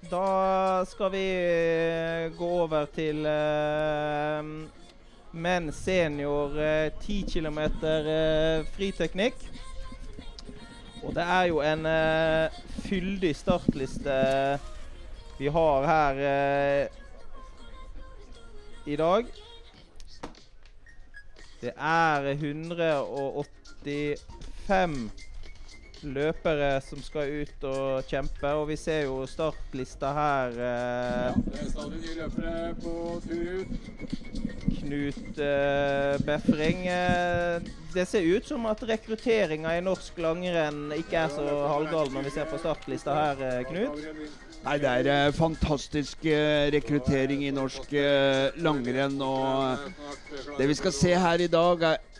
[0.00, 4.46] Da skal vi eh, gå over til uh,
[5.34, 9.34] menn senior uh, 10 km uh, friteknikk.
[11.02, 12.46] Og det er jo en uh,
[12.86, 14.14] fyldig startliste
[15.38, 16.14] vi har her
[18.86, 19.26] i dag.
[21.60, 25.27] Det er 185
[26.02, 28.52] løpere som skal ut og kjempe.
[28.60, 30.56] Og vi ser jo startlista her.
[30.56, 32.94] Eh, ja, det er stadig nye løpere på
[33.26, 34.16] tur ut.
[34.78, 36.84] Knut eh, Befring.
[36.92, 42.28] Eh, det ser ut som at rekrutteringa i norsk langrenn ikke er så halvgal når
[42.28, 44.46] vi ser på startlista her, eh, Knut?
[44.64, 49.16] Nei, Det er eh, fantastisk eh, rekruttering i norsk eh, langrenn.
[49.22, 52.17] Og det vi skal se her i dag, er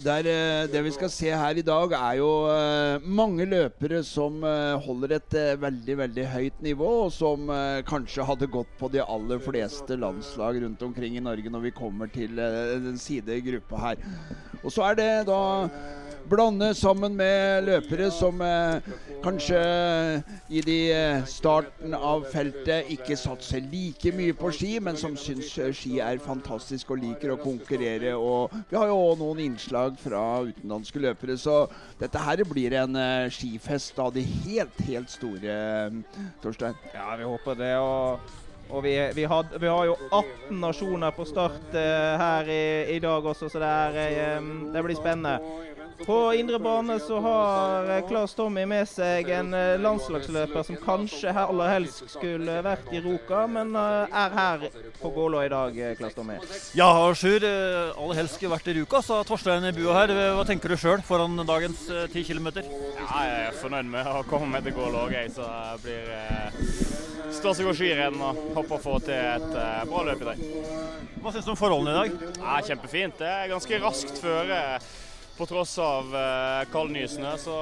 [0.00, 4.40] der, eh, det vi skal se her i dag, er jo uh, mange løpere som
[4.42, 7.50] uh, holder et veldig veldig høyt nivå, og som
[7.88, 12.10] kanskje hadde gått på de aller fleste landslag rundt omkring i Norge når vi kommer
[12.12, 14.06] til den sidegruppa her.
[14.62, 15.40] Og så er det da
[16.28, 18.90] blande sammen med løpere som eh,
[19.22, 19.60] kanskje
[20.48, 25.52] i de eh, starten av feltet ikke satser like mye på ski, men som syns
[25.58, 28.14] eh, ski er fantastisk og liker å konkurrere.
[28.16, 31.64] Og vi har jo òg noen innslag fra utenlandske løpere, så
[32.00, 35.58] dette her blir en eh, skifest av de helt, helt store,
[36.42, 36.78] Torstein.
[36.94, 37.74] Ja, vi håper det.
[37.80, 38.40] og
[38.72, 42.98] og vi, vi, had, vi, har jo 18 nasjoner på start uh, her i, i,
[43.04, 45.34] dag også, så det, er, um, det blir spennende.
[46.06, 51.70] På indre bane så har Claes Tommy med seg en eh, landslagsløper som kanskje aller
[51.76, 54.66] helst skulle vært i Roka, men eh, er her
[55.00, 56.38] på Gålå i dag, Claes Tommy.
[56.78, 57.46] Ja, Sjur.
[57.46, 60.14] Aller helst skulle vært i Ruka, sa Torstein Bua her.
[60.36, 62.50] Hva tenker du sjøl foran dagens 10 km?
[62.62, 66.60] Ja, jeg er fornøyd med å komme meg til Gålå òg, så jeg blir eh,
[67.32, 70.42] stas å gå skirenn og håper å få til et eh, bra løp i dag.
[71.22, 72.36] Hva syns du om forholdene i dag?
[72.42, 73.18] Ja, Kjempefint.
[73.20, 74.58] Det er ganske raskt føre
[75.36, 77.32] på tross av eh, kaldnysene.
[77.40, 77.54] Så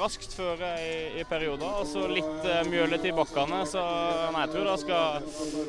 [0.00, 1.82] raskt føre i, i perioder.
[1.82, 3.62] Og så litt eh, mjølete i bakkene.
[3.68, 3.82] Så
[4.32, 5.26] nei, jeg tror det skal,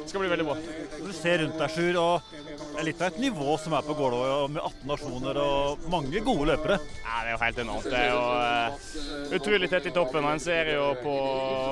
[0.10, 0.58] skal bli veldig bra.
[1.04, 2.34] Du ser rundt deg, Sjur, og
[2.74, 4.22] det er litt av et nivå som er på Gålå
[4.54, 6.80] med 18 nasjoner og mange gode løpere.
[7.04, 7.90] Ja, Det er jo helt enormt.
[7.90, 10.28] Det er jo uh, utrolig tett i toppen.
[10.28, 11.16] En ser jo på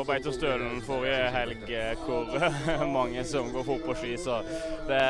[0.08, 4.14] Beitostølen forrige helg uh, hvor mange som går fort på ski.
[4.22, 4.42] Så
[4.90, 5.02] det,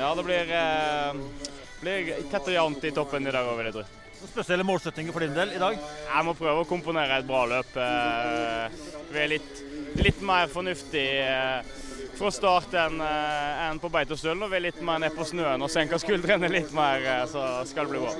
[0.00, 3.76] ja, det blir uh, blir tett og jevnt i toppen i dag òg, vil jeg
[3.76, 3.84] tro.
[4.22, 5.78] Spesielle målsettinger for din del i dag?
[6.06, 7.72] Jeg må prøve å komponere et bra løp.
[7.74, 8.76] Eh,
[9.10, 9.62] vi er litt,
[9.98, 11.72] litt mer fornuftig eh,
[12.18, 14.44] fra start enn eh, en på Beitostølen.
[14.46, 17.90] Og vi er litt mer ned på snøen og senker skuldrene litt mer, så skal
[17.90, 18.14] det bli bra.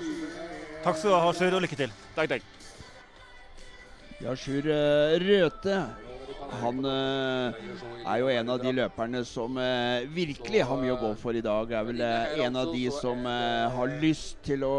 [0.82, 1.94] Takk skal du ha, Sjur, og lykke til.
[2.16, 2.48] Takk, takk.
[4.22, 4.66] Ja, Sjur
[5.22, 5.78] Røthe
[6.60, 7.54] han uh,
[8.04, 11.44] er jo en av de løperne som uh, virkelig har mye å gå for i
[11.44, 11.72] dag.
[11.72, 14.76] Er vel uh, en av de som har lyst til å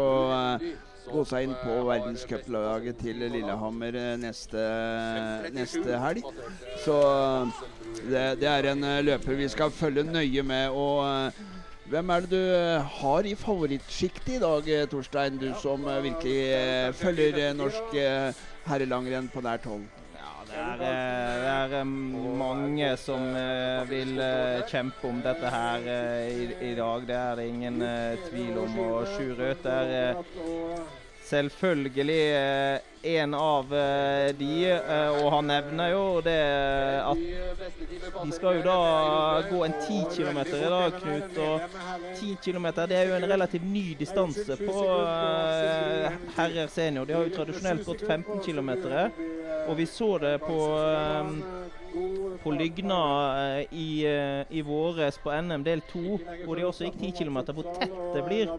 [1.04, 4.62] gå seg inn på verdenscuplaget til Lillehammer neste,
[5.52, 6.24] neste helg.
[6.80, 6.94] Så
[8.08, 10.70] det, det, er en løper vi skal følge nøye med.
[10.72, 11.42] og
[11.92, 15.36] hvem er det du har i favorittsjiktet i dag, Torstein?
[15.36, 18.00] Du som virkelig følger norsk
[18.64, 19.84] herrelangrenn på nært hold.
[20.54, 21.84] Det er, eh, det er, eh,
[22.38, 24.20] mange som eh, vil
[24.70, 25.86] kjempe om dette her
[26.30, 27.06] i, i dag.
[27.08, 27.80] Det er det ingen
[28.28, 28.78] tvil om.
[28.84, 30.20] Og Sju Røthe er
[31.24, 32.20] selvfølgelig
[33.02, 33.70] en av
[34.38, 34.54] de,
[35.18, 36.36] og han nevner jo det
[37.00, 37.22] at
[38.20, 38.76] de skal jo da
[39.48, 41.38] gå en 10 km i dag, Knut.
[41.48, 41.60] Og
[42.20, 44.86] 10 km er jo en relativt ny distanse på
[46.36, 47.08] herrer senior.
[47.08, 48.70] De har jo tradisjonelt gått 15 km.
[49.68, 51.42] Og vi så det på, ehm,
[52.42, 52.98] på Lygna
[53.58, 57.38] eh, i, eh, i våres på NM del 2, hvor de også gikk 10 km,
[57.56, 58.52] hvor tett det blir.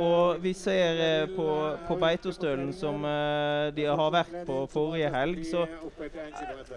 [0.00, 1.48] Og vi ser eh, på,
[1.88, 3.04] på Beitostølen, som
[3.76, 5.66] de har vært på forrige helg, så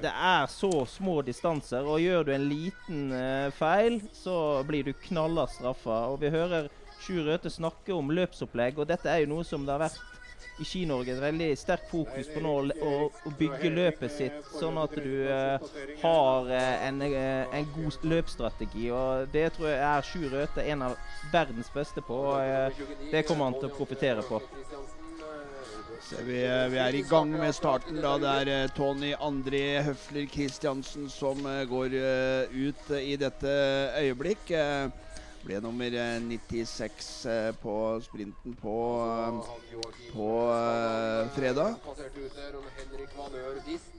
[0.01, 1.87] det er så små distanser.
[1.87, 3.15] Og gjør du en liten
[3.55, 4.35] feil, så
[4.67, 6.05] blir du knalla straffa.
[6.11, 9.71] Og vi hører Sjur Røthe snakke om løpsopplegg, og dette er jo noe som det
[9.71, 10.18] har vært
[10.59, 12.53] i Ski-Norge et veldig sterkt fokus på nå
[12.83, 15.69] å, å, bygge løpet sitt, sånn at du uh,
[16.01, 18.89] har uh, en, uh, en, god løpsstrategi.
[18.91, 20.97] og Det tror jeg er Sjur Røthe en av
[21.31, 22.19] verdens beste på.
[22.33, 24.41] og Det kommer han til å profitere på.
[26.09, 26.39] Vi,
[26.71, 27.99] vi, er i gang med starten.
[28.01, 31.95] da Det er Tony André Høfler Kristiansen som går
[32.55, 33.53] ut i dette
[33.99, 34.51] øyeblikk.
[35.49, 37.75] Ble nummer 96 eh, eh, på
[38.05, 40.27] sprinten på, eh, på
[41.33, 41.79] fredag.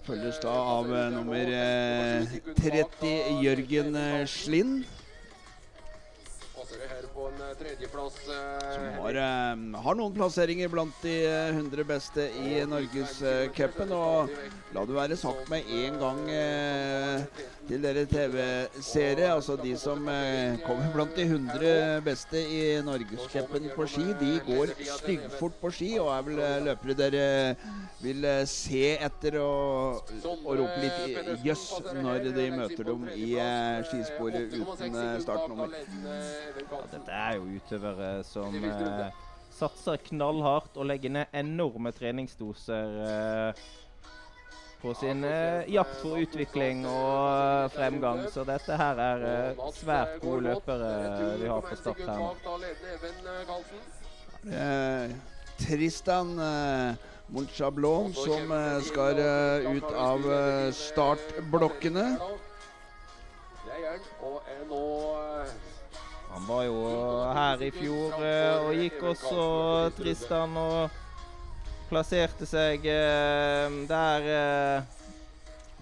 [0.07, 0.87] Følges da av
[1.17, 1.51] nummer
[2.55, 3.99] 30 Jørgen
[4.31, 4.87] Slind.
[7.21, 8.15] På en eh, tredjeplass.
[8.29, 13.93] eh, Som har, eh, har noen plasseringer blant de eh, 100 beste i Norgescupen.
[13.93, 14.31] Og
[14.73, 16.21] la det være sagt med en gang
[17.69, 20.07] til dere TV-seere, altså de som
[20.65, 26.11] kommer blant de 100 beste i Norgescupen på ski, de går styggfort på ski og
[26.15, 27.27] er vel løpere dere
[28.01, 30.09] vil se etter og,
[30.45, 31.67] og rope litt jøss
[32.01, 33.33] når de møter dem i
[33.91, 35.75] skisporet uten startnummer.
[35.75, 39.11] Ja, Dette er jo utøvere som eh,
[39.55, 43.63] satser knallhardt og legger ned enorme treningsdoser eh,
[44.81, 48.23] på sin eh, jakt for utvikling og eh, fremgang.
[48.33, 50.91] Så dette her er eh, svært gode løpere
[51.43, 52.19] vi har på start her.
[52.21, 53.61] Nå.
[54.49, 55.11] Eh,
[55.61, 56.31] Tristan
[57.31, 58.53] Monchablon som
[58.87, 59.21] skal
[59.77, 60.25] ut av
[60.73, 62.07] startblokkene.
[63.67, 64.81] Det er han, og er nå
[66.33, 66.75] Han var jo
[67.35, 69.45] her i fjor eh, og gikk også
[69.97, 70.99] Tristan og
[71.91, 74.99] plasserte seg eh, der eh,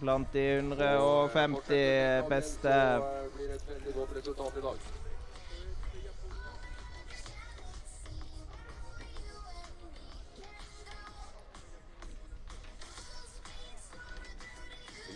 [0.00, 2.73] blant de 150 beste.
[2.73, 4.87] nå, blir et veldig godt resultat i dag.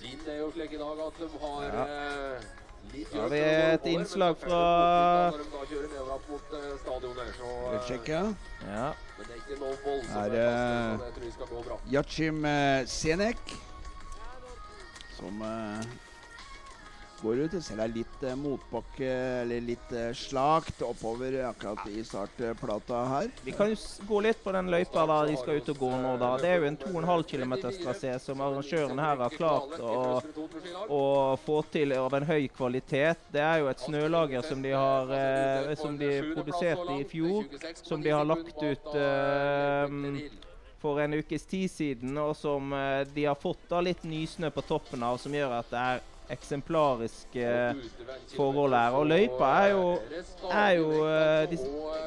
[0.03, 2.62] Vind er jo slik i dag at de har Ja.
[2.93, 5.33] Da har vi et innslag fra-
[6.29, 6.59] mot eh,
[7.17, 8.19] her, eh, sjekke.
[8.67, 8.89] Ja.
[9.23, 10.17] Er ikke noe voldsomt.
[10.17, 11.93] Er, eh.
[11.93, 12.45] Yachim
[12.87, 13.39] Senek
[15.17, 15.43] som
[17.23, 17.55] går ut.
[17.55, 19.11] Det er litt eh, motbakke,
[19.43, 23.31] eller litt eh, slakt oppover akkurat i startplata her.
[23.45, 23.79] Vi kan jo
[24.09, 26.33] gå litt på den løypa der de skal ut og gå nå, da.
[26.43, 30.21] Det er jo en 2,5 km trasé som arrangøren her har klart å,
[30.89, 31.03] å
[31.45, 33.27] få til av en høy kvalitet.
[33.33, 37.47] Det er jo et snølager som de har eh, som de produserte i fjor,
[37.83, 40.41] som de har lagt ut eh,
[40.83, 44.65] for en ukes tid siden, og som eh, de har fått da litt nysnø på
[44.67, 47.47] toppen av, som gjør at det er eksemplariske
[48.37, 48.97] forhold her.
[48.99, 49.87] Og løypa er jo,
[50.51, 51.59] er jo eh, de,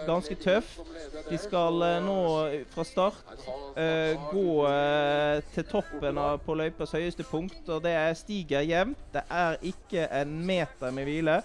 [0.08, 0.78] ganske tøff.
[1.30, 2.20] De skal eh, nå
[2.74, 3.34] fra start
[3.76, 9.02] uh, gå uh, til toppen av, på løypas høyeste punkt, og det er stiger jevnt.
[9.14, 11.40] Det er ikke en meter med hvile.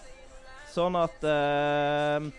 [0.70, 2.31] Sånn at uh,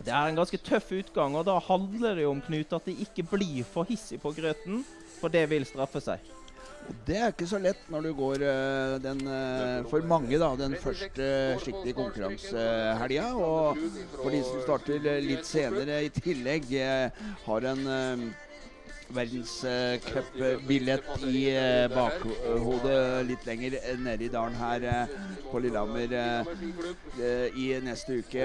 [0.00, 2.96] det er en ganske tøff utgang, og da handler det jo om Knut at de
[3.04, 4.84] ikke blir for hissig på grøten,
[5.20, 6.22] for det vil straffe seg.
[6.90, 10.48] Og det er ikke så lett når du går eh, den eh, for mange da,
[10.58, 11.26] den første
[11.62, 13.28] skikkelige konkurransehelga.
[13.38, 13.78] Og
[14.16, 16.72] for de som starter eh, litt senere i tillegg,
[17.44, 17.84] har en
[19.14, 23.70] verdenscupbillett i eh, bakhodet litt lenger
[24.00, 25.06] nede i dalen her eh,
[25.50, 26.42] på Lillehammer eh,
[27.58, 28.44] i neste uke.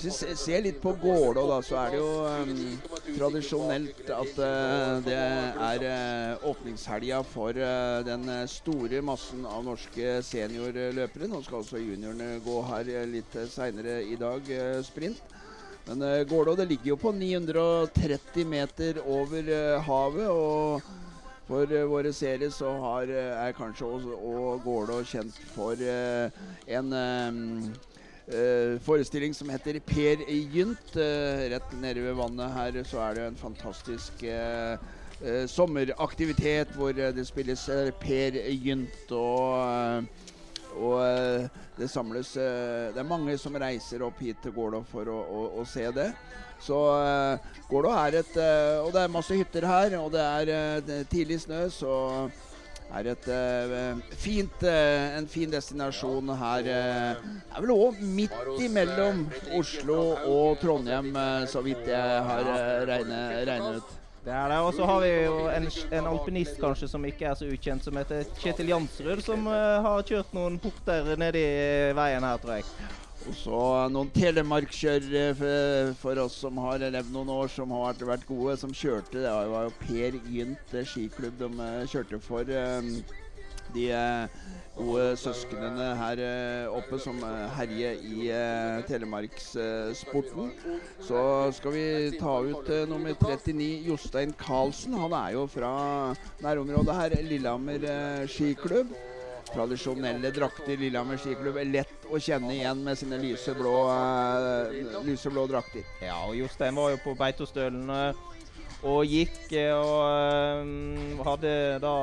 [0.00, 2.12] Hvis vi ser litt på Gålå, da, så er det jo
[3.14, 4.34] tradisjonelt at
[5.04, 7.52] det er uh, åpningshelga for
[8.06, 11.28] den store massen av norske seniorløpere.
[11.30, 14.40] Nå skal også juniorene gå her litt seinere i dag,
[14.86, 15.33] sprint.
[15.86, 20.28] Men uh, Gålå det ligger jo på 930 meter over uh, havet.
[20.28, 20.82] og
[21.44, 26.30] for uh, våre seere så har, eh, er kanskje også, og Gålå kjent for eh,
[26.72, 27.74] en um,
[28.32, 30.96] eh, forestilling som heter Per Gynt.
[30.96, 34.78] Eh, rett nede ved vannet her så er det en fantastisk eh,
[35.20, 40.23] eh, sommeraktivitet hvor eh, det spilles eh, Per Gynt og eh,
[40.74, 41.46] og eh,
[41.78, 45.44] det samles eh, Det er mange som reiser opp hit til Gålå for å, å,
[45.60, 46.10] å se det.
[46.64, 50.52] Så uh, Gålå er et eh, Og det er masse hytter her, og det er
[50.54, 51.94] eh, tidlig snø, så
[52.94, 56.68] er et uh, fint, uh, en fin destinasjon her.
[56.68, 59.24] Uh, er vel òg midt imellom
[59.58, 59.98] Oslo
[60.30, 64.03] og Trondheim, eh, så vidt jeg har uh, regnet ut.
[64.24, 64.58] Det er det.
[64.64, 65.66] Og så har vi jo en,
[65.98, 70.04] en alpinist kanskje som ikke er så ukjent, som heter Kjetil Jansrud, som uh, har
[70.08, 71.44] kjørt noen porter nedi
[71.96, 72.68] veien her, tror jeg.
[73.24, 78.26] Og så noen telemarkkjørere for, for oss som har levd noen år, som har vært,
[78.28, 79.22] gode, som kjørte.
[79.22, 82.48] Det var jo Per Gynt eh, skiklubb de eh, kjørte for.
[82.48, 82.90] eh,
[83.74, 84.42] de eh,
[84.74, 88.28] gode søsknene her eh, oppe som eh, herjer i
[88.88, 90.52] telemarkssporten.
[91.02, 91.22] Så
[91.58, 91.86] skal vi
[92.18, 94.96] ta ut nummer 39, Jostein Karlsen.
[94.98, 95.72] Han er jo fra
[96.42, 98.94] nærområdet her, Lillehammer eh, skiklubb.
[99.54, 101.58] Tradisjonelle drakter, Lillehammer skiklubb.
[101.60, 105.84] er Lett å kjenne igjen med sine lyseblå, uh, lyseblå drakter.
[106.02, 108.24] Ja, og Jostein var jo på Beitostølen uh,
[108.82, 110.64] og gikk uh,
[111.20, 111.54] og hadde
[111.84, 111.94] da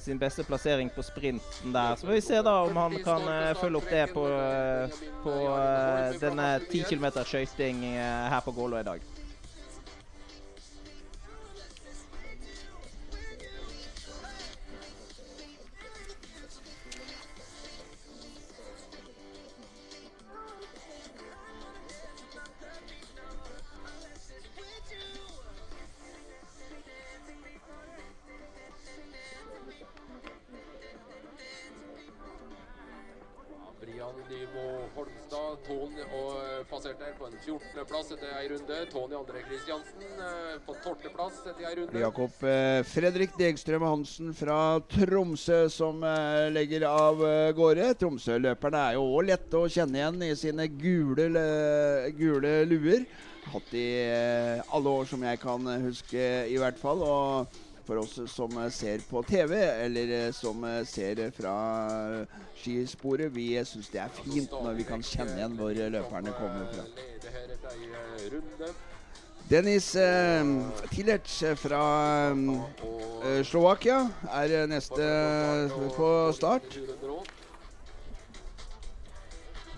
[0.00, 1.96] sin beste plassering på sprinten der.
[1.96, 5.34] Så får vi se da om han kan eh, følge opp det på, eh, på
[5.56, 9.10] eh, denne 10 km skøyting her på Gålå i dag.
[34.30, 38.76] Nymo Holmstad Tony, og eh, passerte her på en 14.-plass etter ei runde.
[38.92, 42.02] Tony André Kristiansen eh, på 12.-plass etter ei runde.
[42.04, 44.58] Jakob eh, Fredrik Degstrøm Hansen fra
[44.92, 46.04] Tromsø som
[46.54, 47.24] legger av
[47.58, 47.88] gårde.
[47.98, 51.26] Tromsø-løperne er jo òg lette å kjenne igjen i sine gule,
[52.18, 53.08] gule luer.
[53.50, 53.88] Hatt i
[54.70, 57.02] alle år som jeg kan huske, i hvert fall.
[57.02, 57.60] Og
[57.90, 61.54] for oss som ser på TV, eller eh, som eh, ser fra
[62.20, 66.68] eh, skisporet, vi syns det er fint når vi kan kjenne igjen hvor løperne kommer
[66.70, 66.84] fra.
[69.50, 70.52] Dennis eh,
[70.92, 71.82] Tillerts fra
[72.30, 74.04] eh, Slovakia
[74.38, 75.10] er neste
[75.96, 76.78] på start.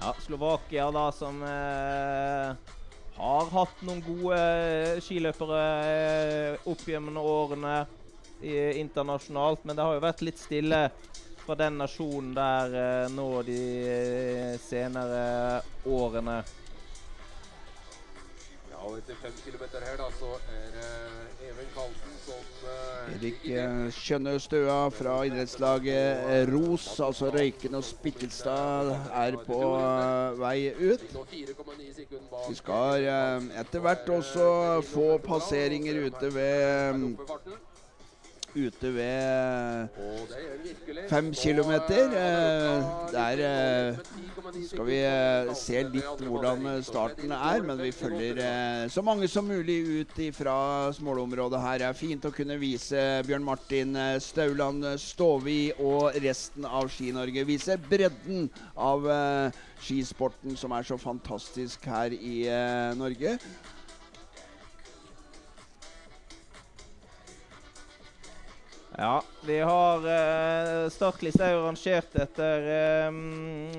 [0.02, 2.76] Ja, Slovakia da som eh,
[3.16, 4.45] har hatt noen gode
[5.00, 7.75] skiløpere eh, opp gjennom årene
[8.42, 10.84] i, internasjonalt, men det har jo vært litt stille
[11.42, 13.61] fra den nasjonen der eh, nå de
[13.92, 16.42] eh, senere årene.
[18.70, 20.90] Ja, og etter fem kilometer her, da, så er det
[21.49, 27.84] Even Karlsen som eh, Erik eh, Skjønne Støa fra idrettslaget eh, Ros, altså Røyken og
[27.87, 28.92] Spikkelstad,
[29.25, 31.04] er på eh, vei ut.
[31.16, 32.46] nå 4,9 sekunder bak.
[32.46, 34.49] Vi skal eh, etter hvert også
[34.94, 37.06] få passeringer ute ved.
[38.54, 39.88] Ute ved
[41.09, 42.12] fem kilometer.
[42.12, 42.82] eh,
[43.12, 43.97] Der eh,
[44.68, 49.28] skal vi eh, se litt hvordan eh, starten er, men vi følger eh, så mange
[49.28, 51.78] som mulig ut fra smålområdet her.
[51.80, 56.92] Det er fint å kunne vise Bjørn Martin eh, Stauland eh, Stovi og resten av
[56.92, 57.47] Ski-Norge.
[57.49, 63.38] Vise bredden av eh, skisporten som er så fantastisk her i eh, Norge.
[68.99, 73.20] Ja, vi har uh, Startlista er jo rangert etter eh,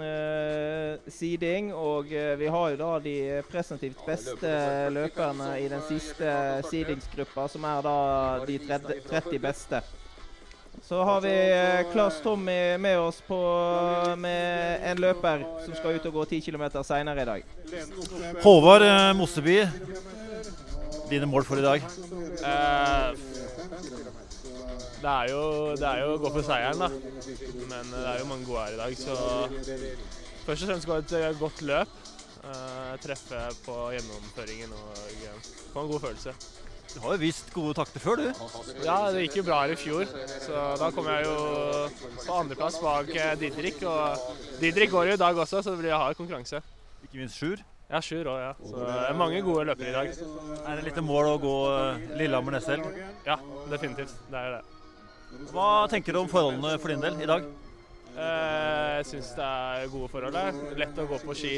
[0.07, 4.53] eh, seeding, og eh, vi har jo da de presentivt beste
[4.93, 6.31] løperne i den siste
[6.69, 7.97] seedingsgruppa, som er da
[8.47, 9.83] de 30, 30 beste.
[10.83, 13.37] Så har vi eh, Claes Tommy med oss på,
[14.17, 17.45] med en løper som skal ut og gå 10 km seinere i dag.
[18.41, 19.61] Håvard Mosseby,
[21.13, 21.85] dine mål for i dag?
[22.41, 23.32] Eh,
[25.03, 25.43] det, er jo,
[25.79, 26.89] det er jo å gå for seieren, da.
[27.69, 29.17] Men det er jo mange gode her i dag, så
[30.47, 31.99] først og fremst gå et eh, godt løp.
[32.43, 36.33] Uh, treffe på gjennomføringen og eh, få en god følelse.
[36.93, 38.41] Du har jo vist gode takter før, du.
[38.83, 40.09] Ja, det gikk jo bra her i fjor,
[40.43, 41.37] så da kom jeg jo
[42.19, 43.79] på andreplass bak eh, Didrik.
[43.87, 46.61] Og Didrik går jo i dag også, så det blir hard konkurranse.
[47.07, 47.63] Ikke minst Sjur.
[47.89, 48.51] Ja, Sjur òg, ja.
[48.59, 50.13] Så det er mange gode løpere i dag.
[50.67, 53.03] Er det litt mål å gå eh, Lillehammer neste helg?
[53.25, 53.39] Ja,
[53.71, 54.19] definitivt.
[54.27, 54.63] Det er det.
[55.53, 57.45] Hva tenker du om forholdene for din del i dag?
[58.13, 60.57] Eh, Jeg syns det er gode forhold her.
[60.77, 61.53] Lett å gå på ski.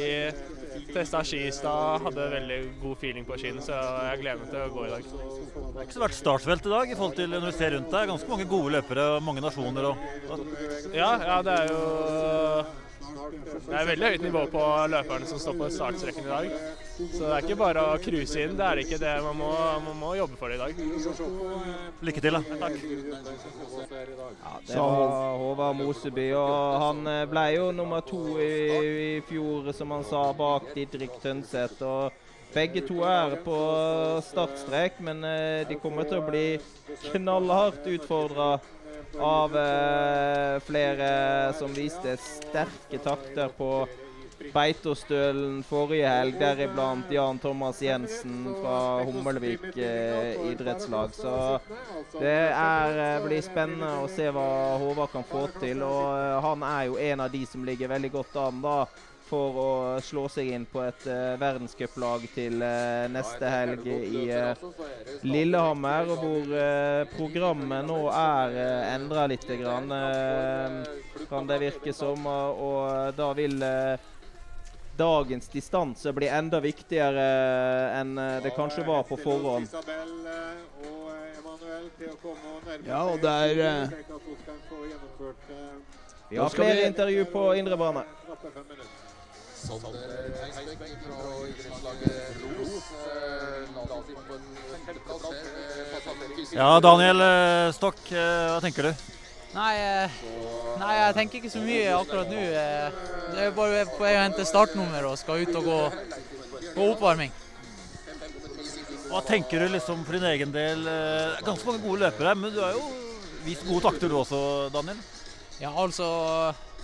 [0.94, 3.76] Testa ski i stad, hadde veldig god feeling på skien, så
[4.10, 5.04] jeg gleder meg til å gå i dag.
[5.12, 7.92] Det er ikke så vært startfelt i dag i forhold til når du ser rundt
[7.92, 8.10] deg.
[8.14, 9.92] Ganske mange gode løpere og mange nasjoner.
[9.92, 10.48] Og,
[10.96, 12.66] Ja, ja, det er jo
[13.16, 16.50] Det er veldig høyt nivå på løperne som står på startstreken i dag.
[16.98, 19.14] Så det er ikke bare å cruise inn, det er ikke det.
[19.24, 19.52] Man må,
[19.86, 20.74] man må jobbe for det i dag.
[22.10, 22.60] lykke til, da.
[22.66, 22.78] Takk.
[24.44, 29.72] Ja, det var Håvard Moseby, og han eh, ble jo nummer to i, i fjor,
[29.76, 31.82] som han sa, bak Didrik Tønseth.
[31.84, 32.24] og
[32.56, 33.56] begge to er på
[34.24, 36.46] startstrek, men eh, de kommer til å bli
[37.12, 38.56] knallhardt utfordra
[39.20, 43.86] av uh, flere som viste sterke takter på
[44.54, 51.16] Beitostølen forrige helg, deriblant Jan Thomas Jensen fra Hummelvik eh, idrettslag.
[51.16, 51.34] Så
[52.20, 54.46] det er, eh, blir spennende å se hva
[54.82, 55.84] Håvard kan få til.
[55.88, 58.78] Og han er jo en av de som ligger veldig godt an da
[59.26, 59.70] for å
[60.06, 64.66] slå seg inn på et uh, verdenscuplag til uh, neste helg i uh,
[65.26, 66.54] Lillehammer, hvor
[67.16, 69.44] programmet nå er uh, endra litt.
[69.46, 69.92] Grann,
[71.30, 72.26] kan det virke som.
[72.26, 73.62] Og, da vil
[74.98, 77.28] dagens distanse bli enda viktigere
[78.00, 79.70] enn det kanskje var på forhånd.
[82.90, 83.88] Ja, og det er,
[86.30, 88.06] Vi har flere intervju på indre bane.
[89.66, 89.98] Sander
[90.44, 92.88] Heisbekk fra idrettslaget Ros.
[94.28, 94.44] på en
[94.86, 95.24] femteplass.
[96.54, 98.92] Ja, Daniel eh, Stokk, eh, hva tenker du?
[99.56, 100.20] Nei, eh,
[100.82, 102.44] nei, jeg tenker ikke så mye akkurat nå.
[102.44, 105.80] Det Jeg er bare på vei å hente startnummer og skal ut og gå,
[106.76, 107.34] gå oppvarming.
[109.10, 110.86] Hva tenker du liksom for din egen del?
[111.42, 112.86] Ganske mange gode løpere, men du har jo
[113.48, 115.02] vist gode takter du også, Daniel.
[115.62, 116.06] Ja, altså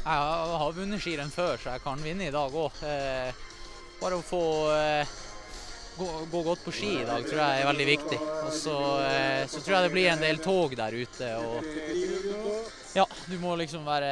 [0.01, 2.79] Jeg har vunnet skirenn før, så jeg kan vinne i dag òg.
[2.87, 3.41] Eh,
[4.01, 4.43] bare å få
[4.73, 5.11] eh,
[5.97, 8.19] gå, gå godt på ski i dag tror jeg er veldig viktig.
[8.47, 11.29] Og så, eh, så tror jeg det blir en del tog der ute.
[11.37, 14.09] og ja, du må liksom være,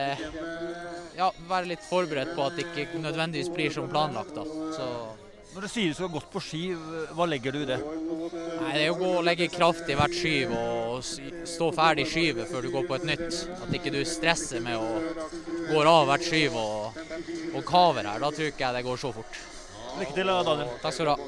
[1.17, 4.37] ja, være litt forberedt på at det ikke nødvendigvis blir som planlagt.
[4.37, 4.45] da.
[4.77, 4.91] Så
[5.49, 6.61] Når du sier du skal gått på ski,
[7.17, 7.79] hva legger du i det?
[7.81, 11.01] Nei, Det er å gå og legge kraft i hvert skyv og
[11.49, 13.39] stå ferdig skyvet før du går på et nytt.
[13.57, 15.01] At ikke du stresser med å
[15.71, 17.01] gå av hvert skyv og,
[17.55, 18.21] og kaver her.
[18.21, 19.41] Da tror ikke jeg det går så fort.
[19.99, 20.69] Lykke til, Daniel.
[20.83, 21.19] Takk skal du ha.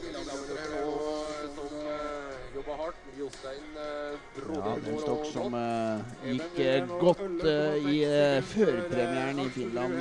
[3.82, 7.44] Eh, Ja, det den en stokk som eh, gikk eh, godt
[7.92, 9.98] i uh, førpremieren i Finland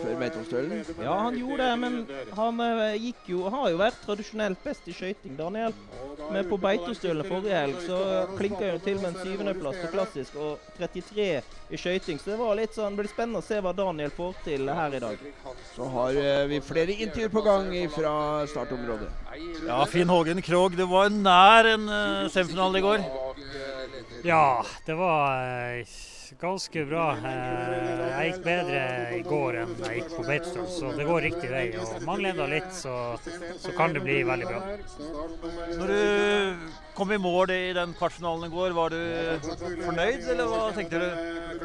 [0.00, 0.80] før Beitostølen.
[1.02, 1.98] Ja, han gjorde det, men
[2.36, 2.62] han
[2.96, 5.76] gikk jo, har jo vært tradisjonelt best i skøyting, Daniel.
[6.32, 8.00] Men på Beitostølen forrige helg så
[8.38, 11.28] klinka han til med en syvendeplass på klassisk og 33
[11.68, 12.20] i skøyting.
[12.22, 15.02] Så det var litt sånn, blir spennende å se hva Daniel får til her i
[15.04, 15.28] dag.
[15.74, 18.14] Så har vi flere intervjuer på gang fra
[18.48, 19.12] startområdet.
[19.68, 23.07] Ja, Finn Hågen Krogh, det var nær en uh, semifinale i går.
[24.24, 25.44] Ja, det var
[25.78, 25.86] eh,
[26.40, 27.04] ganske bra.
[27.16, 28.82] Eh, jeg gikk bedre
[29.16, 31.64] i går enn jeg gikk på Beitostølen, så det går riktig vei.
[31.80, 32.94] Og mangler enda litt, så,
[33.62, 34.60] så kan det bli veldig bra.
[35.78, 39.00] Når du kom i mål i den kvartfinalen i går, var du
[39.84, 41.08] fornøyd, eller hva tenkte du?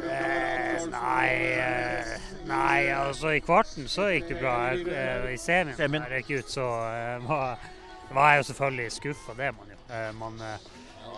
[0.04, 2.14] Eh, nei, eh,
[2.48, 4.56] nei, altså i kvarten så gikk det bra.
[4.74, 6.06] I semien Semien.
[6.18, 7.58] jeg ut, så eh, var,
[8.14, 9.80] var jeg jo selvfølgelig skuffa, det er man jo.
[10.18, 10.40] Man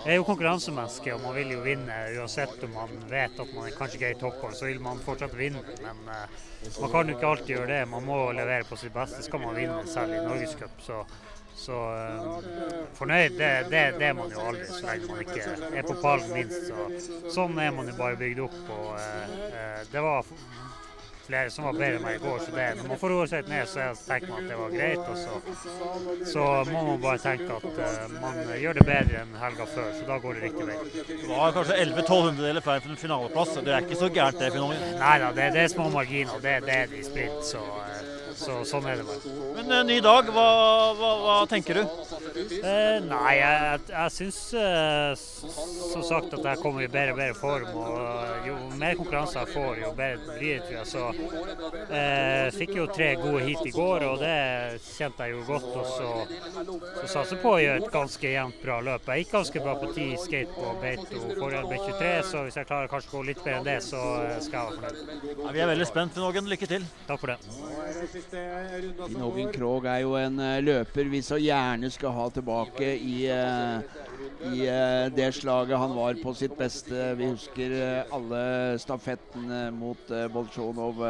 [0.04, 3.70] eh, er jo konkurransemenneske, og man vil jo vinne uansett om man vet at man
[3.76, 5.62] kanskje ikke er i topphold, så vil man fortsatt vinne.
[5.82, 6.26] Men uh,
[6.80, 7.80] man kan jo ikke alltid gjøre det.
[7.92, 10.76] Man må levere på sitt beste, skal man vinne, selv i Norgescup.
[10.84, 11.00] Så,
[11.56, 12.38] så uh,
[12.98, 16.32] fornøyd, det, det, det er man jo aldri så lenge man ikke er på pallen
[16.36, 16.70] minst.
[16.70, 18.62] Så, sånn er man jo bare bygd opp.
[18.76, 20.34] Og, uh, det var
[21.26, 23.50] flere som var bedre enn meg i går, så det, når man får roe seg
[23.50, 25.02] ned, så tenker man at det var greit.
[25.06, 25.32] Og så,
[26.32, 30.08] så må man bare tenke at uh, man gjør det bedre enn helga før, så
[30.10, 30.78] da går det riktig vei.
[31.10, 33.56] Det var kanskje 11-1200-deler feil for en finaleplass.
[33.66, 34.84] Det er ikke så gærent, det, Hågen.
[35.00, 36.40] Nei da, det, det er små marginer.
[36.42, 37.95] Det, det er det i sprint, så, eh,
[38.36, 39.34] så sånn er det bare.
[39.56, 40.46] Men eh, ny dag, hva,
[40.98, 41.82] hva, hva tenker du?
[42.36, 45.24] Eh, nei, jeg, jeg syns eh,
[45.92, 47.70] som sagt at jeg kommer i bedre og bedre form.
[47.80, 50.86] Og jo mer konkurranse jeg får, jo bedre blir det, tror jeg.
[50.92, 51.04] Så
[51.96, 54.36] eh, fikk jo tre gode hit i går, og det
[54.86, 55.68] kjente jeg jo godt.
[55.72, 56.10] Og så,
[57.02, 59.10] så satser på å gjøre et ganske jevnt bra løp.
[59.12, 62.92] Jeg gikk ganske bra på ti skate på Beito forrige B23, så hvis jeg klarer
[62.92, 65.44] kanskje å gå litt bedre enn det, så eh, skal jeg være fornøyd.
[65.46, 66.50] Ja, vi er veldig spent, Finn Hågen.
[66.50, 66.86] Lykke til.
[67.08, 67.38] Takk for det.
[68.30, 73.16] Finn Hågen Krogh er jo en eh, løper vi så gjerne skal ha tilbake i,
[73.30, 74.00] eh,
[74.50, 77.12] i eh, det slaget han var på sitt beste.
[77.18, 77.76] Vi husker
[78.14, 78.42] alle
[78.82, 81.00] stafettene mot Bolsjunov,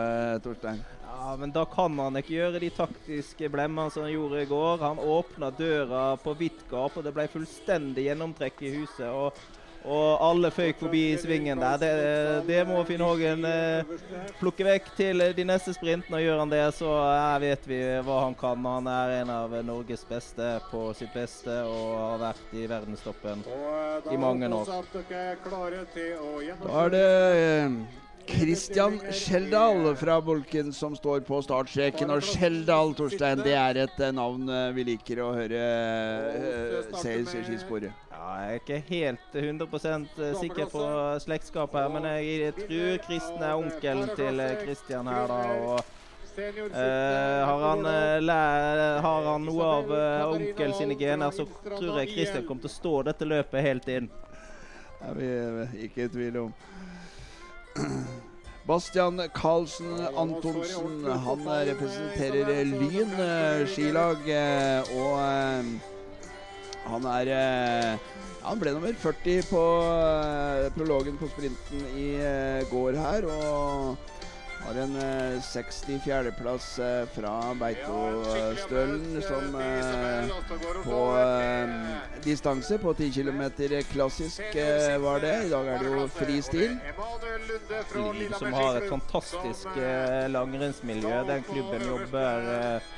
[0.44, 0.82] Torstein.
[1.06, 4.82] Ja, men da kan han ikke gjøre de taktiske blemmene som han gjorde i går.
[4.84, 9.08] Han åpna døra på vidt gap, og det ble fullstendig gjennomtrekk i huset.
[9.08, 9.55] og
[9.86, 11.76] og alle føyk forbi i svingen der.
[11.80, 11.90] Det,
[12.48, 13.92] det må Finn Hågen eh,
[14.40, 16.18] plukke vekk til de neste sprintene.
[16.18, 18.66] Og gjør han det, så her vet vi hva han kan.
[18.66, 23.44] Han er en av Norges beste på sitt beste og har vært i verdenstoppen
[24.10, 24.66] i mange år.
[26.66, 27.78] Da er det eh,
[28.26, 32.10] Christian Skjeldal fra Bolken som står på startstreken.
[32.14, 37.34] Og Skjeldal, Torstein, det er et eh, navn eh, vi liker å høre uh, ses
[37.38, 37.92] i skisporet.
[38.12, 40.86] Ja, jeg er ikke helt 100% sikker på
[41.22, 45.40] slektskap her, men jeg tror Kristen er onkelen til Kristian Christian her, da.
[45.56, 45.80] og
[46.36, 52.00] eh, har, han, uh, læ- har han noe av uh, onkel sine gener, så tror
[52.02, 54.10] jeg Christian kommer til å stå dette løpet helt inn.
[54.96, 56.52] Det er vi eh, ikke i tvil om.
[58.66, 64.24] Bastian Karlsen Antonsen, han representerer Lyn eh, skilag.
[64.26, 65.64] eh, Og eh,
[66.86, 67.30] han er
[68.46, 69.62] Han ble nummer 40 på
[70.76, 72.10] prologen på sprinten i
[72.70, 73.26] går her.
[73.26, 73.96] Og
[74.66, 80.32] Har en eh, 64.-plass eh, fra Beitostølen, som eh,
[80.82, 81.74] på eh,
[82.24, 83.42] distanse på 10 km
[83.92, 85.34] klassisk eh, var det.
[85.46, 86.76] I dag er det jo fri stil.
[88.18, 91.22] Liv som har et fantastisk eh, langrennsmiljø.
[91.30, 92.92] Den klubben jobber eh,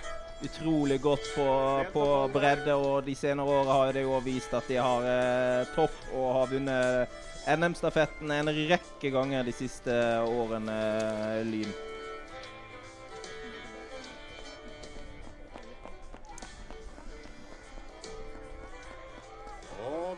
[0.49, 1.49] utrolig godt på,
[1.93, 6.15] på bredde, og de senere åra har det jo vist at de har eh, topp
[6.15, 7.25] og har vunnet
[7.57, 9.95] NM-stafetten en rekke ganger de siste
[10.29, 10.79] årene,
[11.49, 11.71] Lyn.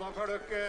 [0.00, 0.60] Da får dere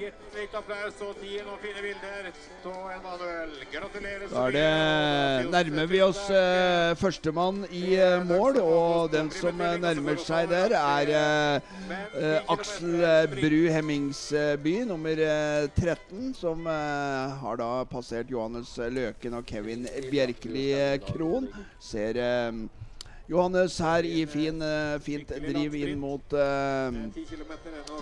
[0.00, 2.30] gitt litt applaus og gi noen fine bilder.
[2.70, 3.52] Av Emanuel.
[3.70, 9.60] Gratulerer Da er det, nærmer vi oss eh, førstemann i eh, mål, og den som
[9.62, 11.70] eh, nærmer seg der, er eh,
[12.18, 19.38] eh, Aksel eh, Bru Hemmingsby, nummer eh, 13, som eh, har da passert Johannes Løken
[19.38, 21.46] og Kevin Bjerkeli eh, Krohn.
[21.78, 22.64] Ser eh,
[23.30, 26.90] Johannes her i fin, eh, fint driv inn mot, uh,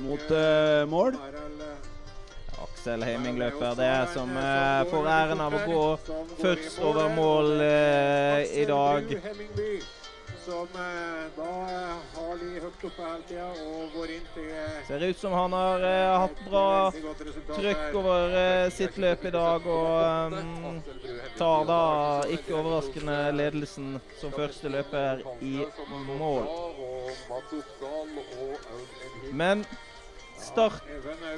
[0.01, 1.19] mot uh, mål.
[2.64, 5.85] Aksel Heiming løper det som uh, får æren av å gå
[6.41, 9.12] først over mål eh, i dag.
[10.49, 14.77] Som eh, da eh, har de høyt oppe hele tida og går inn til eh,
[14.87, 15.83] Ser ut som han har
[16.23, 16.63] hatt bra
[17.51, 18.33] trykk over
[18.73, 20.79] sitt løp i dag, og um,
[21.37, 21.83] tar da
[22.33, 25.67] ikke overraskende ledelsen som første løper i
[26.17, 26.49] mål.
[29.37, 29.67] Men
[30.41, 30.81] start,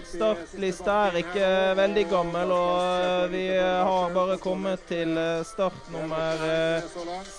[0.07, 1.51] startlista er ikke
[1.83, 5.19] veldig gammel, og vi har bare kommet til
[5.51, 6.91] start nummer eh,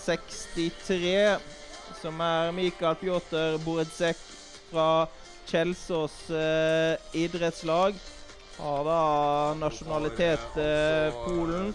[0.04, 1.16] 63,
[2.02, 4.18] som er Mikael Pjotr Boredzek
[4.72, 5.06] fra
[5.50, 7.94] Kjelsås eh, idrettslag.
[8.62, 10.54] Har da nasjonalitet
[11.26, 11.74] Polen.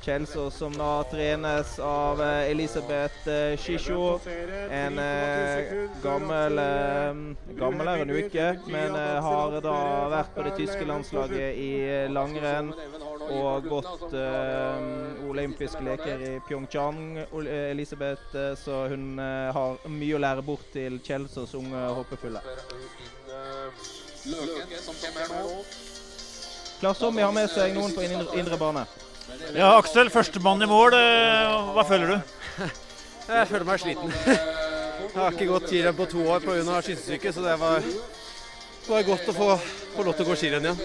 [0.00, 4.20] Kjelsås som da trenes av eh, Elisabeth eh, Shisho.
[4.70, 6.60] En eh, gammel
[7.58, 9.76] Gammel er hun ikke, men har da
[10.12, 11.72] vært på det tyske landslaget i
[12.12, 12.72] langrenn
[13.28, 17.02] og gått eh, olympiske leker i Pyeongchang,
[17.44, 22.42] Elisabeth, så hun eh, har mye å lære bort til Kjelsås unge håpefulle.
[24.28, 25.62] Løken som kommer nå.
[26.80, 28.04] Klas vi har med seg noen på
[28.38, 28.84] indre, bane.
[29.56, 30.94] Ja, Aksel, førstemann i mål.
[30.94, 32.18] eh, Hva føler du?
[33.28, 34.12] Jeg føler meg sliten.
[34.28, 36.78] Jeg har ikke gått skirenn på to år pga.
[36.84, 37.82] skytesyke, så det var,
[38.88, 39.48] var godt å få,
[39.96, 40.80] få lov til å gå skirenn igjen.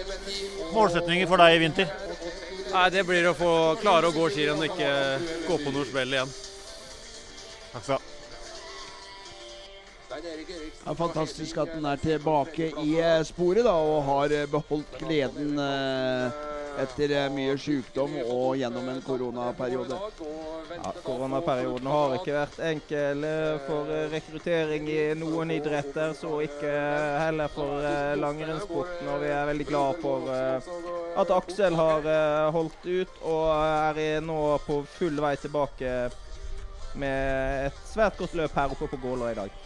[0.74, 1.94] Målsetninger for deg i vinter?
[2.74, 4.90] Nei, Det blir å få klare å gå skirenn og ikke
[5.46, 6.34] gå på noe smell igjen.
[7.72, 8.13] Takk skal du ha.
[10.84, 15.58] Ja, fantastisk at den er tilbake i eh, sporet da, og har eh, beholdt gleden
[15.58, 16.36] eh,
[16.84, 19.98] etter mye sykdom og gjennom en koronaperiode.
[20.74, 23.26] Ja, Koronaperioden har ikke vært enkel
[23.66, 26.72] for rekruttering i noen idretter, så ikke
[27.22, 27.86] heller for
[28.18, 29.06] langrennssporten.
[29.14, 30.26] Og vi er veldig glad for
[31.22, 32.10] at Aksel har
[32.58, 35.94] holdt ut og er nå på full vei tilbake
[36.98, 39.62] med et svært godt løp her oppe på Gålå i dag.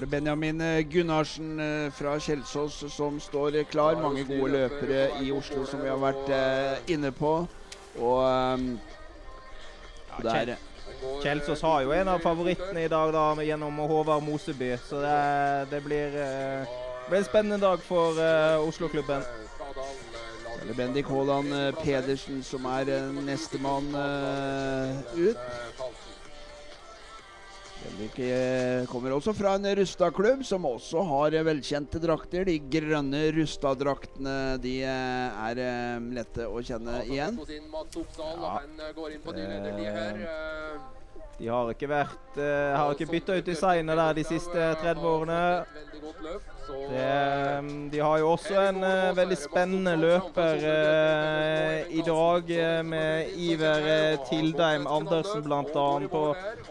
[0.00, 4.00] Det er Benjamin eh, Gunnarsen eh, fra Kjelsås som står klar.
[4.00, 7.34] Mange gode løpere i Oslo som vi har vært eh, inne på.
[8.00, 8.78] Og ehm,
[10.22, 10.56] det er
[11.22, 15.18] Kjelsås har jo en av favorittene i dag da, gjennom Håvard Moseby, så det,
[15.70, 19.22] det blir, eh, det blir en spennende dag for eh, Oslo-klubben.
[20.62, 22.88] Eller Bendik Haaland eh, Pedersen som er
[23.20, 23.92] nestemann
[25.16, 25.36] ut.
[27.80, 32.44] Bendik eh, kommer også fra en Rustad-klubb som også har eh, velkjente drakter.
[32.48, 35.56] De grønne Rustad-draktene de eh, er
[36.12, 37.38] lette å kjenne igjen.
[37.40, 37.46] Ja.
[41.40, 45.42] De har ikke vært uh, Har ikke bytta ut designet der de siste 30 årene.
[46.70, 52.52] Det, eh, de har jo også en uh, veldig spennende løper uh, i dag,
[52.86, 53.88] med Iver
[54.28, 56.24] Tildheim Andersen bl.a.,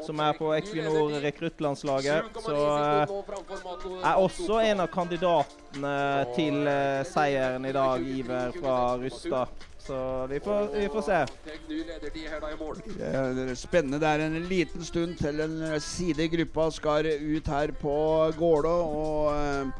[0.06, 2.40] som er på Equinor rekruttlandslaget.
[2.46, 2.60] Så
[4.00, 5.98] er også en av kandidatene
[6.38, 6.62] til
[7.10, 9.69] seieren i dag, Iver fra Rustad.
[9.90, 11.26] Så vi får, vi får se.
[13.56, 14.00] spennende.
[14.00, 17.96] Det er en liten stund til en side i gruppa skal ut her på
[18.38, 18.76] Gålå.
[18.86, 19.72] Og eh,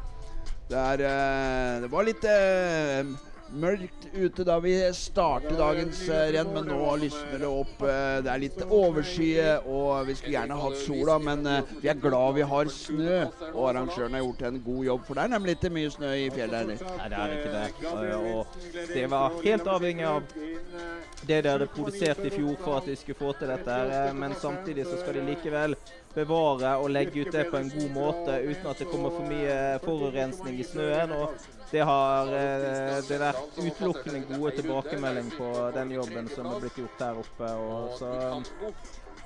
[0.72, 3.12] det er eh, Det var litt eh,
[3.52, 7.82] mørkt ute da vi startet dagens eh, renn, men nå lysner det opp.
[7.82, 12.00] eh, det er litt overskyet, og vi skulle gjerne hatt sola, men eh, vi er
[12.00, 13.20] glad vi har snø.
[13.50, 16.28] Og arrangøren har gjort en god jobb, for det er nemlig ikke mye snø i
[16.34, 16.84] fjellet heller.
[16.98, 18.16] Nei, det er ikke det.
[18.20, 20.36] Og det var helt avhengig av
[21.26, 23.80] det de hadde produsert i fjor for at de skulle få til dette.
[24.16, 25.76] Men samtidig så skal de likevel
[26.14, 29.58] bevare og legge ut det på en god måte uten at det kommer for mye
[29.84, 31.12] forurensning i snøen.
[31.14, 36.78] og det har eh, det vært utelukkende gode tilbakemelding på den jobben som er blitt
[36.82, 37.52] gjort der oppe.
[37.54, 38.10] og så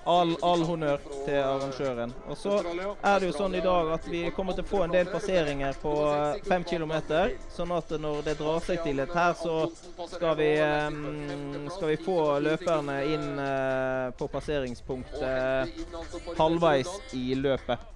[0.04, 2.10] All, all honnør til arrangøren.
[2.28, 4.92] Og så er det jo sånn i dag at vi kommer til å få en
[4.92, 7.32] del passeringer på eh, fem kilometer.
[7.54, 9.72] Sånn at når det drar seg til et her, så
[10.12, 10.92] skal vi, eh,
[11.78, 13.26] skal vi få løperne inn
[14.20, 17.93] på passeringspunktet halvveis i løpet.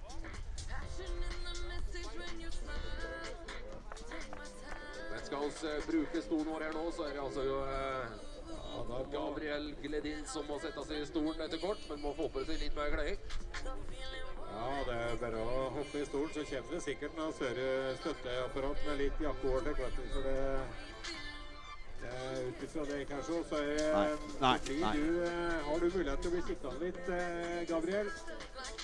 [5.38, 10.48] Skal eh, bruke stolen vår her nå, så er det altså eh, Gabriel Gledin som
[10.50, 13.14] må sette seg i stolen etter kort, men må få på seg litt mer glede.
[14.48, 17.70] Ja, det er bare å hoppe i stolen, så kommer det sikkert noe større
[18.00, 20.10] støtteapparat med litt jakkeovertrekk, vet du.
[20.16, 20.36] Så det,
[22.02, 22.12] det
[22.48, 24.04] Ut ifra det, kanskje, så er Nei,
[24.42, 24.92] nei, nei.
[24.98, 28.10] Du, eh, har du mulighet til å bli sittende litt, eh, Gabriel?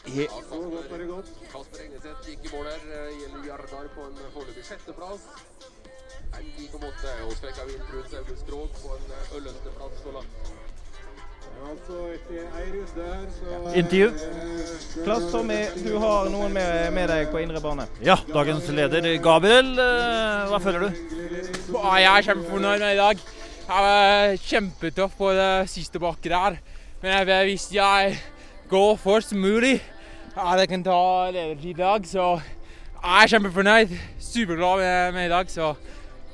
[0.06, 1.34] He Ja, Kasper, godt godt.
[1.50, 2.90] Kasper Engeseth gikk i mål her.
[3.22, 5.32] Gjelder Jardar på en foreløpig sjetteplass.
[6.34, 10.52] En like måte og Svekka Vindbrun Saugust Krog på en eh, ellevteplass så langt.
[11.44, 14.08] Ja, altså etter ei runde her, så Intervju.
[15.04, 17.86] Klass Tommy, du har noen med, med deg på indre bane.
[18.04, 21.02] Ja, dagens leder Gabriel, eh, hva føler du?
[21.76, 23.24] Ja, jeg er kjempefornøyd med i dag.
[23.64, 26.58] Jeg var kjempetøff på det siste bakket der.
[27.00, 28.18] Men jeg, vet hvis jeg
[28.68, 29.78] går først mulig,
[30.34, 32.26] at jeg kan ta ledertid i dag, så
[33.04, 33.98] jeg er kjempefornøyd.
[34.20, 35.50] Superglad med, med i dag.
[35.50, 35.74] Så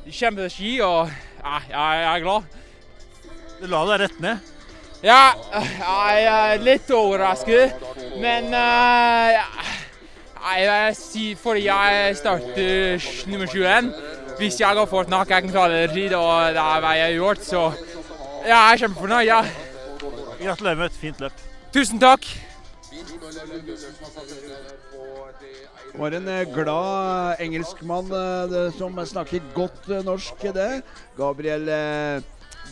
[0.08, 1.10] kjempeski, og
[1.42, 2.42] ja, jeg, er glad.
[3.60, 4.48] Du la deg rett ned.
[5.04, 7.76] Ja, jeg er litt overrasket,
[8.20, 13.92] men eh, jeg, jeg fordi jeg starter nummer 21.
[14.40, 17.16] Hvis jeg går fort nok, jeg kan å ledertid, og det er hva jeg har
[17.16, 17.64] gjort, så
[18.46, 19.26] ja, jeg er kjempefornøyd.
[19.28, 19.42] ja.
[20.40, 21.42] Gratulerer med et fint løp.
[21.74, 22.24] Tusen takk.
[26.00, 30.82] Var en eh, glad engelskmann eh, som snakker godt eh, norsk, det.
[31.18, 32.22] Gabriel eh,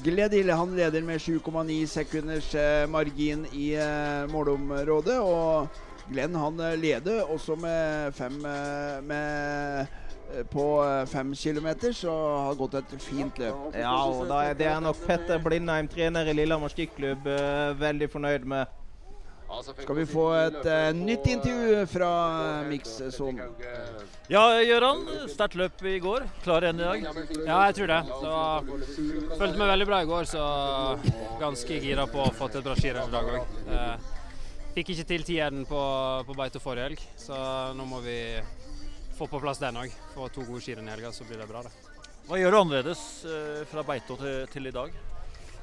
[0.04, 5.18] Gledil han leder med 7,9 sekunders eh, margin i eh, målområdet.
[5.20, 5.68] Og
[6.08, 12.14] Glenn han eh, leder også med fem eh, med eh, på eh, fem kilometer, så
[12.46, 13.76] har gått et fint løp.
[13.76, 18.78] Ja, og det er nok Petter Blindheim, trener i Lillehammer skiklubb, eh, veldig fornøyd med.
[19.48, 22.10] Skal vi få et uh, nytt intervju fra
[22.60, 23.54] uh, Mix-sonen?
[24.28, 25.00] Ja, Gøran.
[25.32, 26.26] Sterkt løp i går.
[26.44, 27.24] Klar igjen i dag?
[27.46, 28.00] Ja, jeg tror det.
[28.20, 28.34] Så,
[29.40, 30.44] følte meg veldig bra i går, så
[31.40, 34.14] ganske gira på å få til et bra skirenn i dag òg.
[34.76, 35.82] Fikk ikke til tieren på,
[36.28, 37.38] på Beito forrige helg, så
[37.74, 38.18] nå må vi
[39.18, 39.94] få på plass den òg.
[40.14, 41.72] Få to gode skirenn i helga, så blir det bra, det.
[42.28, 44.92] Hva gjør du annerledes eh, fra Beito til, til i dag?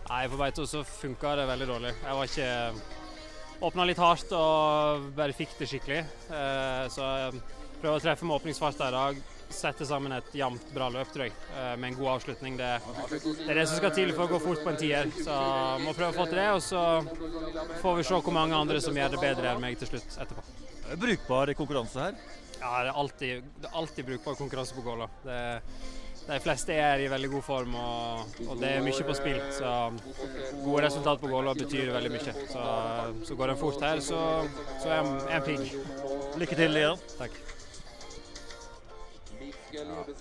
[0.10, 1.92] Nei, på Beito så funka det veldig dårlig.
[2.02, 3.05] Jeg var ikke
[3.64, 6.02] Åpna litt hardt og bare fikk det skikkelig.
[6.28, 7.40] Eh, så jeg
[7.80, 9.22] prøver å treffe med åpningsfart i dag.
[9.56, 12.58] Sette sammen et jevnt, bra løp, tror jeg, eh, med en god avslutning.
[12.60, 12.72] Det,
[13.14, 15.12] det er det som skal til for å gå fort på en tier.
[15.22, 15.40] Så
[15.86, 16.84] må prøve å få til det, og så
[17.82, 20.46] får vi se hvor mange andre som gjør det bedre enn meg til slutt etterpå.
[21.02, 22.18] Brukbar konkurranse her?
[22.60, 25.08] Ja, det er alltid, det er alltid brukbar konkurranse på Gåla.
[26.26, 29.42] De fleste er i veldig god form, og, og det er mye på spill.
[29.54, 29.74] Så
[30.64, 32.38] gode resultat på Gålå betyr veldig mye.
[32.50, 32.64] Så,
[33.30, 34.22] så går en fort her, så,
[34.82, 35.76] så er jeg en pigg.
[36.42, 37.06] Lykke til igjen.
[37.20, 37.42] Takk.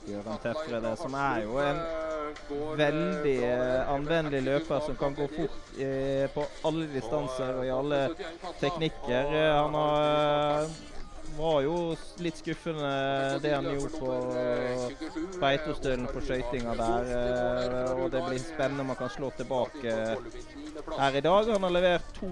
[0.05, 1.79] Gøran Tefre, det, som er jo en
[2.79, 8.01] veldig eh, anvendelig løper som kan gå fort eh, på alle distanser og i alle
[8.61, 9.31] teknikker.
[9.31, 10.67] Eh, han har,
[11.39, 11.77] var jo
[12.23, 12.91] litt skuffende
[13.43, 14.11] det han gjorde på
[15.41, 17.11] Beitostølen på skøytinga der.
[17.19, 19.97] eh, og det blir spennende om han kan slå tilbake
[20.99, 21.51] her i dag.
[21.51, 22.31] Han har levert to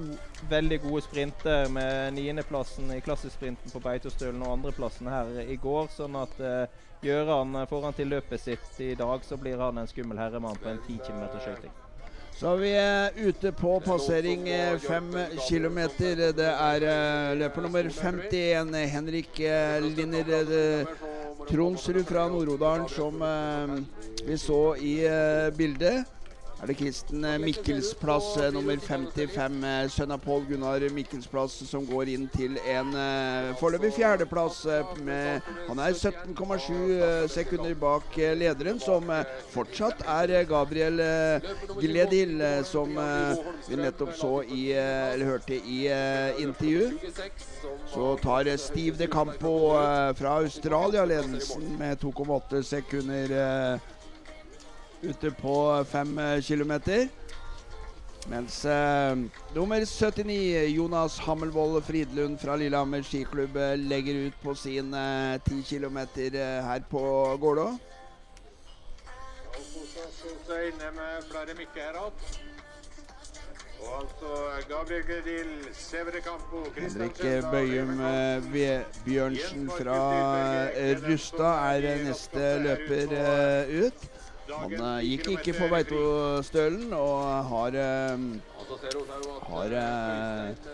[0.51, 5.91] veldig gode sprinter med niendeplassen i klassesprinten på Beitostølen og andreplassen her i går.
[5.93, 6.39] Sånn at
[7.03, 10.21] Gjøran gjør han får han til løpet sitt i dag, så blir han en skummel
[10.23, 11.82] herremann på en 10 km skøyting.
[12.43, 15.13] Så vi er ute på passering eh, fem
[15.47, 16.19] kilometer.
[16.35, 20.91] Det er eh, løper nummer 51, Henrik eh, Linner eh,
[21.47, 23.77] Tronsrud fra Nord-Odalen, som eh,
[24.27, 26.03] vi så i eh, bildet.
[26.63, 31.57] Er det Kristen eh, Mikkels plass, eh, nummer 55, eh, sønn av Pål Gunnar Mikkelsplass
[31.67, 32.93] som går inn til en
[33.59, 34.61] foreløpig fjerdeplass.
[35.03, 39.11] Med, han er 17,7 eh, sekunder bak lederen, som
[39.51, 41.03] fortsatt er Gabriel
[41.81, 42.37] Gledil,
[42.69, 42.95] som
[43.67, 45.81] vi nettopp så i, eller hørte i
[46.45, 46.93] intervju.
[47.91, 49.57] Så tar Steve De Campo
[50.15, 53.35] fra Australia ledelsen med 2,8 sekunder
[55.03, 57.09] ute på fem eh, kilometer.
[58.31, 59.17] Mens eh,
[59.55, 65.63] nummer 79, Jonas Hammelvold Fridlund fra Lillehammer skiklubb, eh, legger ut på sin eh, 10
[65.63, 65.99] km
[66.69, 67.03] her på
[67.41, 67.73] Gålå.
[76.77, 77.19] Henrik
[77.51, 78.43] Bøyum eh,
[79.05, 79.99] Bjørnsen fra
[80.71, 84.12] eh, Rustad er eh, neste løper eh, ut.
[84.61, 88.25] Han eh, gikk ikke på Beitostølen og har eh,
[89.53, 90.69] har eh,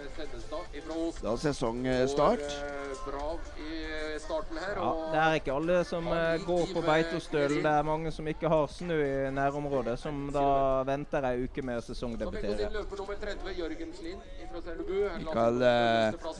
[1.22, 2.44] da sesongstart.
[2.44, 3.28] går, bra
[3.62, 4.78] i starten her.
[4.78, 6.08] Ja, det er ikke alle som
[6.46, 7.62] går på Beitostølen.
[7.64, 10.46] Det er mange som ikke har snø i nærområdet, som da
[10.88, 12.58] venter ei uke med å sesongdebutere.
[12.58, 14.20] sin løper nummer 30, Jørgen Slin
[14.52, 14.94] fra Selbu.
[15.24, 15.58] Mikael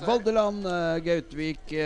[0.06, 0.70] Valdeland
[1.06, 1.76] Gautvik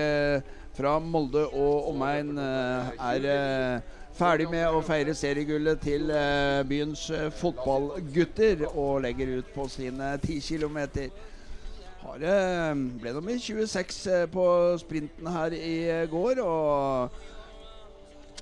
[0.72, 3.82] fra Molde og omegn er
[4.16, 10.14] ferdig med å feire seriegullet til eh, byens eh, fotballgutter og legger ut på sine
[10.18, 10.78] 10 km.
[11.02, 14.46] Eh, ble nummer 26 eh, på
[14.82, 16.42] sprinten her i går.
[16.44, 17.10] Og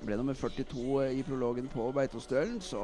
[0.06, 2.80] ble nummer 42 i prologen på Beitostølen, så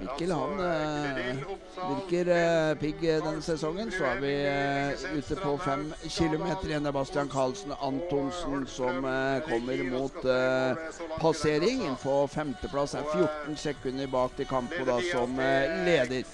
[0.00, 1.36] Mikkel han eh,
[1.76, 3.92] virker eh, pigg eh, denne sesongen.
[3.94, 6.84] Så er vi eh, ute på fem kilometer igjen.
[6.86, 11.86] Det er Bastian Karlsen Antonsen som eh, kommer mot eh, passering.
[12.02, 16.24] På femteplass er 14 sekunder bak til Campo da som eh, leder.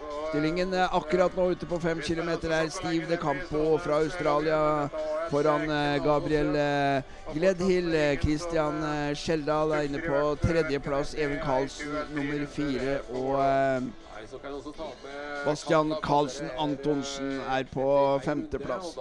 [0.00, 0.06] 23-26.
[0.06, 4.88] Og, Stillingen akkurat nå ute på fem kilometer er Steve de Campo fra Australia
[5.30, 7.02] foran eh, Gabriel eh,
[7.34, 7.94] Gledhill.
[7.94, 8.78] Eh, Christian
[9.14, 11.14] Skjeldal er inne på tredjeplass.
[11.18, 13.00] Even Karlsen nummer fire.
[13.10, 13.42] Og
[14.34, 17.86] eh, Bastian Karlsen Antonsen er på
[18.24, 18.94] femteplass.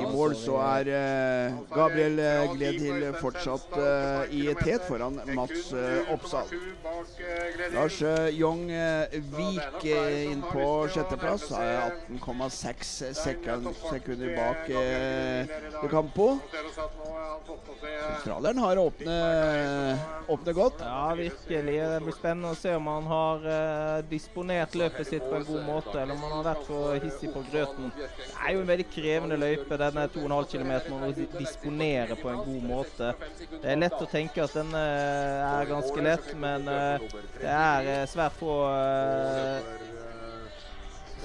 [0.00, 2.18] I mål så er eh, Gabriel
[2.54, 6.50] Gledhild fortsatt eh, i tet foran Mats eh, Oppsal.
[6.52, 7.72] eh.
[7.74, 11.48] Lars eh, Jong eh, Vik eh, inn på sjetteplass.
[11.56, 16.32] er 18,6 sekund, sekunder bak eh, De Campo.
[16.34, 19.98] Eh, Australieren har åpnet
[20.30, 20.80] åpne godt.
[20.84, 21.76] Ja, virkelig.
[21.80, 23.69] Det blir spennende å se om han har eh,
[24.10, 27.42] disponert løpet sitt på en god måte, eller om han har vært for hissig på
[27.50, 27.90] grøten.
[27.96, 28.08] Det
[28.46, 32.66] er jo en veldig krevende løype, denne 2,5 km, man di- disponere på en god
[32.70, 33.12] måte.
[33.60, 37.08] Det er lett å tenke at den eh, er ganske lett, men eh,
[37.40, 39.86] det er eh, svært få eh,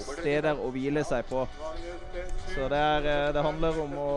[0.05, 1.45] steder å hvile seg på.
[2.53, 4.09] Så det, er, eh, det handler om å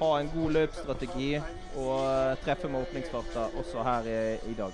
[0.00, 1.30] ha en god løpsstrategi
[1.78, 4.20] og eh, treffe med åpningsfarta også her i,
[4.52, 4.72] i dag.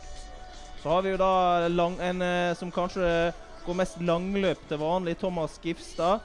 [0.84, 3.32] Så har vi jo da lang, en eh, som kanskje
[3.64, 6.20] går mest langløp til vanlig, Thomas Gifstad.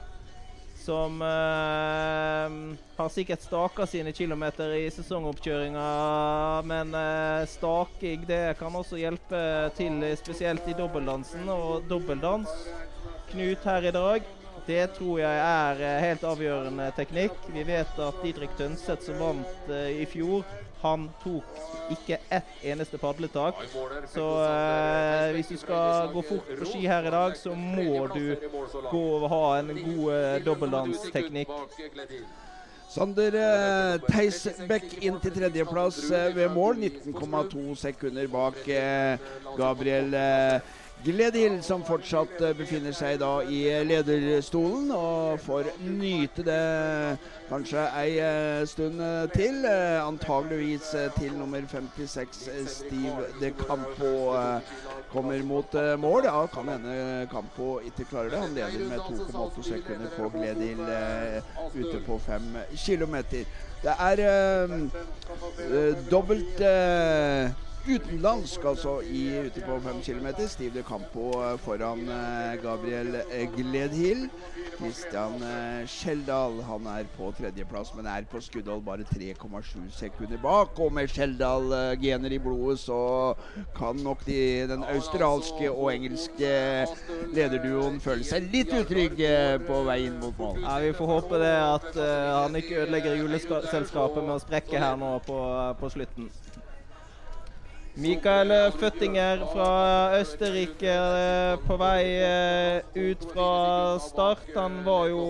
[0.76, 2.58] Som eh,
[2.98, 5.86] har sikkert staka sine kilometer i sesongoppkjøringa,
[6.68, 9.40] men eh, staking det kan også hjelpe
[9.80, 12.52] til, spesielt i dobbeltdansen og dobbeldans.
[13.32, 14.28] Knut her i dag.
[14.68, 17.48] Det tror jeg er eh, helt avgjørende teknikk.
[17.48, 20.44] Vi vet at Didrik Tønseth, som vant eh, i fjor,
[20.80, 21.58] han tok
[21.92, 23.58] ikke ett eneste padletak.
[24.12, 28.36] Så eh, hvis du skal gå fort på ski her i dag, så må du
[28.90, 31.52] gå og ha en god eh, dobbeltdansteknikk.
[32.90, 36.80] Sander eh, Theisbekk inn til tredjeplass eh, ved mål.
[36.88, 43.84] 19,2 sekunder bak eh, Gabriel eh, Gledhill, som fortsatt eh, befinner seg da i eh,
[43.88, 46.58] lederstolen og får nyte det
[47.48, 49.00] kanskje ei eh, stund
[49.32, 49.64] til.
[50.04, 54.12] Antageligvis til nummer 56, eh, Steve De Campo,
[55.10, 56.28] kommer mot mål.
[56.28, 58.42] Ja, kan hende Campo ikke klarer det.
[58.44, 61.40] Han leder med 2,8 sekunder på Gledhill eh,
[61.80, 63.16] ute på 5 km.
[63.80, 67.50] Det er eh, dobbelt eh,
[67.94, 70.28] utenlandsk, altså i, ute på 5 km.
[70.48, 73.20] Steve de Campo eh, foran eh, Gabriel
[73.56, 73.70] Gledhild.
[73.70, 74.30] Gledhill.
[74.80, 80.78] Christian eh, Skjeldal han er på tredjeplass, men er på skuddhold bare 3,7 sekunder bak.
[80.80, 83.00] Og med Skjeldal-gener i blodet så
[83.76, 86.52] kan nok de, den australske og engelske
[87.36, 90.62] lederduoen føle seg litt utrygg eh, på vei inn mot mål.
[90.64, 92.06] Ja, Vi får håpe det at uh,
[92.40, 95.40] han ikke ødelegger juleselskapet med å sprekke her nå på,
[95.80, 96.30] på slutten.
[97.98, 99.70] Mikael eh, Føttinger fra
[100.20, 104.44] Østerrike eh, på vei eh, ut fra start.
[104.54, 105.24] Han var jo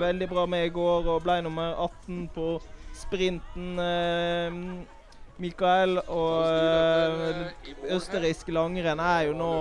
[0.00, 2.54] veldig bra med i går og ble nummer 18 på
[2.96, 3.76] sprinten.
[5.38, 6.48] Mikael og
[7.86, 9.52] østerriksk langrenn er jo nå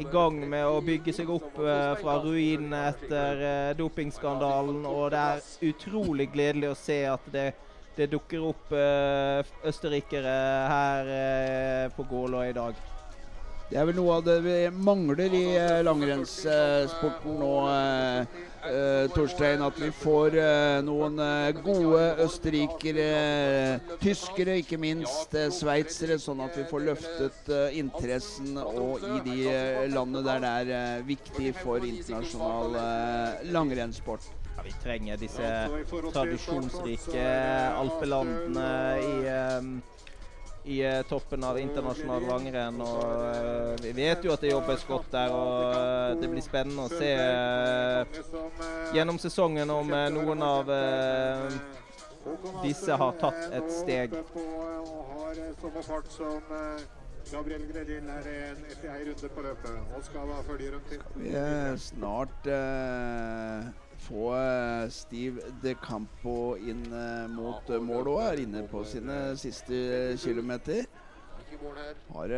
[0.00, 4.86] i gang med å bygge seg opp fra ruinene etter dopingskandalen.
[4.86, 7.50] Og det er utrolig gledelig å se at det,
[7.96, 10.36] det dukker opp eh, østerrikere
[10.70, 12.86] her eh, på Gålå i dag.
[13.70, 19.62] Det er vel noe av det vi mangler i eh, langrennssporten nå, eh, eh, Torstein.
[19.62, 21.22] At vi får eh, noen
[21.62, 23.06] gode østerrikere,
[24.02, 26.18] tyskere ikke minst, eh, sveitsere.
[26.18, 29.38] Sånn at vi får løftet interessen og i de
[29.94, 32.74] landene der det er viktig for internasjonal
[33.54, 34.39] langrennssport.
[34.60, 35.68] Ja, vi trenger disse
[36.12, 37.22] tradisjonsrike
[37.80, 39.62] alpelandene i, eh,
[40.74, 42.82] i eh, toppen av internasjonal langrenn.
[42.84, 43.00] Og
[43.30, 46.92] eh, vi vet jo at det jobbes godt der, og eh, det blir spennende å
[46.92, 47.08] se
[48.98, 50.76] gjennom sesongen om noen av
[52.60, 54.20] disse har tatt et steg.
[54.36, 56.56] Og har samme fart som
[57.30, 59.84] Gabriel Gredin er en, etter ei runde på løpet.
[59.96, 61.12] Og skal da følge rundt inn.
[61.30, 62.50] Vi snart
[64.00, 68.22] få eh, Steve De Campo inn eh, mot eh, mål òg.
[68.24, 70.86] er inne på sine siste kilometer.
[72.14, 72.36] Har.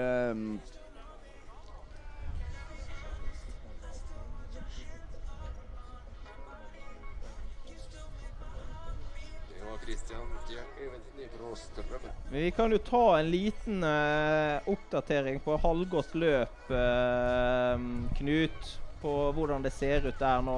[12.31, 17.85] Men vi kan jo ta en liten eh, oppdatering på halvgått løp, eh,
[18.19, 18.79] Knut.
[19.03, 20.57] På hvordan det ser ut der nå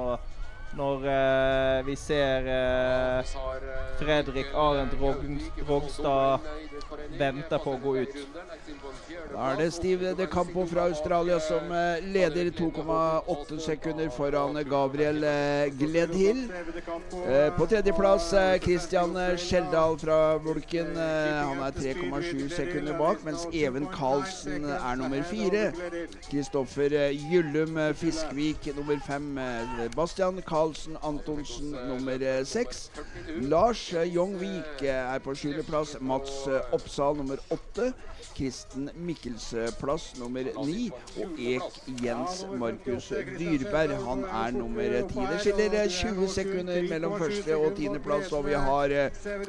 [0.75, 3.35] når eh, vi ser eh,
[3.99, 5.23] Fredrik Arendt Rog
[5.69, 6.39] Rogstad
[7.19, 8.15] venter på å gå ut.
[9.31, 15.23] Da er det Steve De Campo fra Australia som eh, leder 2,8 sekunder foran Gabriel
[15.23, 16.43] eh, Gledhill.
[16.51, 20.91] Eh, på tredjeplass eh, Christian Skjeldal fra Vulken.
[20.95, 25.69] Han er 3,7 sekunder bak, mens Even Karlsen er nummer fire.
[26.27, 29.31] Kristoffer Gyllum Fiskvik nummer fem.
[29.95, 30.64] Bastian Karlsen
[31.03, 32.91] Antonsen nummer eh, seks.
[33.41, 35.97] Lars eh, Jongvik eh, er på sjuendeplass.
[36.01, 37.93] Mats Oppsal nummer åtte.
[38.35, 40.89] Kristen Mikkelsplass nummer ni.
[41.21, 45.27] Og Ek Jens Markus Dyrberg, han er nummer ti.
[45.31, 48.97] Det skiller eh, 20 sekunder mellom første og tiendeplass, og vi har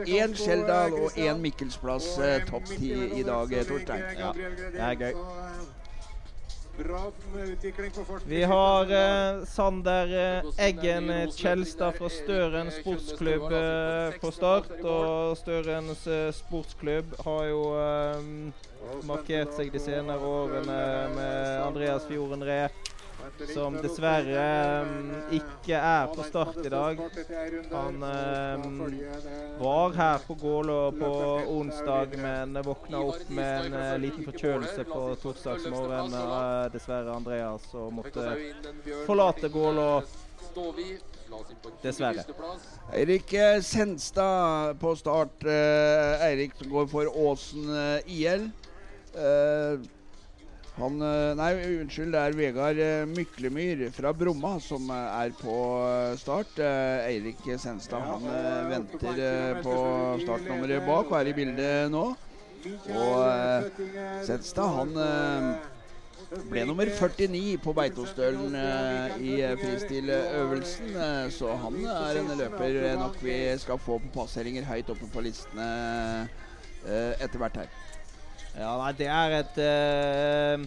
[0.06, 2.14] én Skjeldal og én Mikkelsplass
[2.50, 4.06] topp ti i dag, Torstein.
[4.18, 5.85] Ja, det er gøy.
[8.24, 14.70] Vi har eh, Sander eh, Eggen eh, Kjelstad fra Støren sportsklubb eh, på start.
[14.84, 18.28] Og Størens eh, sportsklubb har jo eh,
[19.08, 20.80] markert seg de senere årene
[21.16, 22.68] med Andreas Fjorden Ree,
[23.54, 24.42] som dessverre
[24.82, 27.00] eh, ikke er på start i dag.
[27.72, 28.66] Han eh,
[29.60, 31.10] var her på Gålå på
[31.54, 36.14] onsdag, men våkna opp med en eh, liten forkjølelse på torsdagsmorgen.
[36.20, 38.28] Eh, dessverre Andreas, og måtte
[39.08, 39.90] forlate Gålå.
[41.82, 42.22] Dessverre.
[42.94, 45.44] Eirik eh, Senstad på start.
[45.46, 47.68] Eirik går for Åsen
[48.06, 48.50] IL.
[50.76, 55.56] Han eh, Nei, unnskyld, det er Vegard eh, Myklemyr fra Bromma som eh, er på
[56.20, 56.58] start.
[57.06, 58.26] Eirik Senstad han
[58.72, 59.78] venter på
[60.24, 62.04] startnummeret bak og er i bildet nå.
[62.92, 63.80] Og
[64.26, 64.94] Senstad han
[66.50, 70.96] ble nummer 49 på Beitostølen eh, i fristiløvelsen.
[70.96, 75.22] eh, så han er en løper nok vi skal få på passeringer høyt oppe på
[75.26, 75.68] listene
[76.84, 77.85] eh, etter hvert her.
[78.56, 80.62] Ja, nei, det er et uh,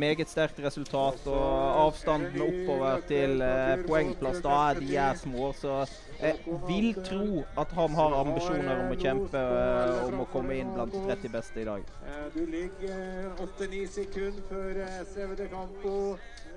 [0.00, 1.22] meget sterkt resultat.
[1.30, 5.52] Og avstanden oppover til uh, poengplass, da er de er små.
[5.54, 5.76] Så
[6.20, 6.34] jeg
[6.66, 10.96] vil tro at han har ambisjoner om å kjempe uh, om å komme inn blant
[10.96, 11.86] de 30 beste i dag.
[12.34, 15.96] Du ligger 8-9 sekunder før Steve de Campo.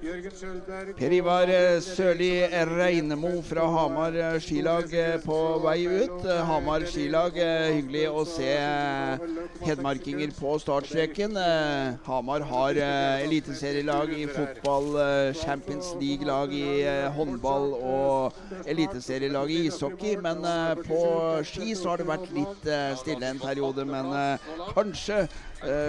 [0.03, 6.25] Per Ivar eh, Sørli Reinemo fra Hamar eh, skilag eh, på vei ut.
[6.49, 7.37] Hamar skilag,
[7.71, 8.49] hyggelig å se
[9.63, 11.39] hedmarkinger på startstreken.
[12.03, 12.81] Hamar har
[13.23, 14.99] eliteserielag i fotball,
[15.39, 16.83] Champions League-lag i
[17.15, 20.17] håndball og eliteserielag i ishockey.
[20.19, 20.43] Men
[20.83, 20.99] på
[21.47, 23.87] ski så har det vært litt stille en periode.
[23.87, 24.11] Men
[24.75, 25.23] kanskje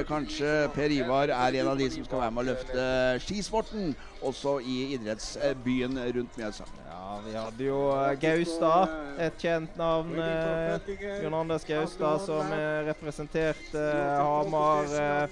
[0.09, 2.85] kanskje Per Ivar er en av de som skal være med å løfte
[3.25, 3.95] skisporten,
[4.25, 6.65] også i idrettsbyen rundt Mjøsa.
[6.89, 10.15] Ja, vi hadde jo eh, Gaustad, et kjent navn.
[10.17, 10.79] eh,
[11.23, 15.29] Jon Anders Gaustad, som eh, representerte eh, Hamar eh,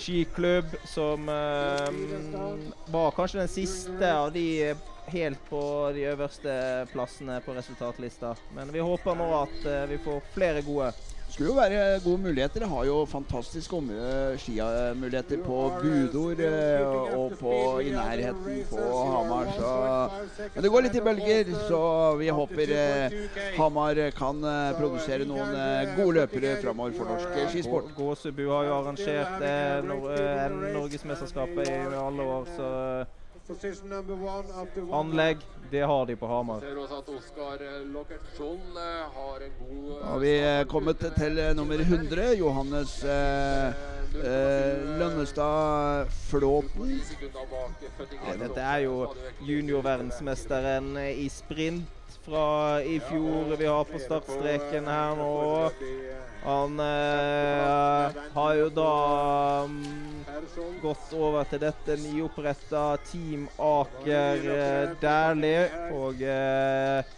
[0.00, 1.90] skiklubb, som eh,
[2.94, 4.76] var kanskje den siste av de eh,
[5.12, 5.60] helt på
[5.92, 6.52] de øverste
[6.94, 8.32] plassene på resultatlista.
[8.56, 10.94] Men vi håper nå at eh, vi får flere gode.
[11.34, 12.62] Skulle jo være gode muligheter.
[12.62, 13.80] Det har jo fantastiske
[14.38, 19.50] skimuligheter på Budor eh, og på, i nærheten på Hamar.
[19.56, 19.72] Så,
[20.54, 21.80] men det går litt i bølger, så
[22.20, 23.18] vi håper eh,
[23.58, 25.50] Hamar kan eh, produsere noen
[25.96, 27.90] gode løpere framover for norsk skisport.
[27.98, 32.70] Gåsebu har jo arrangert eh, nor eh, Norgesmesterskapet i alle år, så
[34.92, 35.38] Anlegg,
[35.70, 36.62] det har de på Hamar.
[36.64, 42.30] Eh, Lokkertsson eh, har en god Da vi er kommet til eh, nummer 100.
[42.38, 43.66] Johannes eh,
[44.24, 47.02] eh, Lønnestad Flåten.
[48.24, 48.96] Ja, dette er jo
[49.44, 53.56] juniorverdensmesteren eh, i sprint fra i fjor.
[53.60, 55.32] Vi har på startstreken her nå.
[56.44, 58.88] Han eh, har jo da
[59.64, 59.78] um,
[60.82, 65.62] gått over til dette nyoppretta Team Aker eh, Dæhlie.
[65.96, 67.14] Og eh,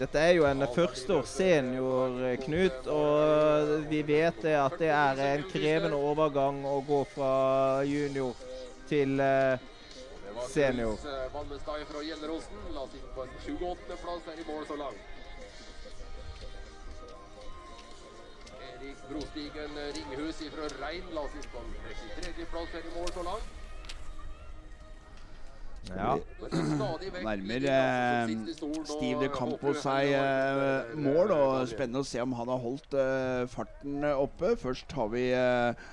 [0.00, 2.90] dette er jo en førsteårs senior, eh, Knut.
[2.90, 7.32] Og vi vet det at det er en krevende overgang å gå fra
[7.86, 8.34] junior
[8.90, 9.70] til eh,
[10.50, 10.98] senior.
[10.98, 14.02] Eh, Valmestad fra Gjelleråsen la oss på en 28.
[14.02, 15.13] plass i mål så langt.
[19.08, 21.76] Brostigen Ringhus fra Rein la oss inn på en
[22.22, 22.48] 33.
[22.52, 23.52] plass her i mål så langt.
[25.92, 26.14] Ja.
[27.22, 28.30] Nærmer eh,
[28.88, 33.44] Steve de Campo seg eh, mål, og spennende å se om han har holdt eh,
[33.52, 34.54] farten oppe.
[34.60, 35.84] Først har vi eh,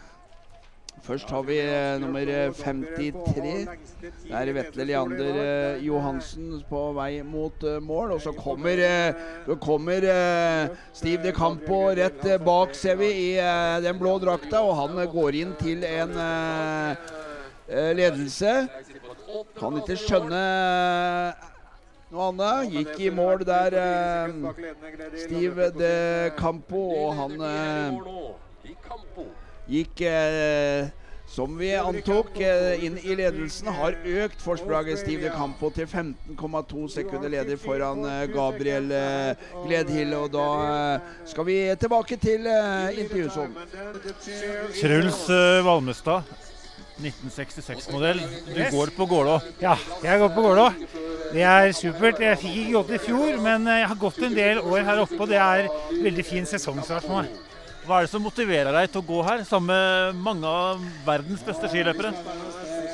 [1.01, 3.53] Først har vi eh, nummer eh, 53.
[4.01, 8.13] Det er Vetle Leander eh, Johansen på vei mot eh, mål.
[8.15, 13.09] Og så kommer, eh, så kommer eh, Steve de Campo rett eh, bak, ser vi,
[13.09, 14.61] i eh, den blå drakta.
[14.61, 17.09] Og han eh, går inn til en eh,
[17.65, 18.53] eh, ledelse.
[19.57, 20.43] Kan ikke skjønne
[22.13, 22.77] noe annet.
[22.77, 25.95] Gikk i mål der, eh, Steve de
[26.37, 27.99] Campo, og han eh,
[29.71, 30.89] gikk eh,
[31.31, 33.69] som vi antok, eh, inn i ledelsen.
[33.71, 38.91] Har økt forspranget Steve Campo til 15,2 sekunder leder foran eh, Gabriel
[39.63, 40.13] Gledhill.
[40.19, 40.47] Og da
[41.25, 42.47] skal vi tilbake til
[42.99, 43.55] intervjusonen.
[44.75, 45.21] Truls
[45.63, 46.27] Valmestad,
[47.01, 48.19] 1966-modell.
[48.51, 49.39] Du går på Gålå.
[49.63, 50.67] Ja, jeg går på Gålå.
[51.31, 52.19] Det er supert.
[52.19, 55.21] Jeg fikk ikke gått i fjor, men jeg har gått en del år her oppe,
[55.23, 57.50] og det er veldig fin sesongstart for meg.
[57.81, 61.41] Hva er det som motiverer deg til å gå her, sammen med mange av verdens
[61.45, 62.11] beste skiløpere?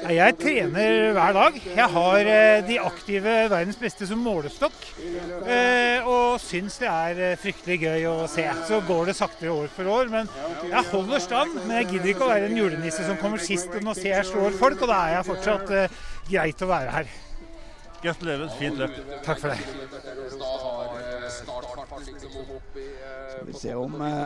[0.08, 1.58] Jeg trener hver dag.
[1.66, 4.78] Jeg har eh, de aktive verdens beste som målestokk.
[5.52, 8.46] eh, Og syns det er eh, fryktelig gøy å se.
[8.70, 10.08] Så går det saktere år for år.
[10.14, 10.30] Men
[10.64, 11.58] jeg holder stand.
[11.66, 14.30] Men jeg gidder ikke å være en julenisse som kommer sist Og nå ser jeg
[14.30, 17.16] slår folk, og da er jeg fortsatt eh, greit å være her.
[18.06, 18.46] Gratulerer.
[18.46, 18.94] et Fint løp.
[19.26, 19.60] Takk for det.
[23.38, 24.26] Skal vi se om eh,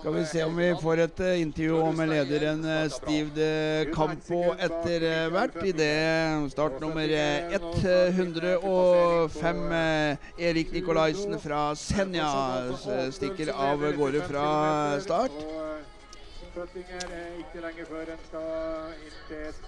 [0.00, 4.54] Skal vi se om vi får et eh, intervju med lederen eh, Steve de Campo
[4.56, 5.58] etter hvert.
[5.64, 5.90] I det
[6.54, 10.16] startnummer nummer 105, eh,
[10.48, 12.32] Erik Nikolaisen fra Senja,
[13.12, 14.48] stikker av gårde fra
[15.04, 15.36] start.
[16.56, 19.62] Føttinger er ikke lenge før en skal inn til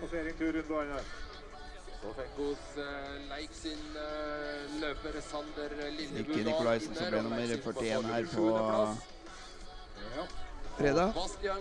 [0.00, 1.23] passering tur rundt banen.
[2.04, 6.20] Så fikk hos uh, Leik sin eh, løper Sander Lillebudal.
[6.20, 8.48] Ikke Nikolaisen som ble nummer 41 her på
[10.78, 11.12] fredag.
[11.42, 11.52] Ja,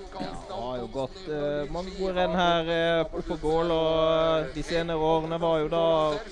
[0.47, 3.72] det har jo gått eh, mange renn her eh, oppe på Gål.
[3.76, 5.84] Og de senere årene var jo da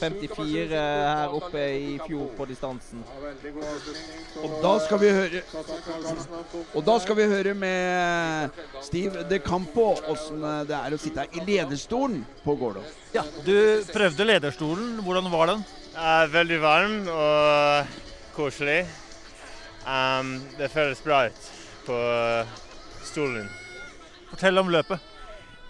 [0.01, 3.03] 54 her oppe i fjor på distansen.
[4.41, 5.43] Og da skal vi høre
[6.75, 11.37] Og da skal vi høre med Steve de Campo åssen det er å sitte her
[11.37, 12.83] i lederstolen på Gålå.
[13.15, 14.99] Ja, Du prøvde lederstolen.
[15.05, 15.63] Hvordan var den?
[15.97, 17.97] Er veldig varm og
[18.35, 18.85] koselig.
[19.81, 21.47] Um, det føles bra ut
[21.87, 21.97] på
[23.11, 23.49] stolen.
[24.31, 25.11] Fortell om løpet.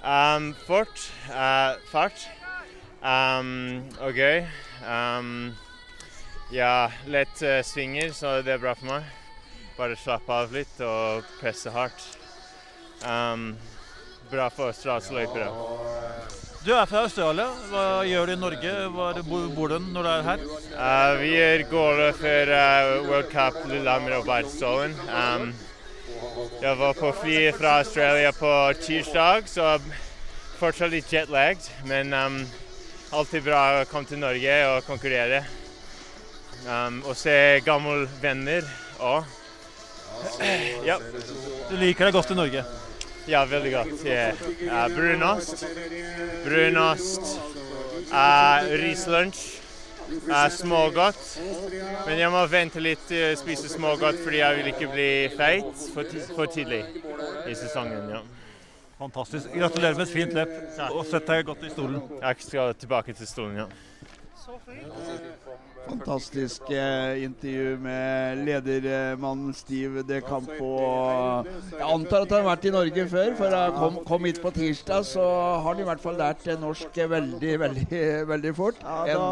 [0.02, 2.26] Um, fort, Uh, fart
[3.02, 4.44] um, og gøy.
[4.84, 5.54] Um,
[6.52, 9.06] ja, lett uh, svinger, så det er bra for meg.
[9.78, 12.04] Bare slappe av litt og presse hardt.
[13.06, 13.54] Um,
[14.32, 15.48] bra for strandsløpere.
[16.62, 17.48] Du er fra Australia.
[17.72, 18.74] Hva gjør du i Norge?
[18.94, 20.46] Hvor bor, du når du er her?
[20.76, 21.34] Uh, vi
[21.72, 24.98] gående for uh, World Cup Lillehammer og Beitostølen.
[26.62, 28.52] Jeg var på flyet fra Australia på
[28.82, 29.76] tirsdag, så
[30.60, 31.66] fortsatt litt jetlagd.
[31.90, 32.38] Men um,
[33.12, 35.44] alltid bra å komme til Norge og konkurrere.
[36.68, 37.36] Um, og se
[37.66, 38.68] gamle venner
[39.02, 39.26] òg.
[40.90, 41.00] ja.
[41.70, 42.66] Du liker deg godt i Norge?
[43.30, 44.06] Ja, veldig godt.
[44.06, 44.38] Yeah.
[44.66, 45.66] Uh, brunost.
[46.46, 47.34] Brunost.
[48.12, 49.61] Uh, rislunsj.
[50.28, 51.24] Uh, smågodt.
[52.08, 55.88] Men jeg må vente litt og å spise smågodt fordi jeg vil ikke bli feit
[55.96, 56.84] for, for tidlig
[57.48, 58.14] i sesongen.
[58.18, 58.22] ja.
[59.02, 59.48] Fantastisk.
[59.50, 60.52] Gratulerer med et fint løp.
[60.92, 62.04] Og sett deg godt i stolen.
[62.22, 63.72] Jeg skal tilbake til stolen, ja.
[65.88, 70.70] Fantastisk eh, intervju med ledermannen Steve De Campo.
[71.72, 74.52] Jeg antar at han har vært i Norge før, for han kom, kom hit på
[74.56, 78.02] tirsdag, så har han i hvert fall lært eh, norsk veldig, veldig,
[78.34, 78.82] veldig fort.
[78.82, 79.26] Ja, da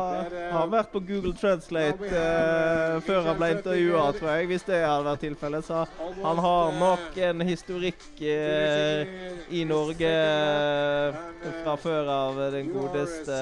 [0.50, 4.50] har han vært på Google Translate eh, før han ble intervjua, tror jeg.
[4.54, 5.70] Hvis det hadde vært tilfellet.
[5.70, 5.86] Så
[6.24, 9.16] han har nok en historikk eh,
[9.54, 11.24] i Norge eh,
[11.62, 13.38] fra før av den godeste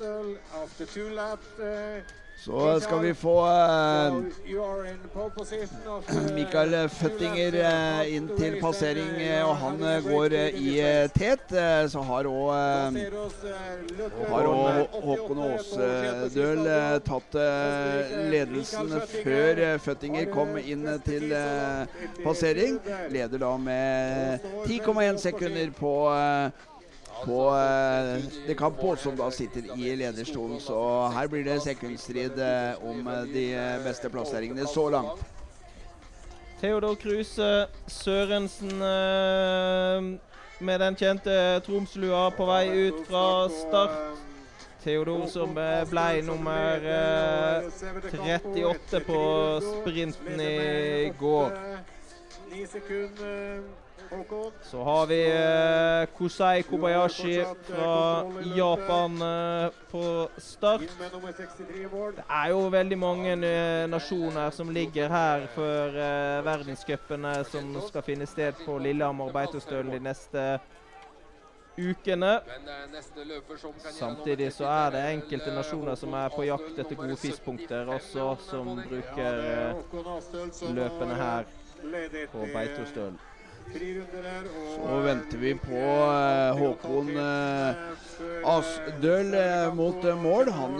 [0.00, 2.04] eh, australieneren.
[2.44, 4.12] Så skal vi få eh,
[6.34, 7.54] Mikael Føttinger
[8.10, 9.14] inn til passering,
[9.46, 10.74] og han går i
[11.14, 11.54] tet.
[11.94, 12.98] Så har òg
[15.06, 16.62] Håkon Aasdøl
[17.06, 17.38] tatt
[18.34, 21.30] ledelsen før Føttinger kom inn til
[22.26, 22.82] passering.
[23.14, 25.96] Leder da med 10,1 sekunder på
[27.24, 30.60] på eh, De Campo, som da sitter i lederstolen.
[30.60, 30.76] Så
[31.14, 33.46] her blir det sekundstrid eh, om eh, de
[33.84, 35.24] beste plasseringene så langt.
[36.60, 38.78] Theodor Kruse Sørensen
[40.64, 44.22] med den kjente Tromslua på vei ut fra start.
[44.84, 47.68] Theodor som ble nummer eh,
[48.12, 49.20] 38 på
[49.64, 51.56] sprinten i går.
[54.62, 58.24] Så har vi eh, Kosei Kobayashi fra
[58.56, 60.80] Japan eh, på start.
[60.80, 68.06] Det er jo veldig mange eh, nasjoner som ligger her før eh, verdenscupene som skal
[68.06, 70.46] finne sted på Lillehammer og Beitostølen de neste
[71.78, 72.40] ukene.
[73.90, 78.74] Samtidig så er det enkelte nasjoner som er på jakt etter gode fiskpunkter også, som
[78.78, 81.48] bruker eh, løpene her
[82.32, 83.18] på Beitostølen.
[83.72, 87.74] Så venter vi på eh, Håkon eh,
[88.44, 90.50] Asdøl eh, mot mål.
[90.52, 90.76] Han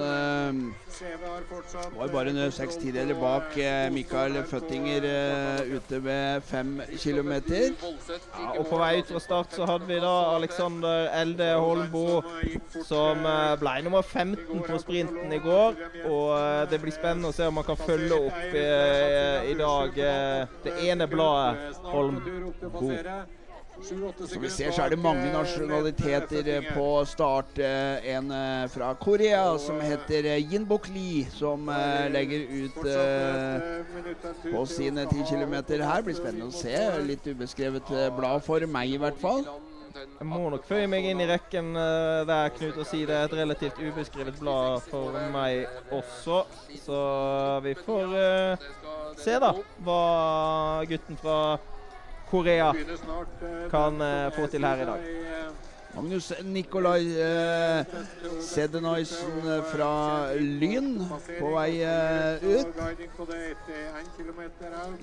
[1.97, 3.57] var bare en seks tideler bak
[3.91, 5.03] Mikael Føttinger
[5.75, 7.73] ute ved fem kilometer.
[7.83, 12.23] Ja, og på vei ut fra start så hadde vi da Alexander Elde Holmbo
[12.87, 13.27] som
[13.59, 15.81] ble nummer 15 på sprinten i går.
[16.13, 20.79] Og det blir spennende å se om han kan følge opp eh, i dag det
[20.87, 21.83] ene bladet
[22.75, 23.25] Holmbo.
[23.83, 27.59] Som vi ser, så er det mange nasjonaliteter eh, på start.
[27.59, 34.53] Eh, En eh, fra Korea som heter eh, Yinbok Lee, som eh, legger ut eh,
[34.53, 35.57] på sine 10 km.
[35.83, 36.77] Her blir spennende å se.
[37.03, 39.43] Litt ubeskrevet eh, blad for meg, i hvert fall.
[39.95, 43.27] Jeg må nok føye meg inn i rekken eh, der, Knut, og si det er
[43.27, 46.45] et relativt ubeskrevet blad for meg også.
[46.87, 47.05] Så
[47.67, 48.67] vi får uh,
[49.19, 49.53] se, da,
[49.87, 50.01] hva
[50.91, 51.39] gutten fra
[52.31, 52.73] Korea
[53.71, 55.01] kan eh, få til her i dag.
[55.97, 57.85] Magnus Nikolai eh,
[58.41, 60.99] Sedenoisen fra Lyn
[61.39, 62.67] på vei eh, ut.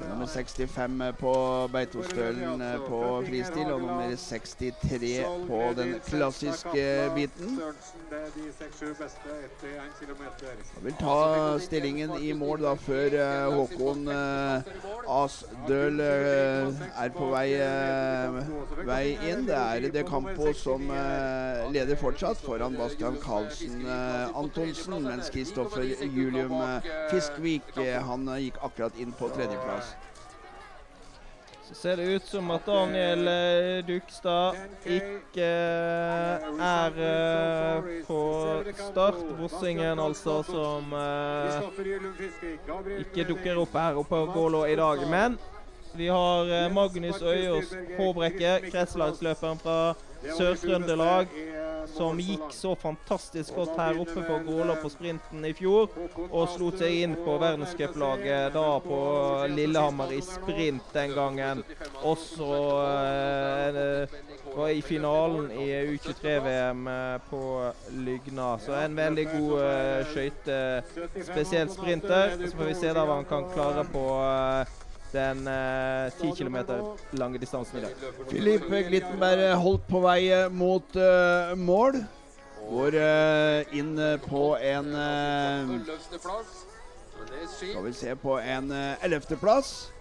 [0.09, 1.33] Nummer 65 på
[1.73, 5.13] Beitostølen eh, på fristil, og nummer 63
[5.47, 6.85] på den klassiske
[7.15, 7.59] biten.
[10.75, 14.71] Han vil ta stillingen i mål da før eh, Håkon eh,
[15.21, 19.47] Asdøl eh, er på vei, eh, vei inn.
[19.47, 25.83] Det er De Campo som eh, leder fortsatt, foran Bastian Karlsen eh, Antonsen, mens Kristoffer
[25.83, 27.75] Julium eh, Fiskvik
[28.07, 29.93] han gikk akkurat inn på tredjeplass.
[31.67, 33.29] Så ser det ut som at Daniel
[33.87, 35.51] Dukstad ikke
[36.67, 36.97] er
[38.07, 38.23] på
[38.75, 39.21] start.
[39.39, 40.91] Vossingen, altså, som
[42.97, 45.07] ikke dukker opp her oppe på Gålå i dag.
[45.07, 45.39] Men
[45.95, 49.93] vi har eh, Magnus Øyås Håbrekke, kretslagsløperen fra
[50.37, 51.27] Sør-Trøndelag,
[51.91, 55.89] som gikk så fantastisk godt her oppe på Gåla på sprinten i fjor,
[56.29, 58.99] og slo seg inn på verdenscuplaget da på
[59.51, 61.63] Lillehammer i sprint den gangen.
[62.05, 62.51] Også
[62.85, 64.21] eh,
[64.55, 66.89] var i finalen i U23-VM
[67.29, 67.71] på
[68.05, 68.59] Lygna.
[68.59, 70.59] Så en veldig god uh, skøyte,
[71.23, 72.37] spesielt sprinter.
[72.45, 74.79] Så får vi se da hva han kan klare på eh,
[75.13, 75.43] den
[76.17, 76.57] ti uh, km
[77.19, 78.09] lange distansen i dag.
[78.29, 82.01] Filip Glittenberg holdt på vei eh, mot eh, mål.
[82.71, 85.73] Går eh, inn eh, på en eh,
[87.51, 89.91] Skal vi se på en ellevteplass.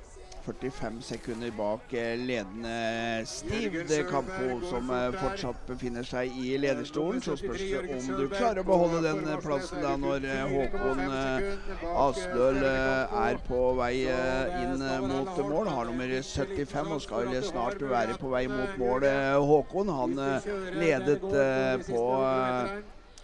[0.44, 7.20] 45 sekunder bak eh, ledende Steve De Campo, som eh, fortsatt befinner seg i lederstolen.
[7.24, 11.02] Så spørs det om du klarer å beholde den eh, plassen da når eh, Håkon
[11.10, 15.70] Asdøl Asløl eh, er på vei eh, inn eh, mot mål.
[15.70, 19.06] Har nummer 75 og skal snart være på vei mot mål.
[19.08, 22.78] eh, Håkon han eh, ledet eh, på eh,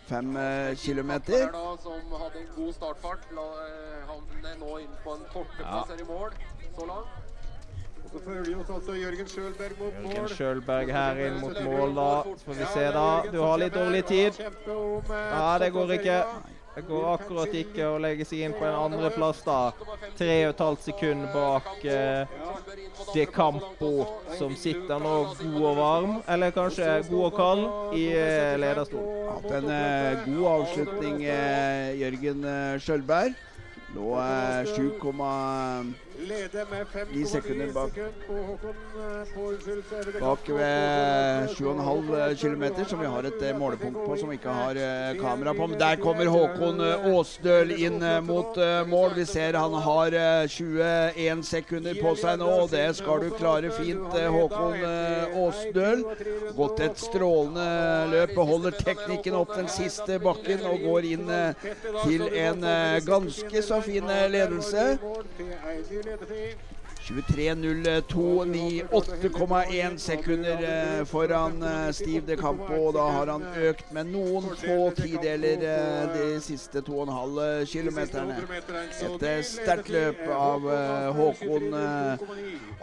[0.06, 1.48] fem eh, kilometer.
[1.82, 3.46] Som hadde en god startfart, la,
[4.06, 6.36] han havner nå inn på en tolvteplass her i mål
[6.78, 7.22] så langt.
[8.06, 10.12] Og så følger oss altså Jørgen Sjølberg mot mål.
[10.14, 12.10] Jørgen Sjølberg her inn mot mål, da.
[12.36, 13.08] Så får vi se, da.
[13.32, 14.38] Du har litt dårlig tid.
[15.10, 16.20] Ja, det går ikke.
[16.76, 19.72] Det går akkurat ikke å legge seg inn på en andreplass, da.
[20.18, 22.34] Tre og et halvt sekund bak eh,
[23.14, 23.92] De Campo,
[24.36, 27.64] som sitter nå god og varm, eller kanskje god og kald,
[27.96, 29.24] i eh, lederstolen.
[29.32, 33.40] Hatt en eh, god avslutning, eh, Jørgen eh, Sjølberg.
[33.96, 37.98] Nå er 7,9 Leder med 5,9 sekunder bak.
[37.98, 38.10] eh,
[40.20, 44.74] Bak ved 7,5 km, som vi har et eh, målepunkt på som vi ikke har
[44.80, 45.66] eh, kamera på.
[45.66, 49.10] Men der kommer Håkon eh, Åsdøl inn eh, mot eh, mål.
[49.16, 53.70] Vi ser han har eh, 21 sekunder på seg nå, og det skal du klare
[53.76, 56.04] fint, eh, Håkon eh, Åsdøl.
[56.56, 57.68] Gått et strålende
[58.14, 61.68] løp, beholder teknikken opp den siste bakken og går inn eh,
[62.06, 64.08] til en eh, ganske så fin
[66.06, 66.65] eh, ledelse.
[67.06, 72.74] 23.02,9 8,1 sekunder eh, foran eh, Steve De Campo.
[72.88, 78.40] Og da har han økt med noen få tideler eh, de siste 2,5 kilometerne.
[79.06, 80.66] Et sterkt løp av
[81.16, 81.74] Håkon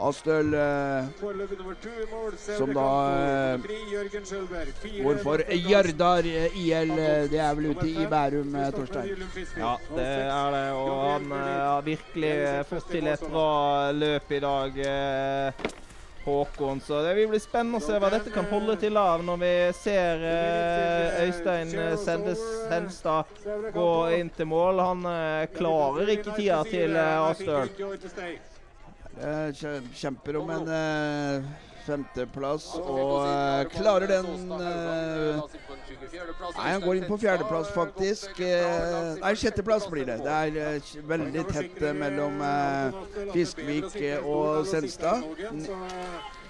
[0.07, 0.55] Astøl,
[2.57, 2.87] som da
[5.03, 6.95] hvorfor Jardar IL.
[7.33, 9.27] Det er vel ute i Bærum, Torstein?
[9.59, 10.65] Ja, det er det.
[10.79, 12.33] Og han har virkelig
[12.71, 15.53] fått til et bra løp i dag, eh,
[16.23, 16.81] Håkon.
[16.81, 19.51] Så det vil bli spennende å se hva dette kan holde til av når vi
[19.75, 23.25] ser eh, Øystein eh, Senstad
[23.75, 23.89] gå
[24.19, 24.79] inn til mål.
[24.79, 27.69] Han eh, klarer ikke tida til eh, Astøl.
[29.19, 29.65] Eh,
[29.99, 30.73] Kjemper om en
[31.85, 35.41] femteplass og eh, klarer den eh,
[36.53, 38.37] Nei, han går inn på fjerdeplass, faktisk.
[38.43, 40.19] Eh, nei, sjetteplass blir det.
[40.23, 40.79] Det er
[41.09, 42.37] veldig tett mellom
[43.33, 45.23] Fiskvik og Senstad.
[45.49, 45.67] N-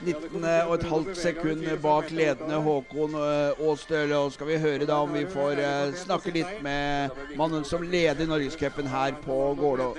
[0.03, 4.17] 19 og et halvt sekund bak ledende Håkon Aastøle.
[4.19, 5.61] Og skal vi høre da om vi får
[6.03, 9.93] snakke litt med mannen som leder Norgescupen her på Gålå.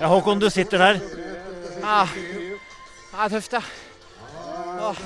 [0.00, 1.00] Ja, Håkon, du sitter der.
[1.84, 2.58] Ja, det
[3.14, 3.62] er tøft, ja.
[4.80, 4.96] Åh.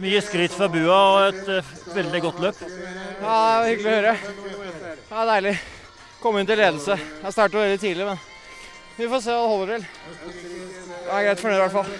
[0.00, 2.60] Mye skryt fra bua og et eh, veldig godt løp.
[3.22, 4.14] Ja, det hyggelig å høre.
[5.10, 5.54] Ja, deilig.
[6.22, 6.96] Komme inn til ledelse.
[6.96, 8.18] Jeg startet veldig tidlig, men
[8.96, 9.86] vi får se hva det holder til.
[11.04, 11.90] Jeg er greit fornøyd i hvert fall.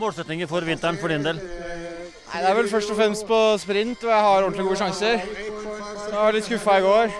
[0.00, 1.40] Målsetninger for vinteren for din del?
[1.40, 5.22] Nei, Det er vel først og fremst på sprint hvor jeg har ordentlig gode sjanser.
[5.22, 7.16] Jeg var litt skuffa i går.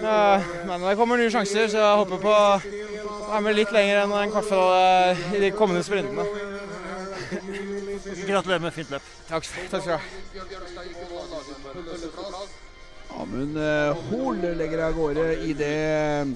[0.00, 2.60] Men det kommer nye sjanser, så jeg håper på å
[3.28, 6.47] være med litt lenger enn en kvartfinale i de kommende sprintene.
[8.28, 9.04] Gratulerer med fint løp.
[9.28, 10.00] Takk, takk skal du ha.
[13.18, 16.28] Amund eh, Hoel legger av gårde i det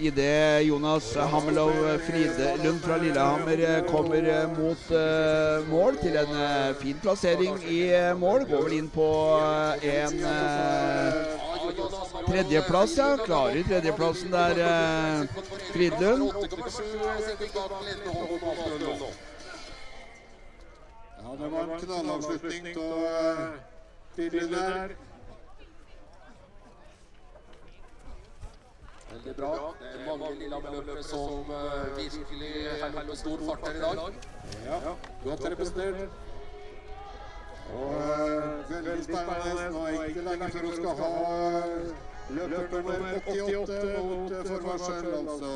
[0.00, 4.94] Idet Jonas Hammerlov Fridelund fra Lillehammer eh, kommer eh, mot
[5.68, 6.32] mål til en
[6.80, 7.82] fin plassering i
[8.16, 8.46] mål.
[8.48, 9.08] Går vel inn på
[9.92, 10.16] en
[12.30, 13.10] tredjeplass, ja.
[13.26, 14.62] Klarer tredjeplassen der,
[15.74, 16.32] Fridlund.
[21.30, 23.36] Ja, det var en knallavslutning av
[24.14, 24.96] Fridlund der.
[29.12, 29.74] Veldig bra.
[29.80, 32.50] Det er mange Lillehammer-løpere som eh, virkelig
[32.82, 34.12] holder med stor fart her i dag.
[34.66, 36.20] Ja, godt representert.
[37.74, 39.72] Og eh, veldig spennende.
[39.78, 41.10] Nå er ikke lenge før hun skal ha
[42.30, 45.52] løper nummer 88 mot eh, forvarsel, altså.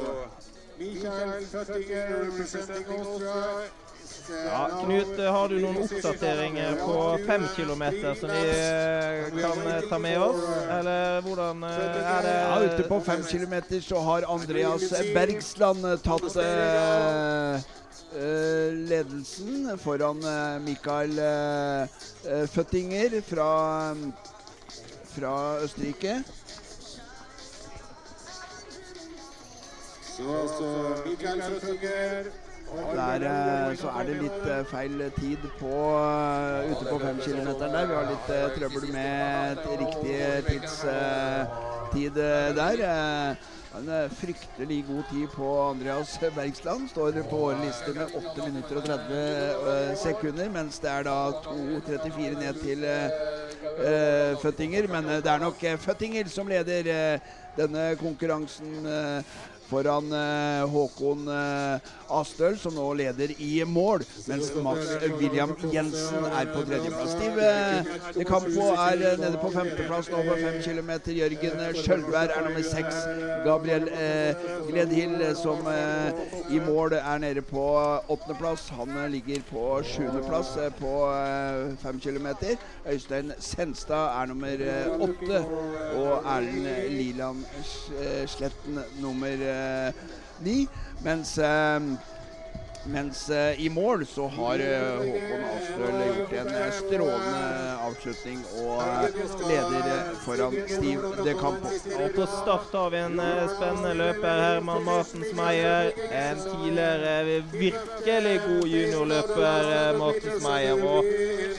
[0.79, 3.84] Mikael Føttinger, representing Austria.
[4.29, 6.95] Ja, Knut, eh, har du noen oppdateringer på
[7.27, 10.39] fem kilometer som vi eh, kan eh, ta med oss?
[10.73, 15.99] Eller hvordan eh, er det Ja, ute på fem kilometer så har Andreas Bergsland eh,
[16.07, 17.67] tatt eh,
[18.17, 23.51] eh, ledelsen foran eh, Mikael eh, eh, Føttinger fra,
[25.13, 25.35] fra
[25.67, 26.23] Østerrike.
[30.15, 30.73] Så altså
[31.11, 32.33] Mikael Føttinger
[32.73, 37.91] Der eh, så er det litt eh, feil tid på eh, ute på femkilometeren der.
[37.91, 40.17] Vi har litt trøbbel med riktig
[40.49, 42.19] tidstid
[42.57, 42.85] der.
[43.75, 46.89] En fryktelig god tid på Andreas Bergsland.
[46.91, 52.39] Står på liste med 8 minutter og 30 eh, sekunder, mens det er da 2.34
[52.43, 52.87] ned til
[54.43, 54.89] Føttinger.
[54.91, 57.19] Men det er nok Føttinger som leder
[57.57, 58.87] denne konkurransen.
[58.87, 59.23] eh,
[59.65, 66.51] Foran eh, Håkon eh, Astøl, som nå leder i mål, mens Max William Jensen er
[66.53, 67.15] på tredjeplass.
[67.15, 70.93] Stiv Campo er nede på femteplass nå på fem km.
[71.17, 73.01] Jørgen Sjølvær er nummer seks.
[73.47, 73.89] Gabriel
[74.69, 75.65] Gledhild, som
[76.53, 77.65] i mål er nede på
[78.13, 78.69] åttendeplass.
[78.77, 80.95] Han ligger på sjuendeplass på
[81.83, 82.31] fem km.
[82.85, 84.69] Øystein Senstad er nummer
[85.09, 85.45] åtte.
[85.97, 87.44] Og Erlend Liland
[88.03, 89.93] Eh, Sletten nummer eh,
[90.41, 90.69] ni.
[91.03, 91.81] Mens eh,
[92.87, 94.61] mens i mål så har
[95.01, 97.47] Håkon Astrøl gjort en strålende
[97.87, 98.83] avslutning og
[99.49, 101.73] leder foran Steve De Campo.
[101.97, 103.17] Og på start har vi en
[103.55, 104.45] spennende løper.
[104.45, 105.97] Herman Martens Meyer.
[106.13, 110.85] En tidligere virkelig god juniorløper, Martens Meyer.
[110.85, 111.05] Og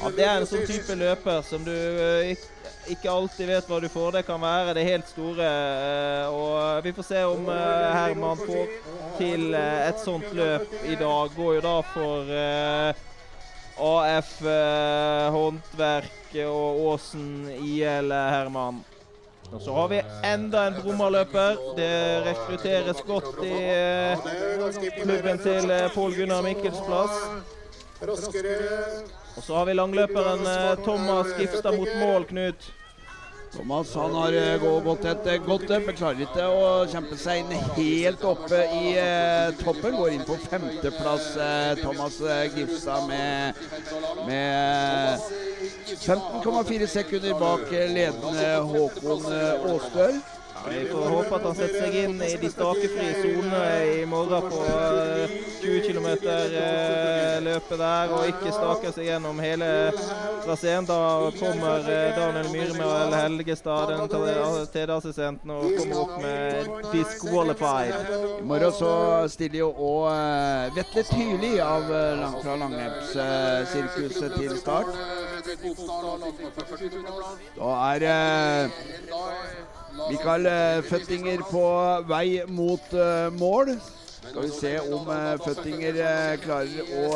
[0.04, 2.55] ja, det er en sånn type løper som du ikke
[2.92, 4.12] ikke alltid vet hva du får.
[4.18, 5.46] Det kan være det helt store.
[5.46, 8.68] eh, Og vi får se om eh, Herman får
[9.18, 11.30] til eh, et sånt løp i dag.
[11.36, 12.34] Går jo da for
[13.86, 14.34] AF
[15.36, 18.84] Håndverk og Åsen IL Herman.
[19.54, 21.60] Og så har vi enda en brummerløper.
[21.78, 21.92] Det
[22.26, 23.56] rekrutteres godt i
[25.04, 27.20] klubben til Pål Gunnar Mikkels plass.
[29.36, 32.68] Og så har vi langløperen eh, Thomas Gifstad mot mål, Knut.
[33.56, 37.42] Thomas han har eh, gått et eh, godt løp, men klarer ikke å kjempe seg
[37.44, 38.94] inn helt oppe i
[39.60, 39.98] toppen.
[40.00, 41.34] Går inn på femteplass,
[41.82, 42.22] Thomas
[42.56, 43.60] Gifstad med,
[44.30, 45.28] med
[46.00, 50.24] 15,4 sekunder bak ledende Håkon Aastøl.
[50.70, 53.62] Vi får håpe at han setter seg inn i de stakefrie sonene
[53.92, 56.08] i morgen på eh, 20 km
[57.46, 59.70] løpet der, og ikke staker seg gjennom hele
[60.46, 60.88] traseen.
[60.90, 61.00] Da
[61.38, 64.10] kommer eh, Daniel Myremel Helgestad, den
[64.74, 68.14] TD-assistenten, og kommer opp med 'disqualified'.
[68.40, 68.94] I morgen så
[69.30, 71.90] stiller jo òg Vetle Tyli av
[72.22, 74.92] langt fra Langrepssirkuset til start.
[77.56, 78.70] Da er eh,
[79.96, 81.66] Mikael eh, Føttinger på
[82.10, 83.76] vei mot eh, mål.
[84.26, 86.00] Skal vi se om eh, Føttinger
[86.44, 87.10] klarer å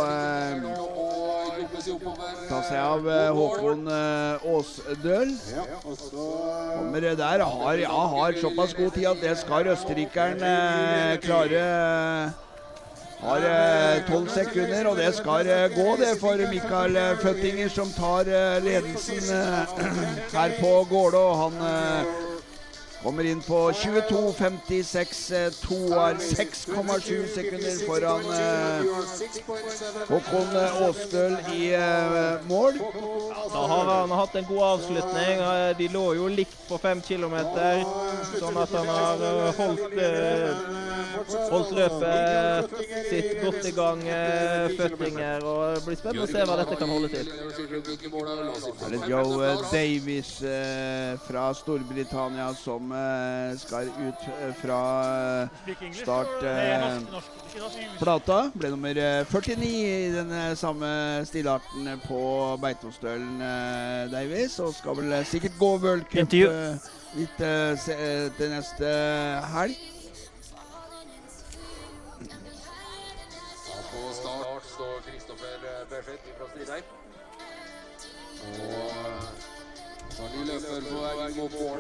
[2.49, 5.33] ta seg av Håkon Aasdøl.
[6.09, 7.43] Kommer der.
[7.43, 10.45] Har, ja, har såpass god tid at det skal østerrikeren
[11.25, 11.65] klare.
[13.19, 13.43] Har
[14.07, 18.31] tolv sekunder, og det skal gå det for Mikael Føttinger, som tar
[18.63, 19.27] ledelsen
[20.37, 21.25] her på Gålå.
[21.43, 21.61] Han
[23.03, 25.31] kommer inn på 22.56.
[25.35, 28.81] eh, Toar 6,7 sekunder foran eh,
[30.09, 32.79] Håkon eh, Aastøl i eh, mål.
[33.53, 35.39] Da har han hatt en god avslutning.
[35.45, 37.83] Eh, De lå jo likt på fem kilometer,
[38.39, 40.49] sånn at han har eh, holdt, eh,
[41.53, 42.75] holdt løpet
[43.09, 45.47] sitt godt i gang, eh, Føttinger.
[45.47, 47.31] Og det blir spennende å se hva dette kan holde til.
[48.89, 54.79] Det er Joe eh, Davies eh, fra Storbritannia som eh, skal ut eh, fra
[55.47, 55.93] startplata.
[55.99, 58.39] start eh, plata.
[58.53, 60.89] Ble nummer eh, 49 i den samme
[61.25, 62.21] stilarten på
[62.61, 63.39] Beitostølen,
[64.11, 64.59] Davies.
[64.59, 66.33] Og skal vel sikkert gå World Cup
[67.17, 68.93] litt til neste
[69.55, 69.79] helg.
[73.89, 76.95] På start står Kristoffer Berseth fra Stridheim.
[78.39, 78.88] Og
[80.19, 81.79] på vei mot mål.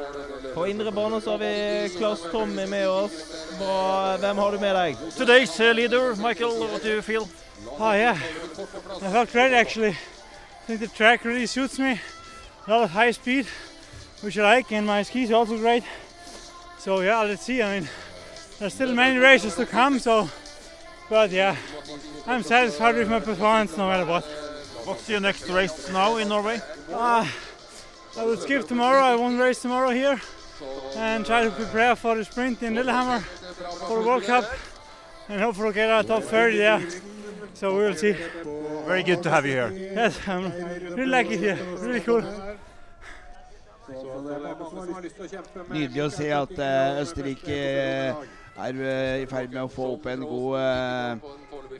[0.53, 3.11] På indre bane så har vi Klaus Tommy med oss.
[3.59, 4.17] Bra.
[4.17, 4.97] Hvem har du med deg?
[5.17, 7.27] Today's uh, leader, Michael, what do you feel?
[7.79, 8.17] Oh yeah,
[9.01, 9.91] I felt great actually.
[9.91, 11.99] I think the track really suits me.
[12.67, 13.45] A lot of high speed,
[14.21, 15.83] which I like, and my skis are also great.
[16.77, 17.61] So yeah, let's see.
[17.61, 17.89] I mean,
[18.59, 19.99] there's still many races to come.
[19.99, 20.29] So,
[21.09, 21.55] but yeah,
[22.27, 24.23] I'm satisfied with my performance no matter what.
[24.85, 26.61] What's your next race now in Norway?
[26.91, 27.25] Uh,
[28.17, 29.01] I will skip tomorrow.
[29.01, 30.19] I won't race tomorrow here,
[30.95, 34.45] and try to prepare for the sprint in Lillehammer for the World Cup,
[35.27, 36.81] and hopefully get a top 30 there.
[37.53, 38.15] So we'll see.
[38.85, 39.71] Very good to have you here.
[39.71, 41.57] Yes, I'm really lucky here.
[41.77, 42.23] Really cool.
[45.69, 48.19] Nydelig å se at eh, Østerrike eh,
[48.59, 51.25] er eh, i ferd med å få opp en god,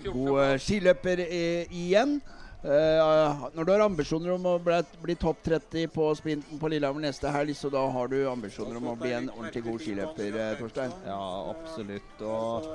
[0.08, 2.18] god skiløper igjen.
[2.60, 7.06] Eh, når du har ambisjoner om å bli, bli topp 30 på sprinten på Lillehammer
[7.08, 10.58] neste helg, så da har du ambisjoner om å bli en ordentlig god skiløper, eh,
[10.60, 10.92] Torstein?
[11.08, 11.22] Ja,
[11.54, 12.20] absolutt.
[12.20, 12.68] Og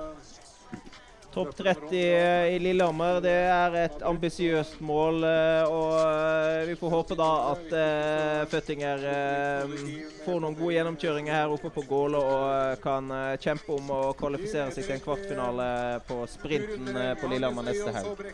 [1.34, 1.98] Topp 30
[2.54, 5.24] i Lillehammer det er et ambisiøst mål.
[5.26, 9.74] eh, Og eh, vi får håpe da at eh, Føttinger eh,
[10.24, 14.00] får noen gode gjennomkjøringer her oppe på Gålå og eh, kan eh, kjempe om å
[14.16, 15.68] kvalifisere seg til en kvartfinale
[16.06, 18.24] på sprinten eh, på Lillehammer neste helg.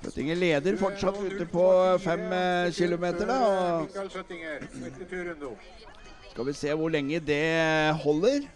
[0.00, 1.64] Føttinger leder fortsatt ute på
[2.00, 3.36] fem eh, kilometer, da.
[6.30, 7.42] Skal vi se hvor lenge det
[8.04, 8.46] holder.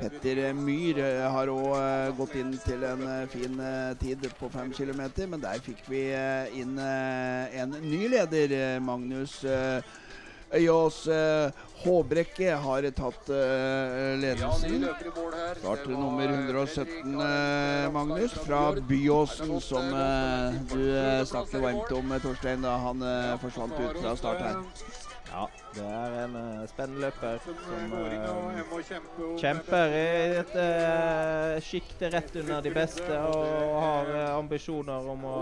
[0.00, 4.70] Petter Myhr eh, har òg gått inn til en eh, fin eh, tid på fem
[4.74, 8.54] kilometer, men der fikk vi eh, inn eh, en ny leder.
[8.54, 9.82] eh, Magnus eh,
[10.54, 11.50] Øyås eh,
[11.84, 14.86] Håbrekke har tatt eh, ledelsen.
[15.58, 19.90] Start nummer 117, eh, Magnus, fra Byåsen, som
[20.70, 20.84] du
[21.26, 23.04] snakket varmt om, Torstein, da han
[23.42, 24.62] forsvant ut fra start her.
[25.34, 30.04] Ja, det er en uh, spennende løper som eh, om kjemper i
[30.38, 35.34] et uh, sjikte rett under de beste og har uh, ambisjoner om å,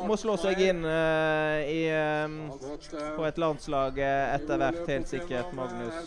[0.00, 1.82] om å slå seg inn eh, i,
[2.24, 2.38] um,
[3.18, 6.00] på et landslag eh, etter hvert, helt sikkert, Magnus.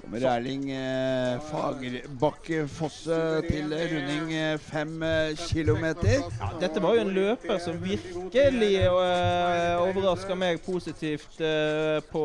[0.00, 6.20] Kommer Erling eh, Fagerbakke Fosse til runding eh, fem eh, kilometer.
[6.40, 12.24] Ja, dette var jo en løper som virkelig eh, overraska meg positivt eh, på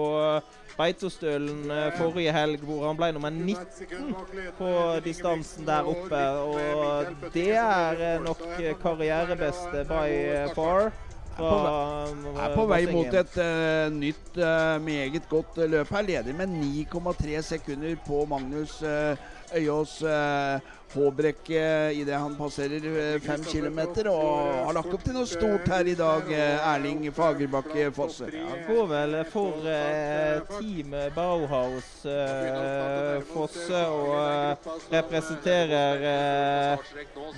[0.77, 4.13] Beitostølen eh, forrige helg, hvor han ble nummer 19
[4.59, 4.73] på
[5.05, 6.21] distansen der oppe.
[6.43, 8.43] Og det er eh, nok
[8.83, 10.91] karrierebeste by eh, far.
[11.35, 12.07] Fra,
[12.43, 16.01] Er på vei mot et uh, nytt, uh, meget godt eh, løp her.
[16.07, 16.51] Leder med
[16.91, 19.15] 9,3 sekunder på Magnus uh,
[19.55, 20.59] Øyås uh,
[20.91, 24.09] Håbrekk uh, idet han passerer uh, fem kilometer.
[24.11, 28.27] Og har lagt opp til noe stort her i dag, eh, Erling Fagerbakke Fosse.
[28.31, 36.91] Han går vel for eh, Team Bauhaus eh, Fosse og eh, representerer eh,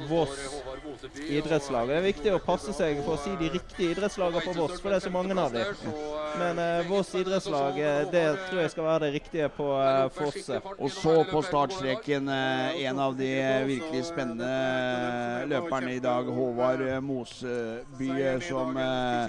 [0.09, 0.37] Voss
[1.29, 1.89] idrettslag.
[1.89, 4.93] Det er viktig å passe seg for å si de riktige idrettslagene på Voss, for
[4.93, 5.73] det er så mange av dem.
[6.39, 10.61] Men eh, Voss idrettslag, eh, det tror jeg skal være det riktige på eh, Fosse.
[10.77, 14.51] Og så på startstreken eh, en av de eh, virkelig spennende
[15.49, 18.09] løperen i dag, Håvard Moseby,
[18.47, 19.27] som eh,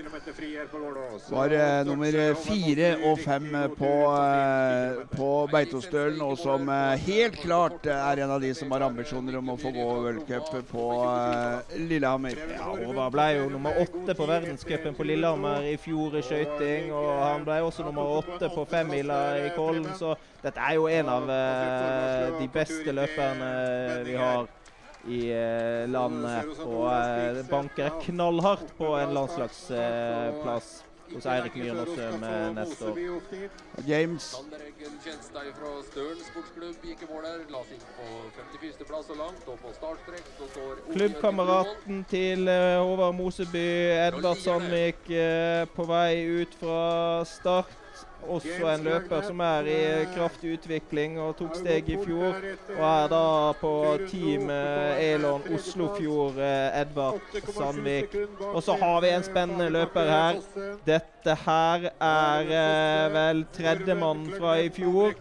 [1.31, 3.49] var eh, nummer fire og fem
[3.79, 6.69] på, eh, på Beitostølen, og som
[7.07, 10.89] helt klart er en av de som har ambisjoner om å få gå v-cup på
[11.09, 12.39] eh, Lillehammer.
[12.55, 16.93] Ja, Håvard ble jo nummer åtte på verdenscupen på Lillehammer i fjor i skøyting.
[16.95, 21.09] Og han ble også nummer åtte på femmila i Kollen, så dette er jo en
[21.09, 21.31] av
[22.37, 24.49] de beste løperne vi har
[25.09, 26.57] i eh, landet.
[26.65, 30.75] Og eh, banker knallhardt på en landslagsplass
[31.13, 32.99] hos Eirik Myhren Aasum med neste år.
[33.87, 37.45] James Sander Eggen Kjenstad fra Støren sportsklubb gikk i mål her.
[37.53, 38.09] La seg inn på
[38.41, 38.83] 51.
[38.89, 39.45] plass så langt.
[39.51, 43.69] Og på startstrek så står Klubbkameraten til eh, Håvard Moseby,
[44.09, 46.83] Edvard Sandvik, eh, på vei ut fra
[47.29, 47.81] start.
[48.29, 49.81] Også en løper som er i
[50.15, 52.39] kraftig utvikling og tok steg i fjor.
[52.77, 53.27] Og er da
[53.61, 53.73] på
[54.09, 57.21] team eh, Elon Oslofjord, eh, Edvard
[57.55, 58.17] Sandvik.
[58.53, 60.41] Og så har vi en spennende løper her.
[60.87, 65.15] Dette her er eh, vel tredjemann fra i fjor.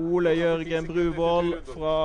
[0.00, 1.96] Ole Jørgen Bruvoll fra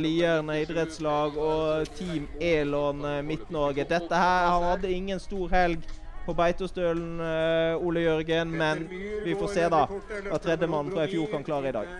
[0.00, 3.88] Lierne idrettslag og Team Elon Midt-Norge.
[3.88, 5.84] Dette her, Han hadde ingen stor helg
[6.26, 8.86] på Beitostølen, eh, Ole Jørgen, men
[9.24, 11.96] vi får se da hva tredjemann fra i fjor kan klare i dag.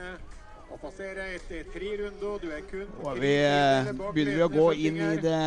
[0.74, 4.96] Å passere etter tre runder, du kun Og vi eh, begynner vi å gå inn
[4.98, 5.42] i det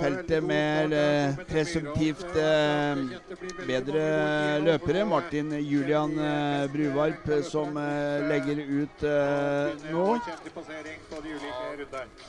[0.00, 3.02] feltet med eh, presumptivt eh,
[3.68, 4.06] bedre
[4.64, 5.04] løpere.
[5.04, 10.08] Martin Julian eh, Bruvarp eh, som eh, legger ut eh, nå.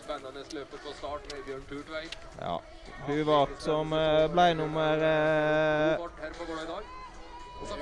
[0.03, 2.19] Spennende løpet på start med Bjørn Turtveit.
[3.07, 6.83] Buvak som eh, ble nummer eh, Fart her på Gålå i dag.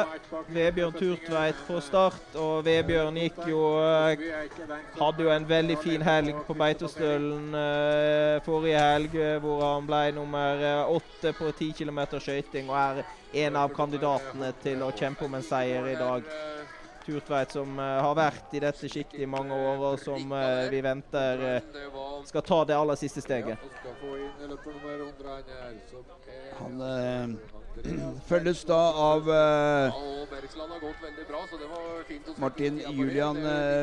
[0.49, 4.17] Vebjørn Turtveit på start, og Vebjørn gikk jo eh,
[4.99, 10.03] Hadde jo en veldig fin helg på Beitostølen eh, forrige helg, eh, hvor han ble
[10.13, 13.05] nummer eh, åtte på 10 km skøyting og er
[13.47, 16.23] en av kandidatene til å kjempe om en seier i dag.
[17.05, 20.81] Turtveit som eh, har vært i dette sjiktet i mange år, og som eh, vi
[20.85, 21.67] venter eh,
[22.25, 23.61] skal ta det aller siste steget.
[26.63, 27.29] Han eh,
[28.31, 30.01] følges da av se.
[32.41, 33.41] Martin Julian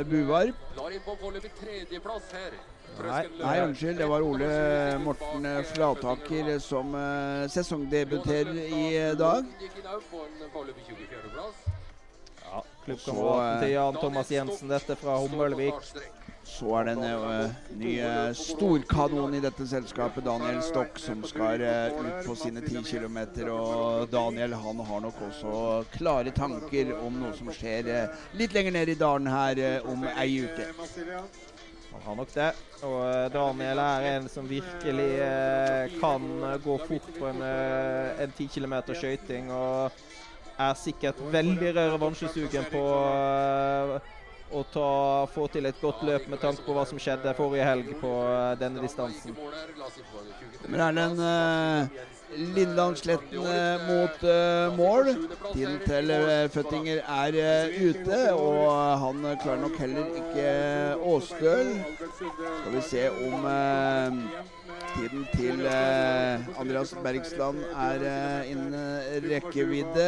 [0.09, 0.53] Buvar.
[0.77, 2.55] Lar inn på foreløpig tredjeplass her.
[3.01, 4.01] Nei, nei, unnskyld.
[4.01, 4.49] Det var Ole
[5.03, 6.95] Morten Flataker som
[7.53, 9.45] sesongdebuterer i dag.
[12.85, 15.91] Klubbkameraten til Jan Thomas Jensen, dette fra Hummelvik.
[16.51, 21.61] Så er det en uh, ny eh, storkanon i dette selskapet, Daniel Stokk, som skal
[21.61, 23.19] uh, ut på sine 10 km.
[23.53, 25.53] Og Daniel han har nok også
[25.93, 30.03] klare tanker om noe som skjer eh, litt lenger ned i dalen her eh, om
[30.17, 30.67] ei uke.
[31.91, 32.49] Han har nok det.
[32.87, 38.23] Og eh, Daniel er en som virkelig eh, kan eh, gå fort på en, eh,
[38.25, 39.51] en 10 km skøyting.
[39.53, 39.91] Og
[40.61, 44.17] er sikkert veldig revansjesugen på eh,
[44.51, 44.87] å ta,
[45.31, 48.55] få til et godt løp med tanke på hva som skjedde forrige helg på eh,
[48.59, 49.37] denne distansen.
[50.67, 52.09] Men er det en uh,
[52.55, 55.09] Lindlandssletten uh, mot uh, mål.
[55.51, 56.11] Tiden til
[56.53, 60.51] Føttinger er eh, ute, og han klarer nok heller ikke
[61.11, 61.73] Åsdøl.
[62.15, 64.21] Skal vi se om eh,
[64.93, 68.07] tiden til eh, Andreas Bergsland er
[68.51, 68.77] innen
[69.27, 70.07] rekkevidde.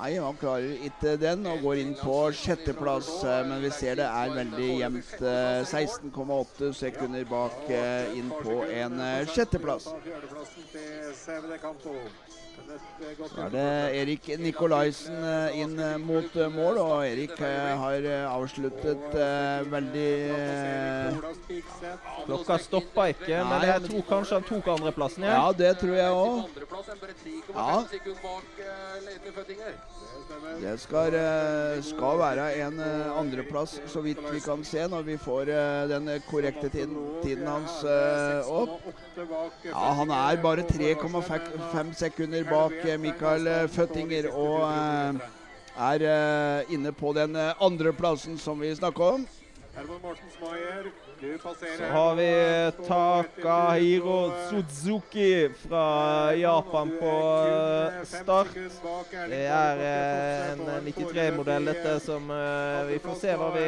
[0.00, 3.08] Nei, han klarer ikke den og går inn på sjetteplass.
[3.24, 5.12] eh, Men vi ser det er veldig jevnt.
[5.22, 9.88] eh, 16,8 sekunder bak eh, inn på en eh, sjetteplass.
[13.28, 13.64] Så er det
[14.00, 19.14] Erik Nikolaisen eh, inn eh, mot eh, mål, og Erik har avsluttet
[19.72, 20.10] veldig
[22.26, 25.22] Klokka stoppa ikke, men jeg tror kanskje han tok andreplassen.
[25.30, 26.36] Ja, det tror jeg òg.
[26.50, 27.70] Andreplass er bare 3,5 Ja.
[30.60, 35.16] Det skal, eh, skal være en eh, andreplass, så vidt vi kan se, når vi
[35.16, 37.82] får eh, den korrekte tiden, tiden hans
[38.46, 38.84] opp.
[39.64, 44.62] Ja, han er bare 3,5 sekunder bak Mikael Føttinger og
[45.90, 49.26] er inne på den andreplassen som vi snakker om.
[49.74, 50.92] Herman Martens Maier.
[51.20, 52.30] Så har vi
[52.86, 57.12] Takahiro Suzuki fra Japan på
[57.48, 58.54] eh, start.
[59.28, 63.66] Det er eh, en 93-modell, dette, som eh, Vi får se hva vi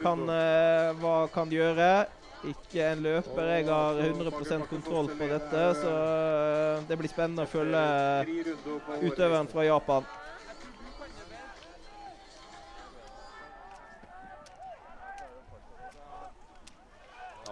[0.00, 1.90] kan, eh, hva kan gjøre.
[2.48, 3.52] Ikke en løper.
[3.58, 7.84] Jeg har 100% kontroll på dette, så eh, det blir spennende å følge
[9.10, 10.08] utøveren fra Japan.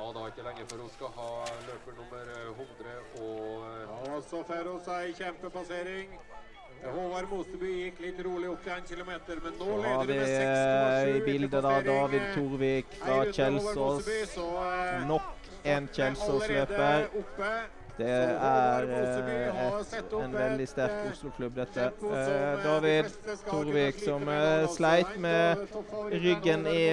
[0.09, 1.29] Er ikke lenge før hun skal ha
[1.69, 3.65] løper nummer eh, 100 og
[4.09, 6.09] Ja, så får hun seg kjempepassering.
[6.79, 9.11] Håvard Mosteby gikk litt rolig opp til 1 km,
[9.45, 14.09] men nå leder vi med eh, 6,7 i bildet da David Torvik fra Kjelsås.
[14.09, 17.09] Eh, Nok en Kjelsås-løper.
[17.99, 21.87] Det er eh, en veldig sterk eh, Oslo-klubb, dette.
[22.07, 23.09] Eh, David
[23.49, 24.23] Torvik som
[24.71, 25.65] sleit med
[26.13, 26.85] ryggen i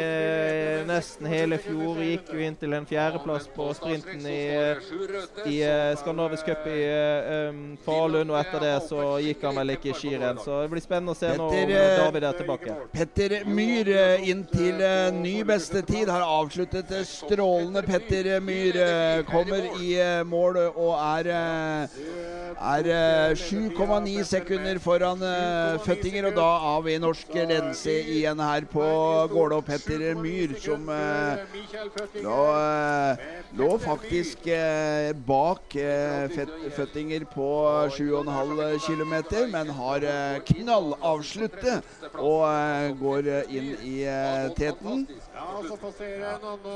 [0.89, 2.01] nesten hele fjor.
[2.01, 4.39] Gikk jo inn til en fjerdeplass på sprinten i,
[5.51, 5.59] i
[6.01, 6.79] Skandinavisk cup i
[7.51, 10.41] um, Falun, og etter det så gikk han vel ikke i skirenn.
[10.41, 12.79] Så det blir spennende å se nå om David er tilbake.
[12.95, 13.93] Petter Myhr
[14.25, 14.81] inn til
[15.19, 16.09] ny beste tid.
[16.09, 17.85] Har avsluttet strålende.
[17.85, 18.81] Petter Myhr
[19.29, 19.93] kommer i
[20.25, 21.87] mål og er, eh,
[22.55, 26.29] er eh, 7,9 sekunder foran eh, Føttinger.
[26.29, 28.85] Og da har vi norsk ledelse igjen her på
[29.31, 29.61] Gålå.
[29.65, 31.43] Petter Myhr som eh,
[32.23, 33.25] lå, eh,
[33.59, 36.31] lå faktisk eh, bak eh,
[36.75, 37.49] Føttinger på
[37.95, 39.15] 7,5 km,
[39.51, 41.83] men har eh, knallavsluttet
[42.15, 45.07] og eh, går eh, inn i eh, teten.
[45.35, 45.45] Ja,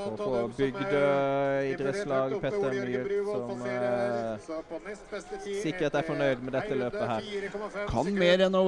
[0.10, 3.64] Og av Bygdø er idrettslag, Petter Myhr, som
[5.64, 7.22] sikkert er fornøyd med dette løpet her.
[7.90, 8.64] Kan mer enn å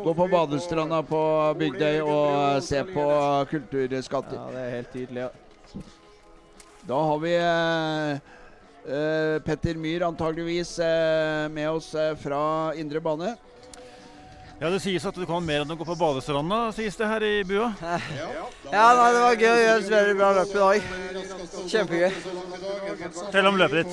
[0.00, 1.22] gå på badestranda på
[1.60, 3.06] Bygdøy og se på
[3.52, 4.38] kulturskatter.
[4.38, 5.28] Ja, det er helt tydelig.
[5.28, 5.82] ja.
[6.86, 8.12] Da har vi eh,
[8.86, 13.32] eh, Petter Myhr antageligvis eh, med oss eh, fra indre bane.
[14.56, 17.24] Ja, Det sies at du kan mer enn å gå på badestranda, sies det her
[17.26, 17.66] i bua.
[17.82, 20.86] Ja, nei, det var gøy å gjøre et veldig bra løp i dag.
[21.72, 22.14] Kjempegøy.
[23.18, 23.92] Fortell om løpet ditt.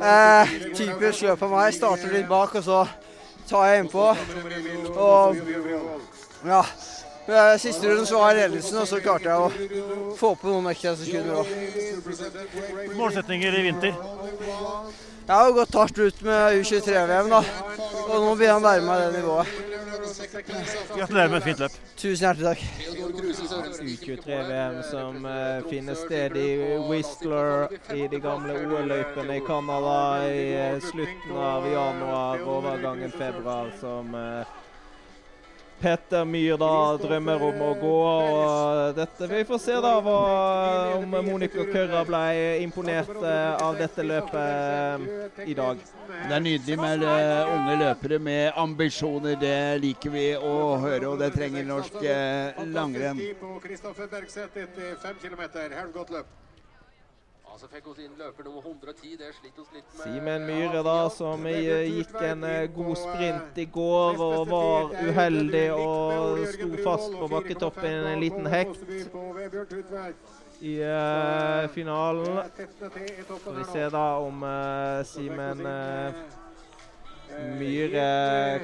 [0.00, 1.76] Eh, typisk løp av meg.
[1.76, 2.80] Starter litt bak, og så
[3.50, 4.06] tar jeg innpå.
[4.96, 5.36] Og
[6.48, 6.62] ja.
[7.60, 10.96] Siste runden så var jeg ledelsen, og så klarte jeg å få på noen ekstra
[10.96, 12.94] sekunder òg.
[12.96, 13.92] Målsetninger i vinter.
[15.28, 17.44] Jeg har jo gått hardt ut med U23-VM, da.
[18.08, 19.69] Og nå begynner jeg å nærme meg det nivået.
[20.10, 21.74] Gratulerer med et fint løp.
[21.96, 22.62] Tusen hjertelig takk.
[23.80, 26.48] U23-VM som uh, finner sted i
[26.88, 34.14] Whistler i de gamle OL-løypene i Canada i uh, slutten av januar, overgangen februar, som
[34.14, 34.58] eh,
[35.80, 37.92] Petter Myhr da drømmer om å gå.
[38.04, 40.16] og dette, Vi får se da hva,
[40.98, 42.20] om Monica Kørra ble
[42.64, 45.80] imponert eh, av dette løpet i dag.
[46.10, 49.38] Det er nydelig med eh, unge løpere med ambisjoner.
[49.40, 53.24] Det liker vi å høre, og det trenger norsk eh, langrenn.
[53.64, 55.72] Kristoffer Bergseth etter fem kilometer.
[55.80, 56.38] Helvgodt løp.
[57.60, 59.18] Altså fikk oss inn løper nummer 110.
[59.20, 63.60] Det sliter oss litt med Simen Myhre da, som eh, gikk en eh, god sprint
[63.60, 68.80] i går og var uheldig og sto fast på bakketoppen i en liten hekt
[70.64, 72.40] i eh, finalen.
[73.44, 76.24] Så vi ser da om uh, Simen eh,
[77.60, 78.10] Myhre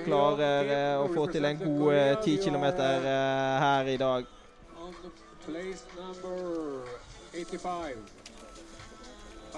[0.08, 4.36] klarer eh, å få til en god uh, 10 km her i dag.
[5.44, 6.94] Place number
[7.36, 8.15] 85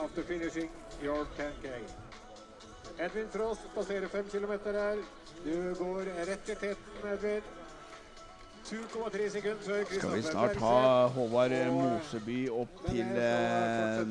[0.05, 0.69] after finishing
[1.03, 1.67] your 10K.
[2.99, 4.99] Edvin Frost passerer 5 km her.
[5.45, 7.43] Du går rett i teten, Edvin.
[8.69, 9.29] 2,3
[9.99, 14.03] Skal vi snart ha Håvard Moseby opp til, eh,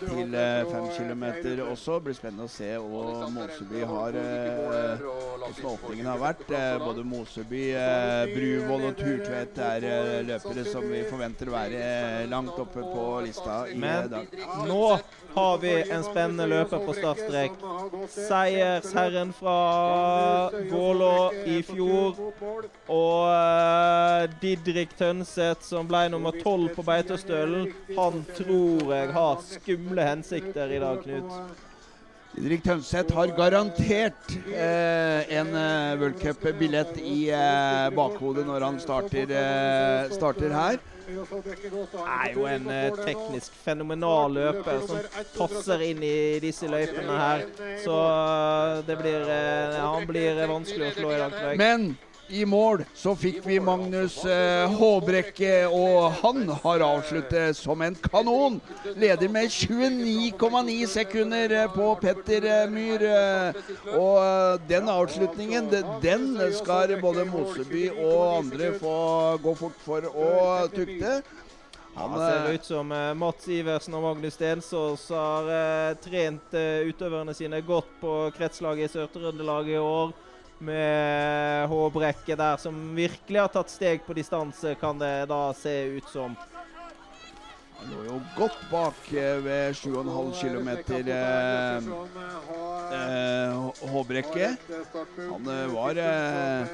[0.00, 1.94] til eh, fem kilometer også.
[2.00, 6.44] Det blir spennende å se hva Moseby har eh, hvordan åpningen har vært.
[6.50, 11.82] Eh, Både Moseby, eh, Bruvoll og Turtvedt er eh, løpere som vi forventer å være
[11.86, 14.26] eh, langt oppe på lista i dag.
[14.32, 14.82] Men nå
[15.34, 17.56] har vi en spennende løper på startstrek.
[18.12, 19.56] Seiersherren fra
[20.70, 21.16] Gålå
[21.48, 22.20] i fjor.
[22.92, 30.08] Og eh, Didrik Tønseth, som ble nummer tolv på Beitostølen, han tror jeg har skumle
[30.12, 31.68] hensikter i dag, Knut.
[32.32, 39.34] Didrik Tønseth har garantert eh, en eh, World Cup-billett i eh, bakhodet når han starter,
[39.36, 40.80] eh, starter her.
[41.12, 45.02] Er jo en eh, teknisk fenomenal løper som
[45.36, 47.44] passer inn i disse løypene her.
[47.84, 51.60] Så eh, det blir, eh, han blir vanskelig å slå i dag, tror.
[51.60, 51.92] Men
[52.32, 58.60] i mål så fikk vi Magnus eh, Håbrekke, og han har avsluttet som en kanon.
[58.96, 63.06] Leder med 29,9 sekunder eh, på Petter eh, Myhr.
[63.98, 65.70] Og den avslutningen,
[66.02, 66.26] den
[66.56, 68.96] skal både Moseby og andre få
[69.42, 70.32] gå fort for å
[70.72, 71.20] tukte.
[71.94, 77.34] Han ja, ser ut som Mats Iversen og Magnus Stensås har eh, trent eh, utøverne
[77.36, 80.14] sine godt på kretslaget i Sør-Trøndelag i år.
[80.62, 86.06] Med Håbrekke der, som virkelig har tatt steg på distanse, kan det da se ut
[86.12, 86.36] som.
[87.82, 90.68] Han lå jo godt bak eh, ved 7,5 km.
[91.10, 91.76] Eh,
[92.94, 94.50] eh, Håbrekke.
[95.18, 96.66] Han var eh,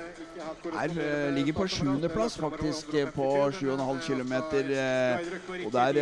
[0.82, 4.34] er, eh, ligger på sjuendeplass faktisk på 7,5 km.
[5.66, 5.92] Og der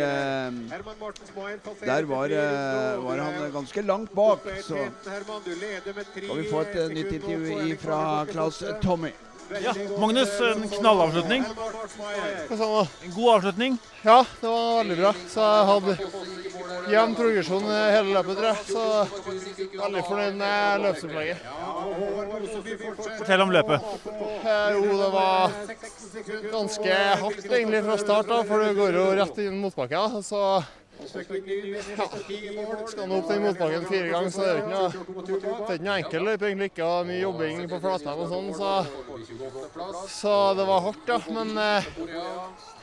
[1.85, 2.27] Der var,
[2.97, 4.39] var han ganske langt bak.
[4.61, 4.77] Så
[6.03, 9.13] skal vi få et nytt intervju fra Klaus Tommy.
[9.63, 11.43] Ja, Magnus, en knallavslutning.
[12.49, 13.77] En god avslutning.
[14.01, 15.13] Ja, det var veldig bra.
[15.29, 15.97] Så jeg hadde
[16.91, 18.57] jevn progresjon hele løpet, tror jeg.
[18.67, 18.83] Så
[19.83, 21.37] veldig fornøyd med løpsopplegget.
[23.21, 23.87] Fortell om løpet.
[24.37, 25.55] Eh, jo, det var
[26.51, 30.03] ganske hardt egentlig fra start da, for det går jo rett inn motbakke.
[30.27, 30.43] Så
[30.97, 32.07] ja,
[32.87, 36.69] skal nå opp den motbakken fire ganger, så det er ikke noe, enkel løype egentlig
[36.71, 36.87] ikke.
[37.07, 38.71] Mye jobbing på flatland og sånn, så,
[40.11, 41.19] så det var hardt, ja.
[41.37, 41.89] Men eh,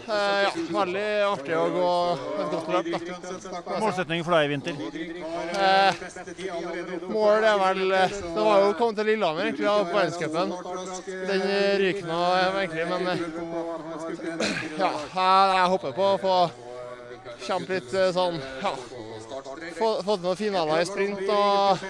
[0.07, 1.91] eh, ja, veldig artig å gå
[2.45, 2.87] et godt løp.
[2.95, 2.99] da.
[3.83, 4.75] Målsetning for deg i vinter?
[5.65, 5.93] Eh,
[7.11, 10.49] mål er vel eh, Det var jo å komme til Lillehammer egentlig da, på verdenscupen.
[11.33, 11.49] Den
[11.83, 13.03] ryker nå eh, egentlig, men
[14.79, 16.37] ja, jeg, jeg håper på å få
[17.47, 18.73] kjempe litt eh, sånn ja,
[19.79, 21.87] få, få noen finaler i sprint og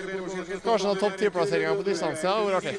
[0.66, 2.22] kanskje noen topp ti-plasseringer på distanse.
[2.22, 2.78] Det hadde vært artig.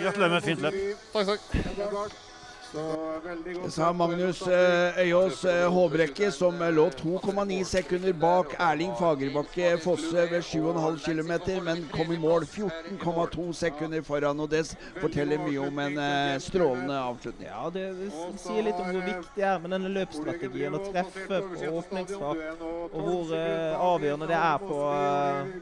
[0.00, 0.82] Gratulerer med fint løp.
[1.14, 2.28] Takk, takk.
[2.72, 9.72] Det sa Magnus eh, Øyås eh, Håbrekke, som eh, lå 2,9 sekunder bak Erling Fagerbakke
[9.82, 11.32] Fosse ved 7,5 km,
[11.64, 14.40] men kom i mål 14,2 sekunder foran.
[14.40, 15.98] og Det forteller mye om en
[16.40, 17.48] strålende avslutning.
[17.48, 20.78] Ja, det, det sier litt om hvor viktig det er med denne løpsstrategien.
[20.78, 24.80] Å treffe på åpningsfart, og hvor avgjørende det er på,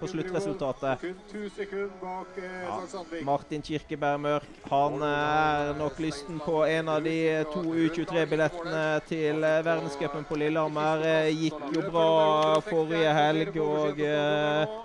[0.02, 1.08] på sluttresultatet.
[2.68, 2.78] Ja,
[3.24, 9.60] Martin Kirkeberg Mørk han er nok lysten på en av de to U23-billettene til eh,
[9.66, 11.04] verdenscupen på Lillehammer.
[11.06, 12.06] Eh, Gikk jo bra
[12.66, 14.76] forrige helg, og eh,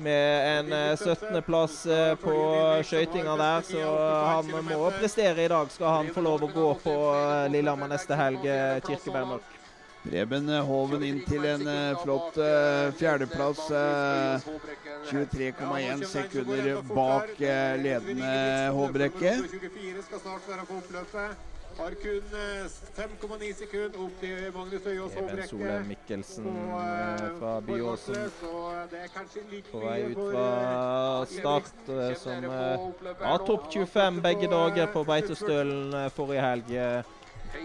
[0.00, 1.82] med en 17.-plass
[2.22, 2.34] på
[2.88, 3.94] skøytinga der, så
[4.30, 5.68] han må prestere i dag.
[5.74, 6.98] Skal han få lov å gå på
[7.52, 8.46] Lillehammer neste helg,
[8.88, 9.59] Kirkebergmørk.
[10.00, 11.66] Preben Hoven inn til en
[12.00, 13.66] flott uh, fjerdeplass.
[13.68, 14.50] Uh,
[15.10, 17.36] 23,1 sekunder bak
[17.82, 18.32] ledende
[18.76, 19.36] Håbrekke.
[21.80, 22.22] Har kun
[22.96, 26.48] 5,9 sekunder opp til Magnus Øyås Even Sole Mikkelsen
[27.38, 28.26] fra Byåsen
[29.70, 31.70] på vei ut fra start,
[32.20, 36.76] som var topp 25 begge dager på Beitostølen forrige helg.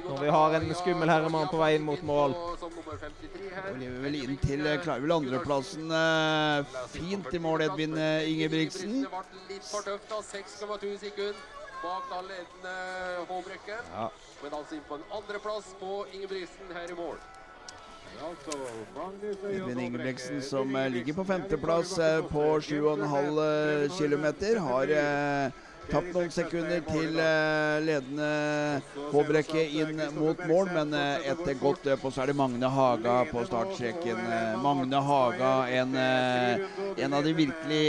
[0.06, 2.34] Når vi har en skummel herremann på vei inn mot mål.
[2.36, 9.04] Og lever vel inn til Klarer vel andreplassen uh, fint i mål, Edvin uh, Ingebrigtsen.
[9.50, 10.22] Litt for tøft, da.
[10.32, 11.44] 6,2 sekunder
[11.84, 12.76] bak da ledende
[13.30, 13.80] Håbrekke.
[13.94, 14.10] Ja.
[14.42, 17.20] Men altså inn på en andreplass på Ingebrigtsen her i mål.
[19.52, 21.98] Edvin Ingebrigtsen som ligger på femteplass
[22.32, 24.28] på 7,5 km.
[24.70, 24.94] Har
[25.90, 28.30] tapt noen sekunder til uh, ledende
[29.14, 32.06] Håbrekke inn mot mål, men uh, etter godt løp.
[32.06, 34.22] Og så er det Magne Haga på startstreken.
[34.22, 37.84] Uh, Magne Haga, en, en, av de virkelig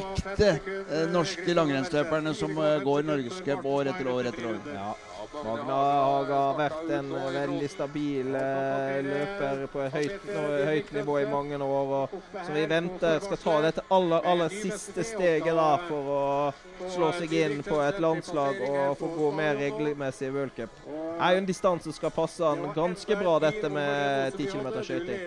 [0.00, 0.50] ekte
[1.10, 4.60] norske langrennsløperne som går norgescup år etter år etter år.
[4.74, 4.90] Ja.
[5.32, 10.24] Magna Haga har vært en veldig stabil eh, løper på høyt,
[10.66, 11.92] høyt, nivå i mange år.
[12.00, 12.16] og
[12.46, 16.24] Så vi venter skal ta dette aller, aller siste steget da for å
[16.90, 20.74] slå seg inn på et landslag og få gå mer regelmessig i World Cup.
[20.86, 24.68] Det er jo en distanse som skal passe han ganske bra, dette med 10 km
[24.82, 25.24] skøyting.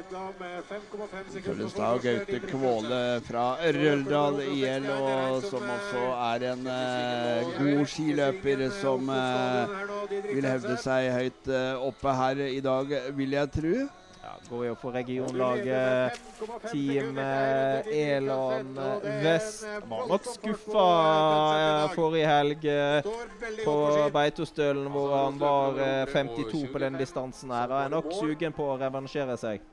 [1.46, 3.48] Følgestad og Gaute Kvåle fra
[3.78, 9.93] Røldal IL, og som også er en uh, god skiløper som uh,
[10.30, 13.76] vil hevde seg høyt uh, oppe her i dag, vil jeg tro.
[14.24, 16.20] Ja, går jo for regionlaget.
[16.72, 18.70] Team eh, Elon
[19.04, 20.86] Vest var nok skuffa
[21.58, 23.10] eh, forrige helg eh,
[23.66, 23.76] på
[24.16, 25.76] Beitostølen, hvor han var
[26.14, 27.68] 52 på den distansen her.
[27.68, 29.73] Og er nok sugen på å revansjere seg.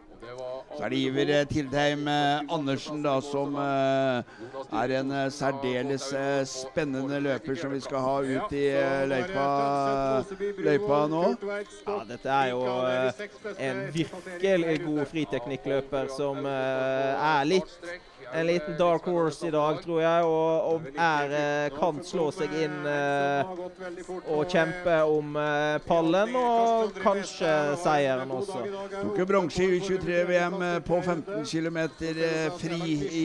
[0.77, 6.07] Så er det Iver Tildheim Andersen, da, som er en særdeles
[6.49, 8.67] spennende løper som vi skal ha ut i
[9.11, 9.47] løypa,
[10.63, 11.25] løypa nå.
[11.89, 12.63] Ja, dette er jo
[13.59, 17.77] en virkelig god friteknikkløper som er litt
[18.33, 22.53] en liten dark horse i dag, tror jeg, og, og er, eh, kan slå seg
[22.65, 23.51] inn uh,
[24.31, 27.53] og kjempe om uh, pallen og kanskje
[27.83, 28.63] seieren også.
[28.95, 31.81] Tok jo bronse i U23-VM på 15 km
[32.61, 32.81] fri
[33.21, 33.25] i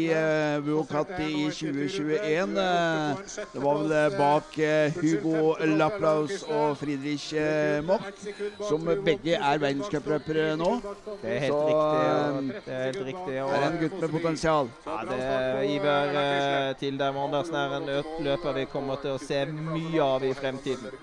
[0.65, 2.55] Vuokatti i 2021.
[3.53, 4.57] det var vel bak
[4.97, 7.31] Hugo Laplaus og Friedrich
[7.85, 8.09] Mock,
[8.67, 10.71] som begge er verdenscupløpere nå.
[11.21, 12.61] Det er helt Så, riktig.
[12.65, 13.37] det er helt riktig.
[13.43, 14.69] Og, er en gutt med potensial.
[15.03, 17.89] Det Iver eh, Tildheim Andersen er en
[18.23, 20.93] løper vi kommer til å se mye av i fremtiden.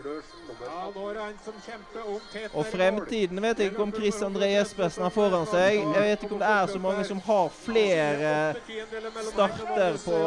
[2.52, 5.78] Og fremtiden vet jeg ikke om Chris André Jespersen har foran seg.
[5.80, 8.32] Jeg vet ikke om det er så mange som har flere
[9.30, 10.18] starter på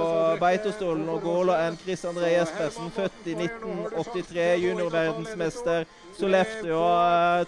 [0.41, 5.85] Beitostolen og Gåla enn Chris André Jespersen, født i 1983, juniorverdensmester.
[6.15, 6.79] Sollefteå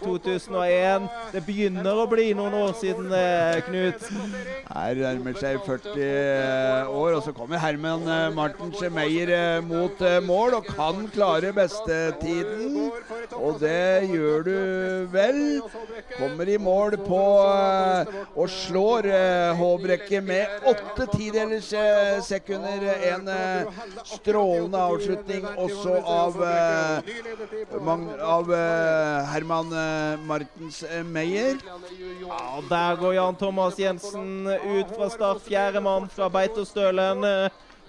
[0.01, 1.05] 2001.
[1.31, 3.07] Det begynner å bli noen år siden,
[3.63, 4.03] Knut.
[4.67, 8.03] Her nærmer seg 40 år, og så kommer Herman
[8.35, 12.76] Martin Schemeier mot mål og kan klare bestetiden.
[13.37, 14.57] Og det gjør du
[15.13, 15.39] vel.
[16.17, 17.21] Kommer i mål på
[18.37, 19.07] og slår
[19.59, 21.69] Håbrekke med åtte tidelers
[22.27, 22.87] sekunder.
[23.11, 23.29] En
[24.07, 26.41] strålende avslutning også av,
[28.37, 28.51] av
[29.33, 29.73] Herman
[30.27, 31.61] Martens Meyer.
[32.27, 35.45] Ja, der går Jan Thomas Jensen ut fra start.
[35.47, 37.23] Fjerdemann fra Beitostølen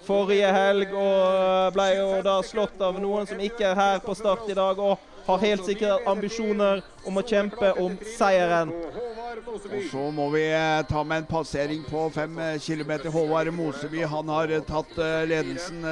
[0.08, 4.48] forrige helg og ble jo da slått av noen som ikke er her på start
[4.48, 4.78] i dag.
[4.78, 4.98] og
[5.28, 8.70] har helt sikkert ambisjoner om å kjempe om seieren.
[8.72, 10.44] Og så må vi
[10.88, 13.12] ta med en passering på fem kilometer.
[13.12, 14.94] Håvard Moseby han har tatt
[15.28, 15.84] ledelsen.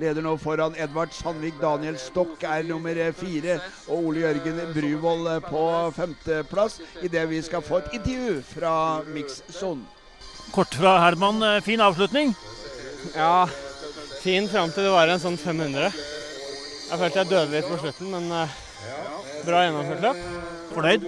[0.00, 1.58] Leder nå foran Edvard Sandvik.
[1.60, 3.58] Daniel Stokk er nummer fire.
[3.88, 5.64] Og Ole Jørgen Bruvoll på
[5.96, 8.74] femteplass idet vi skal få et intervju fra
[9.12, 9.84] Mix Zone.
[10.56, 11.44] Kort fra Herman.
[11.62, 12.32] Fin avslutning?
[13.14, 13.48] Ja,
[14.22, 15.92] fin fram til det var en sånn 500.
[16.90, 18.56] Jeg følte jeg døde litt på slutten, men uh,
[19.46, 20.24] bra gjennomført løp.
[20.70, 21.06] Fornøyd?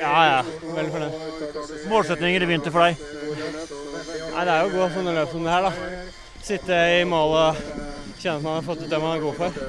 [0.00, 0.40] Ja, ja.
[0.76, 1.84] Veldig fornøyd.
[1.92, 3.04] Målsetninger i vinter for deg?
[4.30, 6.02] Nei, Det er jo å gå sånne løp som det her, da.
[6.50, 7.62] Sitte i mål og
[8.20, 9.60] kjenne at man har fått ut det man er god for.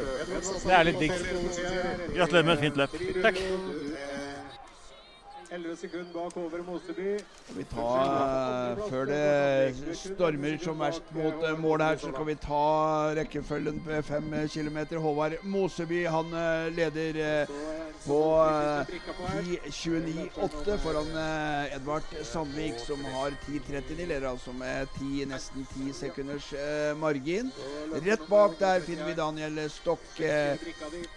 [0.65, 1.15] Det er litt digg.
[2.15, 2.99] Gratulerer med et fint løp.
[3.27, 3.43] Takk.
[5.51, 7.19] 11 sekunder bak over Moseby.
[7.43, 7.87] Skal vi ta,
[8.71, 12.61] eh, Før det stormer som verst mot eh, mål her, så skal vi ta
[13.19, 14.77] rekkefølgen på 5 km.
[15.03, 17.19] Håvard Moseby han eh, leder
[18.05, 18.93] på eh,
[19.67, 21.11] 10.29,8 foran
[21.75, 24.05] Edvard Sandvik, som har 10.39.
[24.05, 26.47] Leder altså med 10, nesten 10 sekunders
[26.95, 27.51] margin.
[28.07, 30.55] Rett bak der finner vi Daniel Stokk, eh,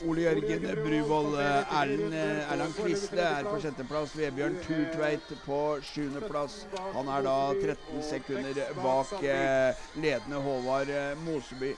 [0.08, 4.23] Ole Jørgen Bruvoll, Erlend Erland er på sjetteplass.
[4.24, 6.62] Vebjørn Turtveit på sjuendeplass.
[6.94, 11.74] Han er da 13 sekunder bak eh, ledende Håvard eh, Moseby.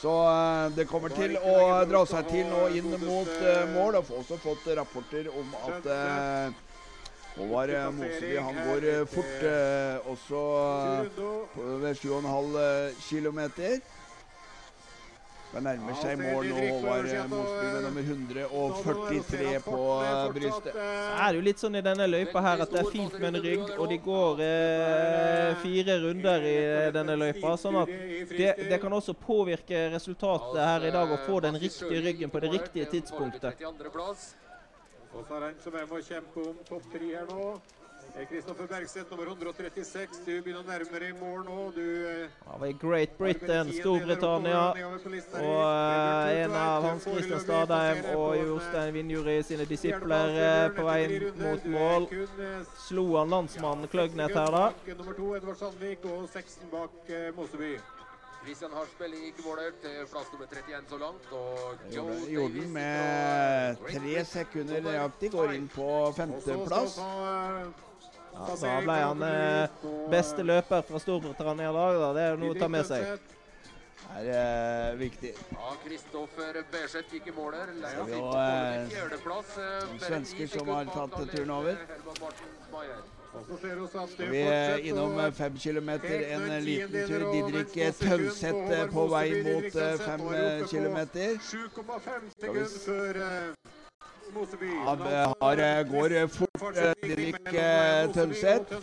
[0.00, 3.30] Så eh, det kommer til å dra seg til nå inn mot
[3.76, 4.00] mål.
[4.00, 5.86] Og også fått rapporter om at
[7.36, 9.48] Håvard Moseby han går fort,
[10.10, 10.42] også
[11.84, 12.58] ved 7,5
[13.06, 13.44] km.
[15.54, 20.72] Det nærmer seg mål nå, Håvard Mosby med nummer 143 på eh, brystet.
[20.74, 23.28] Så er det jo litt sånn i denne løypa her at det er fint med
[23.28, 26.56] en rygg, og de går eh, fire runder i
[26.96, 27.54] denne løypa.
[27.60, 27.92] Sånn at
[28.34, 32.42] det, det kan også påvirke resultatet her i dag, å få den riktige ryggen på
[32.42, 33.62] det riktige tidspunktet.
[35.14, 37.52] Og så er det en som er med å kjempe om topp tre her nå.
[38.14, 40.18] Kristoffer Bergseth, nummer 136.
[40.26, 41.72] Du begynner nærmere i mål nå.
[41.74, 44.60] Du ja, Det var i Great Britain, Storbritannia.
[45.40, 51.00] Og uh, en av Hans Christian Stadheim og Jostein Vinjuri sine disipler eh, på vei
[51.42, 52.08] mot mål.
[52.86, 54.94] Slo han landsmannen Kløgnet her, da?
[54.94, 57.74] Nummer to, Edvard Sandvik, og 16 bak Mosseby.
[57.74, 57.76] Moseby.
[58.44, 61.30] Christian Harsbell gikk måler til plass nummer 31 så langt.
[61.32, 65.30] Og Joe Davis gjorde den med tre sekunder nøyaktig.
[65.32, 66.98] Går inn på femteplass.
[68.34, 72.00] Ja, da ble han eh, beste løper fra Storbritannia i dag.
[72.02, 72.12] da.
[72.16, 73.06] Det er noe å ta med seg.
[74.14, 75.30] Det er eh, viktig.
[75.54, 77.72] Ja, Kristoffer Berseth gikk i mål her.
[77.82, 79.56] Leia på eh, fjerdeplass.
[79.58, 81.78] eh, noen svensker som har tatt turen over.
[83.34, 87.24] Så vi er eh, innom eh, fem kilometer, en liten tur.
[87.32, 90.26] Didrik Tønseth på vei mot fem
[90.70, 91.38] kilometer.
[91.42, 93.22] 7,5 sekunder før.
[94.34, 94.98] Han
[95.40, 98.74] har, eh, går eh, fort, Didrik eh, Tønseth.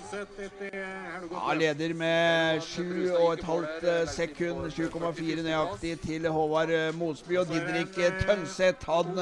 [1.33, 7.37] Han leder med 7,5 sekund, 7,4 nøyaktig til Håvard Mosby.
[7.37, 8.85] Og Didrik Tønseth.
[8.87, 9.15] Han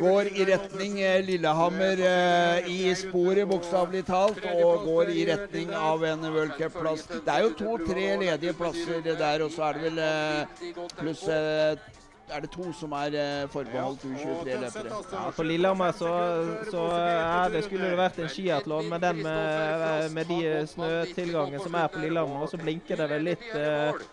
[0.00, 6.04] går i retning eh, Lillehammer eh, i sporet, bokstavelig talt, og går i retning av
[6.04, 7.04] en World Cup-plass.
[7.12, 11.28] Det er jo to-tre ledige plasser der, og så er det vel pluss
[12.34, 14.98] er det to som er eh, forbeholdt U23-løpere.
[15.12, 16.10] Ja, på Lillehammer så,
[16.70, 21.78] så ja, det skulle det vært en skiatlon, men den med, med de snøtilgangen som
[21.78, 24.04] er på Lillehammer, og så blinker det vel litt eh,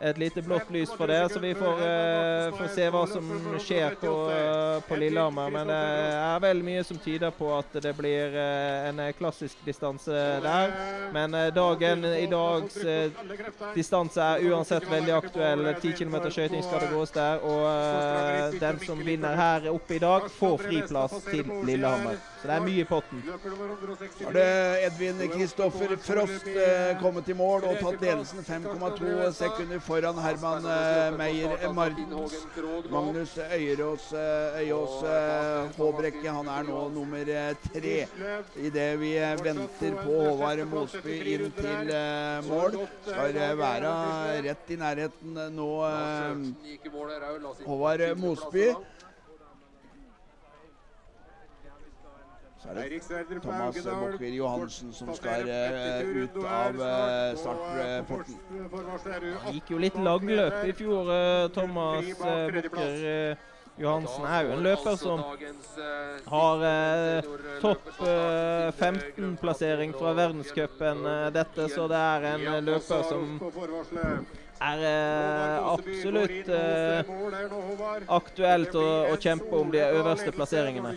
[0.00, 3.30] et lite blått lys for det, så vi får, uh, får se hva som
[3.62, 5.50] skjer på, uh, på Lillehammer.
[5.50, 5.78] Men det
[6.20, 10.12] er vel mye som tyder på at det blir uh, en klassisk distanse
[10.44, 10.74] der.
[11.12, 12.76] Men eh, dagen i dags
[13.74, 15.64] distanse er uansett veldig aktuell.
[15.80, 17.42] 10 km skøyting skal det gås der.
[17.46, 22.20] Og den som vinner her oppe i dag, får friplass til Lillehammer.
[22.46, 23.22] Så det er mye i potten.
[24.22, 24.42] Har det
[24.86, 31.16] Edvin Kristoffer Frost eh, kommet i mål og tatt ledelsen 5,2 sekunder foran Herman eh,
[31.18, 32.36] Meyer Martens.
[32.92, 37.96] Magnus Øyerås, eh, Øyås eh, Håbrekke han er nå nummer eh, tre.
[38.62, 42.78] Idet vi eh, venter på Håvard Mosby inn til eh, mål.
[43.08, 43.90] Skal eh, være
[44.46, 46.86] rett i nærheten eh, nå, eh,
[47.66, 48.70] Håvard Mosby.
[52.66, 58.38] Så er det Thomas Bokker Johansen som skal uh, ut av uh, startporten.
[58.50, 63.04] Uh, gikk jo litt langløp i fjor, eh, Thomas Bokker.
[63.06, 65.20] Eh, Johansen er jo en løper som
[66.32, 67.26] har eh,
[67.60, 73.36] topp eh, 15-plassering fra verdenscupen, eh, dette, så det er en eh, løper som
[74.60, 77.10] er eh, absolutt eh,
[78.16, 80.94] aktuelt å, å kjempe om de øverste plasseringene.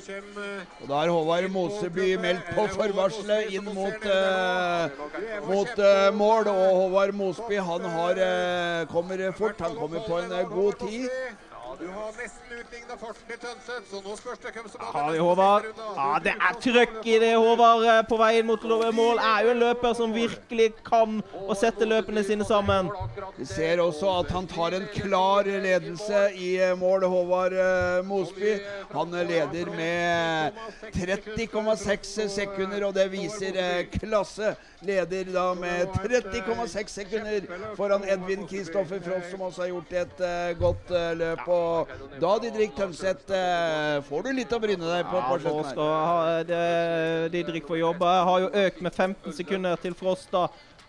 [0.82, 5.04] Og da har Håvard Moseby meldt på forvarselet inn mot, eh,
[5.50, 6.52] mot eh, mål.
[6.54, 9.60] Og Håvard Mosby han har, eh, kommer fort.
[9.66, 11.10] Han kommer på en eh, god tid.
[11.80, 15.20] Du har nesten utligna farten til Tønseth, så nå spørs det hvem som Har vi
[15.24, 15.68] Håvard?
[15.96, 17.86] Ja, det er trøkk i det, Håvard.
[17.88, 18.64] eh, På vei inn mot
[18.98, 19.22] mål.
[19.24, 22.90] Er jo en løper som virkelig kan å sette løpene sine sammen.
[23.38, 28.58] Vi ser også at han tar en klar ledelse i eh, mål, Håvard eh, Mosby.
[28.92, 30.60] Han leder med
[30.98, 33.56] 30,6 sekunder, og det viser
[33.96, 34.52] klasse.
[34.84, 37.48] Leder da med 30,6 sekunder
[37.80, 40.24] foran Edvin Kristoffer Frost, som også har gjort et
[40.60, 41.48] godt løp.
[41.48, 41.92] Og Og
[42.22, 45.20] da, Didrik Tønseth, eh, får du litt å bryne deg på.
[45.22, 48.06] Ja, nå skal ha- det- Didrik få jobbe.
[48.30, 50.32] Har jo økt med 15 sekunder til Frost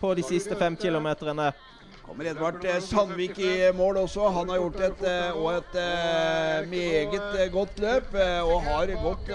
[0.01, 1.51] på de siste fem kilometerne.
[2.11, 4.25] Kommer Edvard eh, Sandvik i mål også.
[4.35, 8.09] Han har gjort et, eh, og et eh, meget godt løp.
[8.43, 9.31] Og har gått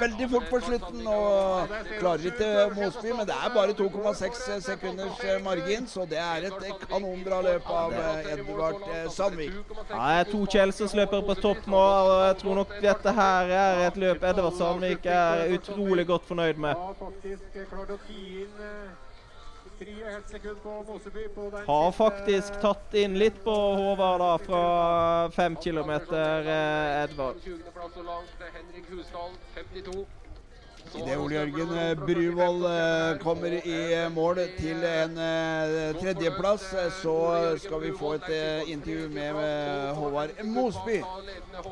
[0.00, 1.06] veldig fort på slutten.
[1.06, 1.70] Og
[2.00, 5.86] klarer ikke Mosby, men det er bare 2,6 sekunders margin.
[5.86, 7.94] Så det er et kanonbra løp av
[8.34, 8.82] Edvard
[9.14, 9.54] Sandvik.
[9.78, 13.86] Ja, det er to Kjelsås-løpere på topp nå, og jeg tror nok dette her er
[13.86, 16.74] et løp Edvard Sandvik er utrolig godt fornøyd med.
[21.66, 24.62] Har faktisk tatt inn litt på Håvard da, fra
[25.36, 27.36] 5 kilometer, eh, Edvard.
[27.44, 28.46] 20.-plass så langt.
[28.54, 30.06] Henrik Husdal 52.
[30.96, 35.18] Idet Ole Jørgen eh, Bruvoll eh, kommer i eh, mål til en
[36.00, 36.64] tredjeplass,
[37.02, 37.16] så
[37.60, 38.30] skal vi få et
[38.66, 41.02] intervju med Håvard Mosby.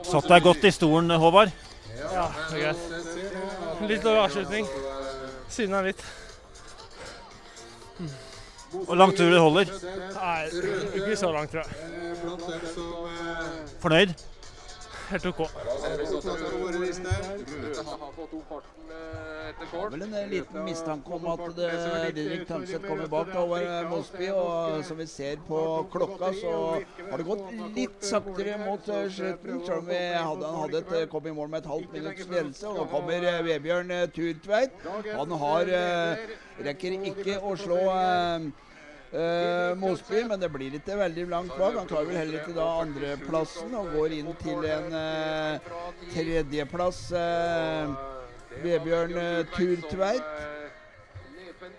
[0.04, 1.54] Satt deg godt i stolen, Håvard.
[1.96, 3.88] Ja, det er greit.
[3.88, 4.70] Litt dårlig avslutning.
[5.48, 6.04] Syna litt.
[8.84, 9.74] Hvor langt tror du det holder?
[10.14, 10.40] Nei,
[11.00, 11.70] ikke så langt, tror jeg.
[13.80, 14.16] Fornøyd?
[15.06, 15.38] Helt OK.
[19.56, 21.68] Det er vel en eh, liten mistanke om at det,
[22.16, 24.26] Didrik Tønseth kommer bak over eh, Mosby.
[24.34, 25.60] Og som vi ser på
[25.92, 26.52] klokka, så
[27.12, 27.46] har det gått
[27.76, 29.62] litt saktere mot eh, slutten.
[29.62, 32.26] Selv om vi hadde, han hadde et, eh, kom i mål med et halvt minutts
[32.34, 32.66] ledelse.
[32.72, 34.86] Og nå kommer eh, Vebjørn eh, Turtveit.
[35.14, 36.36] Han har eh,
[36.66, 38.50] rekker ikke å slå eh,
[39.16, 41.78] eh, Mosby, men det blir ikke veldig langt bak.
[41.78, 45.72] Han klarer vel heller ikke da andreplassen og går inn til en eh,
[46.12, 47.00] tredjeplass.
[47.16, 47.96] Eh,
[48.62, 50.55] Vebjørn eh, Turtveit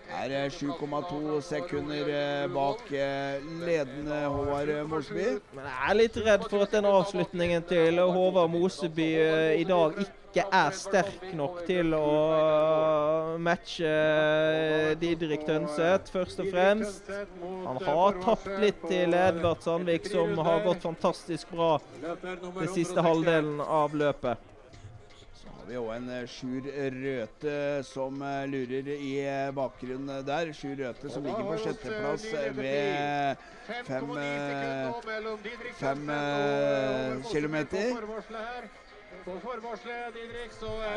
[0.08, 5.26] er eh, 7,2 sekunder eh, bak eh, ledende Håvard Mosby.
[5.56, 9.98] Men jeg er litt redd for at den avslutningen til Håvard Moseby eh, i dag
[10.04, 12.08] ikke er sterk nok til å
[12.38, 17.08] eh, matche eh, Didrik Tønseth, først og fremst.
[17.42, 23.60] Han har tapt litt til Edvard Sandvik, som har gått fantastisk bra den siste halvdelen
[23.64, 24.48] av løpet.
[25.68, 26.64] Har vi òg en eh, Sjur
[26.94, 30.48] Røthe som eh, lurer i eh, bakgrunnen der.
[30.56, 33.36] Sjur Røthe som ligger på sjetteplass eh, ved
[33.84, 34.88] fem, eh,
[35.76, 37.92] fem eh, kilometer.
[39.28, 40.52] Didrik,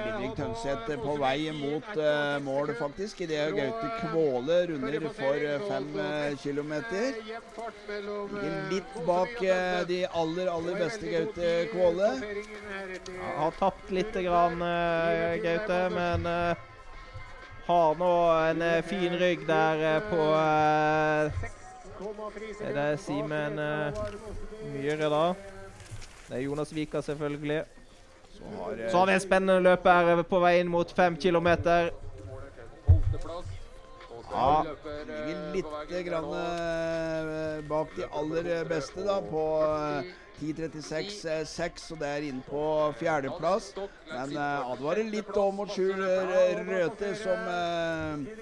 [0.06, 5.90] Didrik Tønseth på vei mot uh, mål, faktisk, idet Gaute Kvåle runder for eh, fem
[6.00, 7.18] eh, kilometer.
[7.92, 12.12] Ligger litt bak uh, de aller, aller beste Gaute Kvåle.
[13.20, 16.68] Ja, har tapt litt, grann, eh, Gaute, men eh,
[17.68, 18.14] har nå
[18.48, 20.30] en eh, fin rygg der eh, på
[22.02, 24.02] Det Er det Simen eh,
[24.72, 25.26] Myhre, da?
[26.30, 27.64] Det er Jonas Vika, selvfølgelig.
[28.42, 31.92] Så har, eh, Så har vi en spennende løper på vei inn mot fem kilometer.
[34.32, 34.64] Ja,
[35.28, 40.12] ligger litt grann eh, bak de aller beste, da, på eh,
[40.42, 42.64] 10.36,6, og det er inne på
[43.02, 43.74] fjerdeplass.
[44.08, 48.40] Men eh, advarer litt om mot Sjur eh, Røthe, som eh,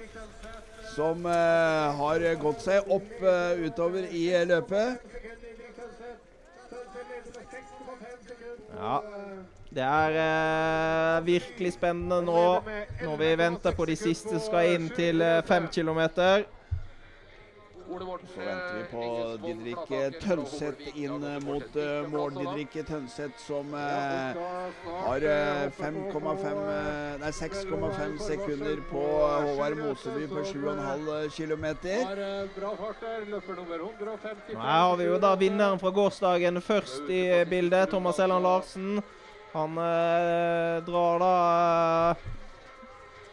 [0.95, 4.99] som eh, har gått seg opp eh, utover i løpet.
[8.79, 9.01] Ja.
[9.69, 12.45] Det er eh, virkelig spennende nå,
[13.03, 16.47] når vi venter på de siste som skal inn til eh, fem kilometer.
[17.89, 17.95] Så
[18.37, 19.03] venter vi på
[19.43, 22.35] Didrik eh, Tønseth inn eh, mot uh, mål.
[22.37, 24.37] Didrik Tønseth som uh,
[25.05, 25.25] har
[25.77, 26.59] 5,5
[27.21, 29.05] Nei, 6,5 sekunder på
[29.45, 31.65] Håvard Moseby på 7,5 km.
[32.09, 32.23] Har
[32.57, 33.25] bra fart der.
[33.29, 34.53] Løper nummer 150.
[34.53, 39.01] Nå Her har vi jo da vinneren fra gårsdagen først i bildet, Thomas Elland Larsen.
[39.51, 41.35] Han eh, drar da
[42.11, 42.17] eh,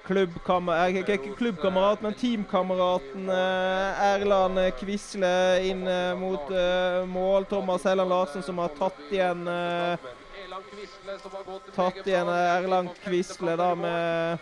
[0.09, 5.33] eh, ikke klubbkamerat, men teamkameraten eh, Erland Quisle
[5.69, 7.45] inn eh, mot eh, mål.
[7.51, 9.45] Thomas Helland Larsen som har tatt igjen
[11.77, 14.39] Tatt igjen Erland Quisle da med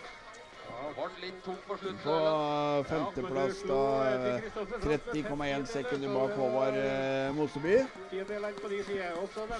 [0.95, 4.41] På femteplass da eh,
[4.83, 7.77] 30,1 sekunder bak Håvard eh, Moseby.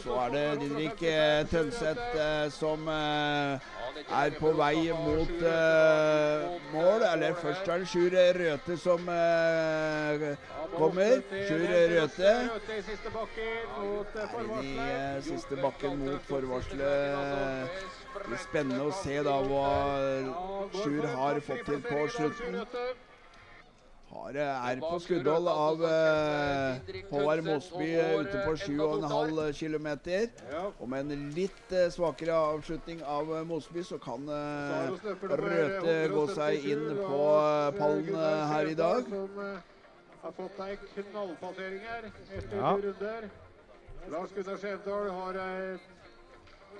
[0.03, 3.59] Så er det Didrik eh, Tønseth eh, som eh,
[4.21, 7.03] er på vei mot eh, mål.
[7.11, 10.25] Eller først er det Sjur Røthe som eh,
[10.77, 11.19] kommer.
[11.49, 12.47] Sjur Røthe eh,
[14.23, 17.91] er i eh, siste bakken mot forvarselet.
[18.39, 19.67] Spennende å se da hva
[20.71, 22.61] Sjur har fått til på slutten.
[24.15, 29.87] Har, eh, er på skuddhold av eh, Håvard Mosby eh, ute på 7,5 km.
[30.79, 34.93] Og med en litt eh, svakere avslutning av eh, Mosby, så kan eh,
[35.41, 39.09] Røthe gå seg inn på eh, pallen eh, her i dag.
[39.11, 39.57] Eh,
[40.25, 42.71] har fått ei knallpassering her etter Ja.
[42.71, 43.27] to runder.
[44.13, 45.75] Lars Gunnar Skjevdal har ei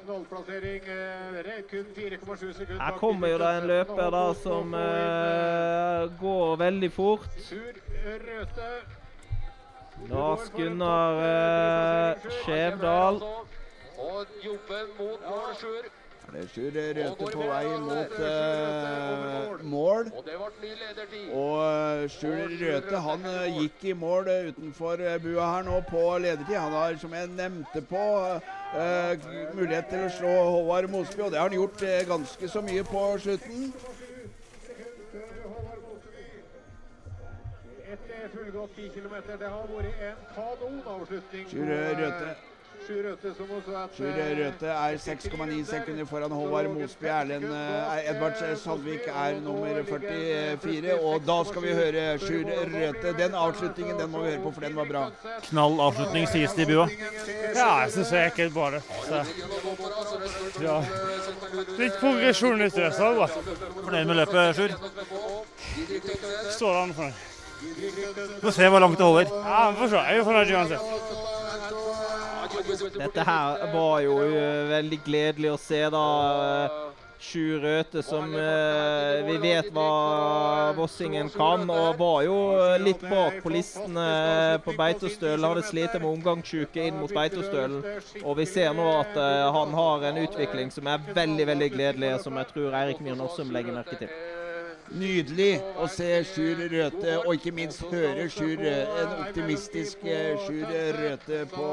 [0.06, 0.84] knallplassering.
[0.88, 6.92] eh, kun 4,7 sekunder Her kommer jo det en løper da som eh, går veldig
[6.92, 7.30] fort.
[10.10, 13.22] Lars Gunnar uh, Skjevdal.
[13.98, 15.88] Og jobben mot mål Sjur.
[16.54, 20.10] Sjur Røthe på vei mot uh, mål.
[20.12, 21.28] Og det ble ny ledertid.
[21.34, 23.28] Og eh, Sjur Røthe han
[23.60, 26.56] gikk i mål utenfor bua her nå på ledertid.
[26.58, 28.06] Han har, som jeg nevnte på,
[28.76, 32.64] uh, mulighet til å slå Håvard Mosby, og det har han gjort uh, ganske så
[32.66, 33.70] mye på slutten.
[37.86, 39.16] Et fullgått 10 km.
[39.40, 41.48] Det har vært en kanonavslutning.
[41.54, 41.72] Sjur
[42.02, 42.36] Røthe.
[42.86, 43.02] Sjur
[44.38, 47.08] Røthe er 6,9 sekunder foran Håvard Mosby.
[47.10, 51.00] Erlend eh, Edvard Sandvik er nummer 44.
[51.00, 52.46] Og da skal vi høre Sjur
[52.76, 53.14] Røthe.
[53.18, 55.04] Den avslutningen den må vi høre på, for den var bra.
[55.50, 56.88] Knall avslutning, sies det i bua.
[57.56, 59.24] Ja, jeg syns jeg ikke bare så.
[60.62, 60.80] Ja.
[61.80, 63.30] Litt progresjon ut i det, så bra.
[63.82, 64.78] Fornøyd med løpet, Sjur?
[66.54, 67.24] Står an for.
[67.66, 67.90] Vi
[68.44, 69.32] får se hvor langt det holder.
[69.42, 70.10] Ja, vi får se.
[70.12, 71.35] Jeg er fornøyd uansett.
[72.96, 76.06] Dette her var jo eh, veldig gledelig å se, da.
[77.26, 83.40] Sju Røte som eh, vi vet hva Vossingen kan, og var jo eh, litt bak
[83.42, 85.48] på listen eh, på Beitostølen.
[85.48, 87.82] Hadde slitt med omgangssjuke inn mot Beitostølen.
[88.22, 92.14] Og vi ser nå at eh, han har en utvikling som er veldig veldig gledelig,
[92.26, 94.12] som jeg tror Eirik Myhren også legger merke til.
[94.94, 101.40] Nydelig å se Sjur Røthe, og ikke minst høre Sjur, en optimistisk eh, Sjur Røthe
[101.50, 101.70] på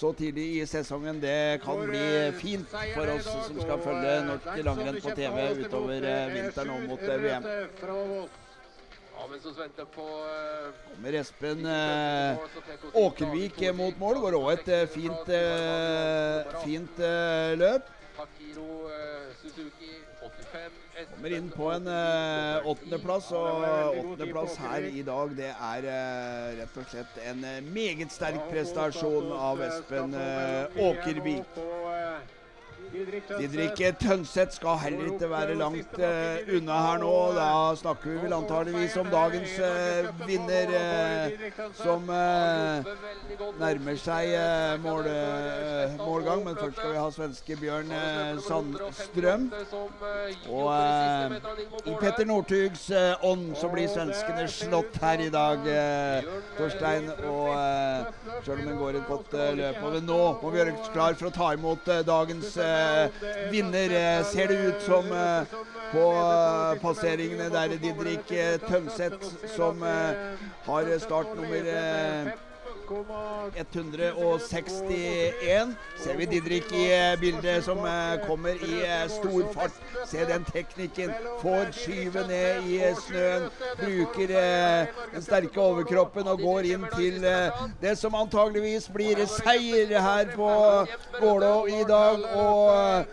[0.00, 1.20] så tidlig i sesongen.
[1.22, 6.34] Det kan bli fint for oss som skal følge norsk langrenn på TV utover eh,
[6.34, 7.46] vinteren og mot eh, VM.
[7.46, 7.64] Eh,
[10.88, 12.38] Kommer Espen eh,
[12.98, 14.20] Åkervik eh, mot mål.
[14.26, 17.88] Går òg et eh, fint, eh, fint eh, løp.
[18.18, 19.94] Takiro eh, Suzuki
[20.26, 20.87] 85.
[21.06, 23.66] Kommer inn på en eh, åttendeplass, og
[24.00, 29.30] åttendeplass her i dag, det er eh, rett og slett en eh, meget sterk prestasjon
[29.36, 30.18] av Espen
[30.88, 31.62] Åkervik.
[32.92, 37.12] Didrik Tønseth skal heller ikke være langt uh, unna her nå.
[37.36, 42.08] Da snakker vi vel antageligvis om dagens uh, vinner, uh, som
[43.58, 44.32] nærmer seg
[44.84, 45.08] mål,
[46.00, 46.44] målgang.
[46.46, 47.92] Men først skal vi ha svenske Bjørn
[48.46, 49.48] Sandstrøm.
[50.48, 50.72] Og
[51.84, 52.88] i Petter Northugs
[53.22, 55.68] ånd så blir svenskene slått her i dag,
[56.58, 57.10] Torstein.
[57.28, 57.52] Og
[58.46, 61.30] selv om en går et godt løp over nå, må vi gjøre oss klar for
[61.30, 62.77] å ta imot dagens eh,
[63.50, 63.90] vinner.
[63.90, 65.56] Eh, ser det ut som eh,
[65.92, 70.36] på eh, passeringene der Didrik eh, Tønseth, som eh,
[70.66, 72.32] har startnummer eh,
[72.88, 75.76] 161.
[76.04, 79.72] Ser vi Didrik i eh, bildet som eh, kommer i eh, stor fart.
[80.06, 81.10] Se den teknikken.
[81.42, 83.50] Får skyve ned i snøen.
[83.78, 84.26] Bruker
[85.12, 87.26] den sterke overkroppen og går inn til
[87.82, 90.50] det som antageligvis blir seier her på
[91.20, 92.18] Gålå i dag.
[92.38, 93.04] Og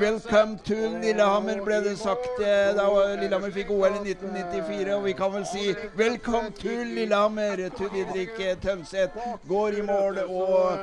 [0.00, 2.88] welcome to Lillehammer, ble det sagt da
[3.20, 4.94] Lillehammer fikk OL i 1994.
[4.96, 5.64] Og vi kan vel si
[5.98, 8.34] welcome to Lillehammer to Didrik
[8.64, 9.19] Tønseth.
[9.48, 10.78] Går i mål og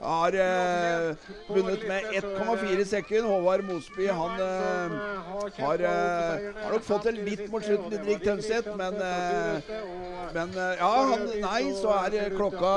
[0.00, 1.14] har eh,
[1.48, 3.30] vunnet med 1,4 sekunder.
[3.30, 4.96] Håvard Mosby han eh,
[5.58, 9.70] har, eh, har nok fått det litt mot slutten, Didrik Tønseth, men, eh,
[10.34, 12.74] men eh, ja, han, nei, så er eh, klokka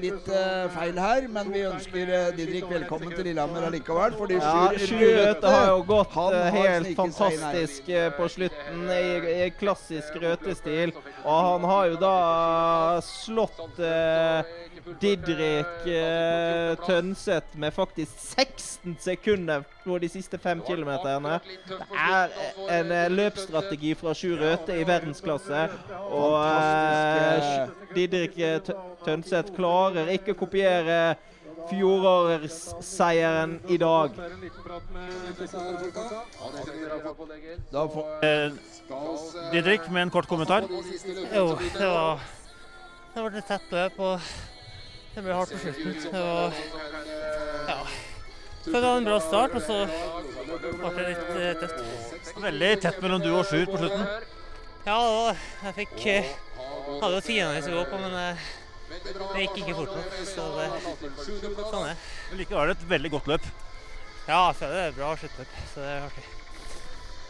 [0.00, 0.30] litt
[0.74, 1.28] feil her.
[1.34, 4.16] Men vi ønsker Didrik velkommen til Lillehammer allikevel.
[4.18, 6.18] Fordi Ja, Sjur Sjur Røthe har jo gått
[6.56, 9.04] helt fantastisk på slutten i,
[9.44, 10.94] i klassisk Røte-stil.
[11.24, 12.16] Og han har jo da
[13.04, 14.63] slått eh,
[15.00, 21.38] Didrik eh, Tønseth med faktisk 16 sekunder på de siste fem kilometerne.
[21.68, 22.34] Det er
[22.80, 25.62] en eh, løpsstrategi fra Sjur Røthe i verdensklasse.
[26.12, 28.60] Og eh, Didrik eh,
[29.06, 30.98] Tønseth klarer ikke å kopiere
[31.70, 34.10] fjorårsseieren i dag.
[37.72, 38.50] Da får Eh,
[39.52, 40.68] Didrik, med en kort kommentar.
[41.34, 42.20] Jo, det var
[43.14, 44.20] Det ble et tett løp, og
[45.14, 46.00] det ble hardt på slutten.
[46.12, 46.52] Det var
[47.68, 47.78] Ja.
[48.64, 49.78] Så det var en bra start, og så
[50.80, 52.30] ble det litt eh, tøft.
[52.40, 54.06] Veldig tett mellom du og Sjur på slutten.
[54.86, 54.98] Ja.
[55.64, 56.32] Jeg fikk eh,
[57.00, 58.46] Hadde jo tiendevis å gå på, men eh,
[58.94, 60.18] det gikk ikke fort nok.
[60.28, 60.68] Så det,
[61.60, 61.96] sånn er det.
[62.40, 63.50] Likevel er det et veldig godt løp.
[64.28, 66.30] Ja, så det er et bra sluttløp, så det er artig.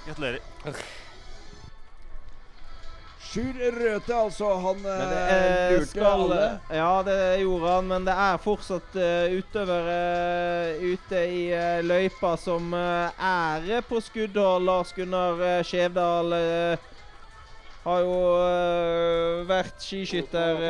[0.05, 0.85] Gratulerer.
[3.35, 4.49] Sjur Røthe, altså.
[4.63, 6.43] Han eh, det er, lurte skal, alle.
[6.71, 9.97] Ja, det gjorde han, men det er fortsatt uh, utøvere
[10.79, 14.69] uh, ute i uh, løypa som ære på skuddhold.
[14.69, 16.37] Lars Gunnar Skjevdal
[17.85, 20.69] har jo uh, vært skiskytter uh,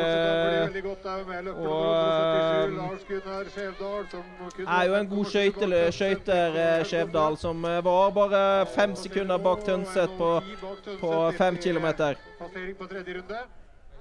[1.55, 1.75] og
[2.67, 2.79] um,
[4.67, 10.31] er jo en god skøyter, Skjevdal, som var bare fem sekunder bak Tønseth på,
[11.03, 12.19] på fem kilometer.
[12.39, 13.45] Passering på tredje runde.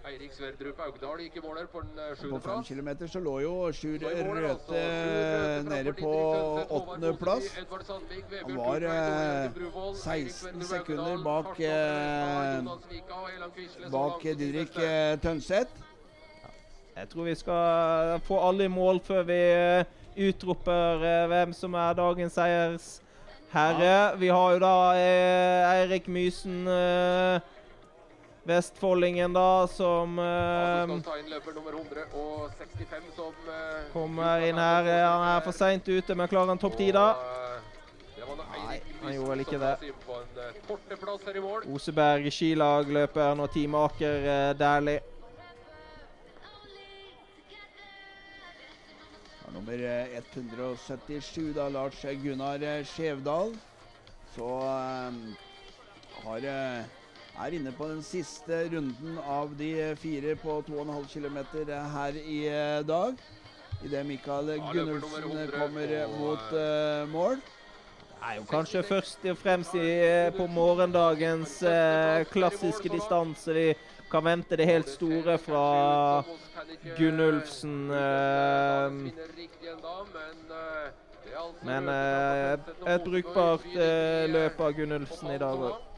[0.05, 3.53] Eirik Sverdrup Augdal gikk i måler på en eh, På fem kilometer så lå jo
[3.73, 4.83] Sjur Røthe
[5.65, 6.11] nede på
[6.79, 7.47] åttendeplass.
[7.57, 9.49] Han var eh,
[9.97, 12.61] 16 sekunder bak eh,
[13.95, 15.73] bak Didrik eh, Tønseth.
[16.95, 19.85] Jeg tror vi skal få alle i mål før vi eh,
[20.29, 23.97] utroper eh, hvem som er dagens seiersherre.
[24.21, 27.41] Vi har jo da eh, Eirik Mysen, eh,
[28.47, 34.85] vestfoldingen, da, som eh, Skal ta inn løper nummer 165 som eh, kommer inn her.
[34.93, 37.07] Eh, Han er for seint ute, men klarer han topp ti, da?
[38.15, 39.73] Det var da Eirik han gjorde vel ikke det.
[40.45, 41.73] eh.
[41.75, 45.01] Oseberg skilag løper nå Team Aker eh, Dæhlie.
[49.55, 53.53] Nummer eh, 177, da, Lars Gunnar eh, Skjevdal.
[54.35, 55.12] Så eh,
[56.25, 56.85] har eh,
[57.43, 61.39] er inne på den siste runden av de fire på 2,5 km
[61.94, 63.19] her i eh, dag.
[63.85, 67.36] Idet Mikael Gunnulfsen kommer eh, mot uh, mål.
[68.15, 69.89] Det er jo kanskje først og fremst i,
[70.36, 73.66] på morgendagens uh, klassiske distanse vi
[74.11, 76.23] kan vente det helt store fra
[76.97, 77.90] Gunnulfsen.
[77.90, 78.93] Uh,
[81.66, 83.66] men et brukbart
[84.31, 85.94] løp av Gunnulfsen i dag òg.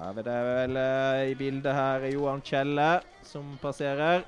[0.00, 4.22] Så er det vel eh, i bildet her Johan Kjelle som passerer.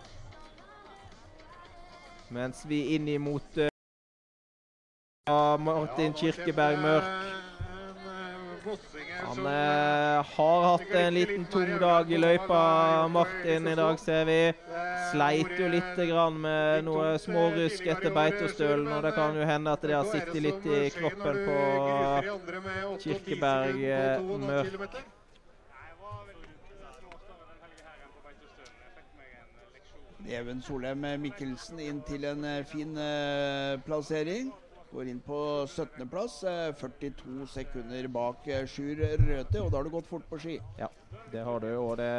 [2.29, 3.71] Mens vi inn imot uh,
[5.57, 7.25] Martin Kirkeberg Mørk.
[9.23, 14.39] Han uh, har hatt en liten tung dag i løypa, Martin, i dag, ser vi.
[15.09, 19.89] Sleit jo litt grann med noe smårusk etter Beitostølen, og det kan jo hende at
[19.89, 21.59] det har sittet litt i kroppen på
[23.09, 25.12] Kirkeberg eh, Mørk.
[30.29, 34.53] Even Solheim Mikkelsen inn til en eh, fin eh, plassering.
[34.93, 36.43] Går inn på 17.-plass.
[36.49, 40.59] Eh, 42 sekunder bak eh, Sjur Røthe, og da har det gått fort på ski.
[40.79, 40.89] Ja,
[41.33, 42.13] det har du, og det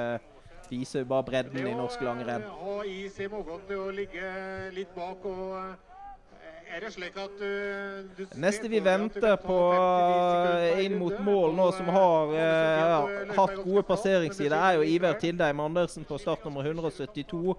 [0.71, 2.45] viser jo bare bredden i norsk langrenn.
[2.59, 4.30] Ha is i magen til å ligge
[4.75, 5.25] litt bak.
[5.30, 11.19] og eh, Er det slik at eh, du Neste vi venter på eh, inn mot
[11.21, 16.43] mål nå, som har eh, hatt gode passeringssider, er jo Iver Tindheim Andersen på start
[16.47, 17.53] nummer 172.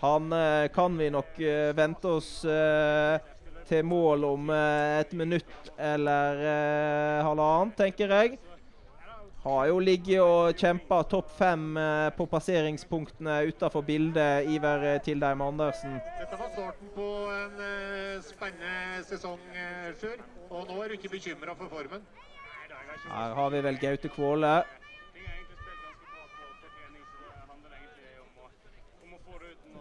[0.00, 3.20] Han eh, kan vi nok eh, vente oss eh,
[3.68, 6.40] til mål om et minutt eller
[7.22, 8.38] halvannet, tenker jeg.
[9.44, 11.78] Har jo ligget og kjempa topp fem
[12.16, 16.00] på passeringspunktene utafor bildet, Iver Tildheim Andersen.
[16.18, 17.06] Dette var starten på
[17.36, 17.62] en
[18.26, 19.46] spennende sesong,
[20.02, 20.18] Sjur.
[20.50, 22.02] Og nå er du ikke bekymra for formen?
[23.06, 24.56] Her har vi vel Gaute Kvåle.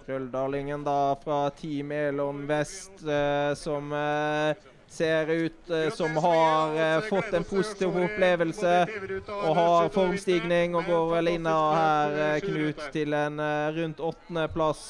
[0.10, 4.56] Krølldalingen da fra Team Elon Vest, eh, som eh,
[4.90, 8.88] ser ut eh, som har eh, fått en positiv opplevelse
[9.28, 13.38] og har formstigning og går vel inn av her, eh, Knut, til en
[13.78, 14.84] rundt åttendeplass.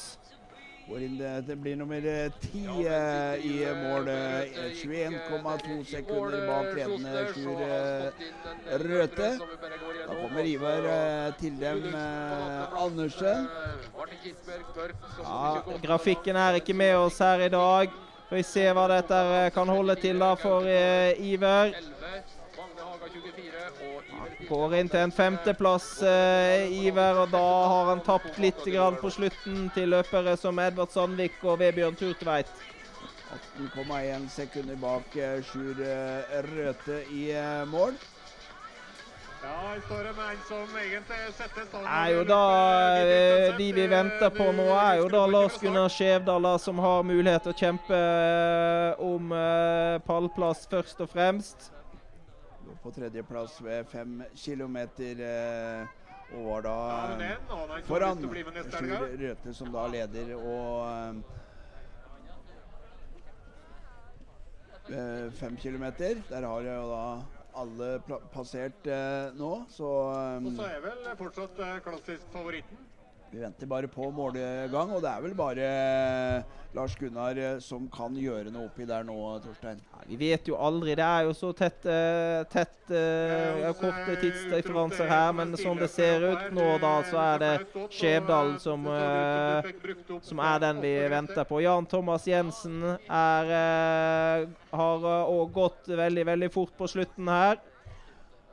[0.90, 4.08] Går inn, det, det blir nummer eh, ti eh, i mål.
[4.10, 8.24] eh, 21,2 sekunder bak ledende Sjur eh,
[8.82, 9.28] Røthe.
[9.38, 10.88] Da kommer Ivar
[11.38, 13.46] til Tildem eh, Andersen.
[15.22, 17.94] Ja, grafikken er ikke med oss her i dag.
[18.30, 21.70] Vi ser hva dette eh, kan holde til da for eh, Iver.
[24.50, 29.12] Går inn til en femteplass, eh, Iver, og da har han tapt litt grann på
[29.14, 32.50] slutten til løpere som Edvard Sandvik og Vebjørn Turtveit.
[33.30, 35.14] 18,1 sekunder bak
[35.46, 37.94] Sjur eh, Røthe i eh, mål.
[39.40, 41.94] Ja, her står det med en som egentlig setter standarden.
[41.94, 42.42] er jo da
[43.00, 47.46] eh, De vi venter på nå, er jo da Lars Gunnar Skjevdal, som har mulighet
[47.46, 48.00] til å kjempe
[48.98, 49.30] om
[50.10, 51.70] pallplass først og fremst.
[52.82, 55.20] På tredjeplass ved fem kilometer.
[55.20, 55.86] Eh,
[56.30, 56.74] og var da
[57.88, 60.30] foran Sjur Røthe, som da leder.
[60.38, 61.22] Og
[64.90, 66.22] eh, fem kilometer.
[66.30, 67.04] Der har jo da
[67.60, 67.90] alle
[68.32, 69.90] passert eh, nå, så
[70.38, 72.86] Og så er vel fortsatt eh, klassisk favoritten.
[73.30, 74.90] Vi venter bare på målegang.
[74.90, 79.06] Og det er vel bare eh, Lars Gunnar eh, som kan gjøre noe oppi der
[79.06, 79.78] nå, Torstein.
[80.08, 80.96] Vi vet jo aldri.
[80.98, 85.90] Det er jo så tett, uh, tett uh, ja, korte tidsdifferanser her, men sånn det
[85.92, 87.52] ser ut nå, da, så er det
[87.94, 91.62] Skjevdal som, uh, som er den vi venter på.
[91.62, 93.54] Jan Thomas Jensen er,
[94.74, 95.10] har
[95.54, 97.60] gått veldig, veldig fort på slutten her.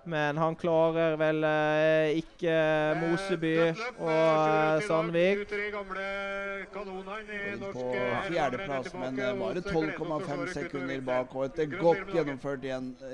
[0.08, 2.54] Men han klarer vel eh, ikke
[3.02, 5.42] Moseby og eh, Sandvik.
[5.52, 6.06] Tre gamle
[6.74, 11.36] kanonene i norsk På eh, fjerdeplass, men eh, bare 12,5 sekunder bak.
[11.36, 12.64] Og et godt gjennomført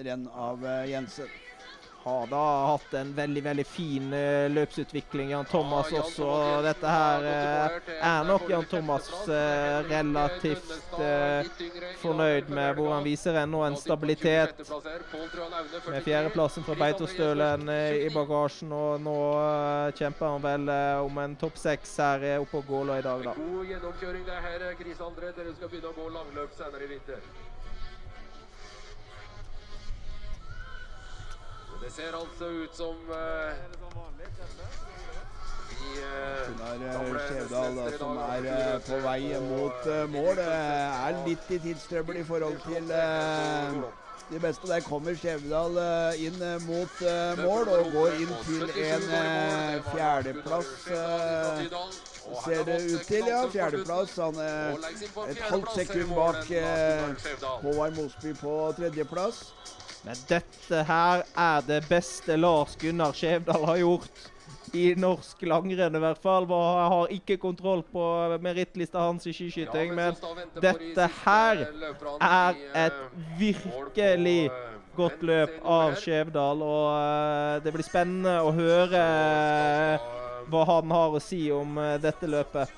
[0.05, 1.33] renn av eh, Jensen.
[2.03, 6.25] Har da hatt en veldig veldig fin uh, løpsutvikling, Jan Thomas også.
[6.27, 10.73] og Dette her uh, er nok Jan Thomas uh, relativt
[12.01, 14.59] fornøyd med hvor han viser ennå en stabilitet.
[15.87, 19.17] Med fjerdeplassen fra Beitostølen i bagasjen, og nå
[19.95, 20.75] kjemper han vel
[21.07, 23.37] om en topp seks her oppe på Gålå i dag, da.
[23.39, 25.31] God gjennomkjøring det er her, Chris André.
[25.39, 27.52] Dere skal begynne å gå langløp senere i vinter.
[31.83, 33.15] Det ser altså ut som eh,
[35.79, 41.07] de eh, Gunnar eh, Skjevdal, da, som er eh, på vei mot eh, mål, eh,
[41.07, 43.83] er litt i tidstrøbbel i forhold til eh,
[44.29, 44.69] de beste.
[44.71, 49.91] Der kommer Skjevdal eh, inn eh, mot eh, mål og går inn til en eh,
[49.91, 50.71] fjerdeplass.
[50.87, 51.67] eh,
[52.45, 53.41] ser det ut til, ja.
[53.51, 54.15] Fjerdeplass.
[54.23, 54.79] Han er
[55.27, 57.27] et halvt sekund bak eh,
[57.67, 59.43] Håvard Mosby på tredjeplass.
[60.03, 64.29] Men dette her er det beste Lars Gunnar Skjevdal har gjort.
[64.73, 66.47] I norsk langrenn i hvert fall.
[66.49, 68.03] Jeg har ikke kontroll på
[68.41, 70.17] merittlista hans i skiskyting, men
[70.57, 71.61] dette her
[72.17, 72.97] er et
[73.37, 74.49] virkelig
[74.97, 76.65] godt løp av Skjevdal.
[76.65, 80.11] Og eh, det blir spennende å høre eh,
[80.49, 82.73] hva han har å si om eh, dette løpet.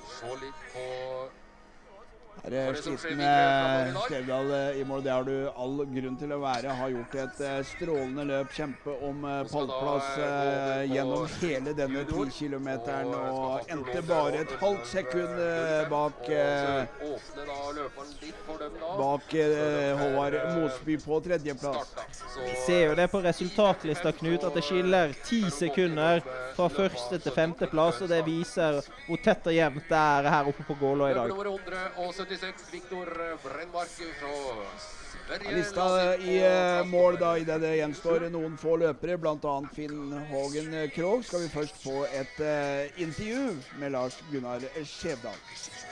[2.53, 5.03] Er sliten eh, Skjevdal eh, i mål.
[5.05, 6.73] Det har du all grunn til å være.
[6.77, 8.51] Har gjort et eh, strålende løp.
[8.55, 13.13] Kjempe om eh, pallplass eh, gjennom hele denne 10 kilometeren.
[13.15, 16.85] Og endte bare et halvt sekund eh, bak eh.
[18.99, 21.95] Bak eh, Håvard Mosby på tredjeplass.
[22.43, 26.21] Vi ser jo det på resultatlista, Knut, at det skiller ti sekunder
[26.55, 28.03] fra første til femteplass.
[28.05, 31.31] Og det viser hvor tett og jevnt det er her oppe på Gålå i dag.
[32.35, 33.05] Nummer 176, Viktor
[33.43, 33.87] Brennmark
[34.19, 34.29] fra
[35.27, 35.55] Sverige.
[35.55, 39.53] Lista i eh, mål da i det det gjenstår noen få løpere, bl.a.
[39.75, 45.39] Finn Hågen Krogh, skal vi først få et uh, intervju med Lars Gunnar Skjevdal.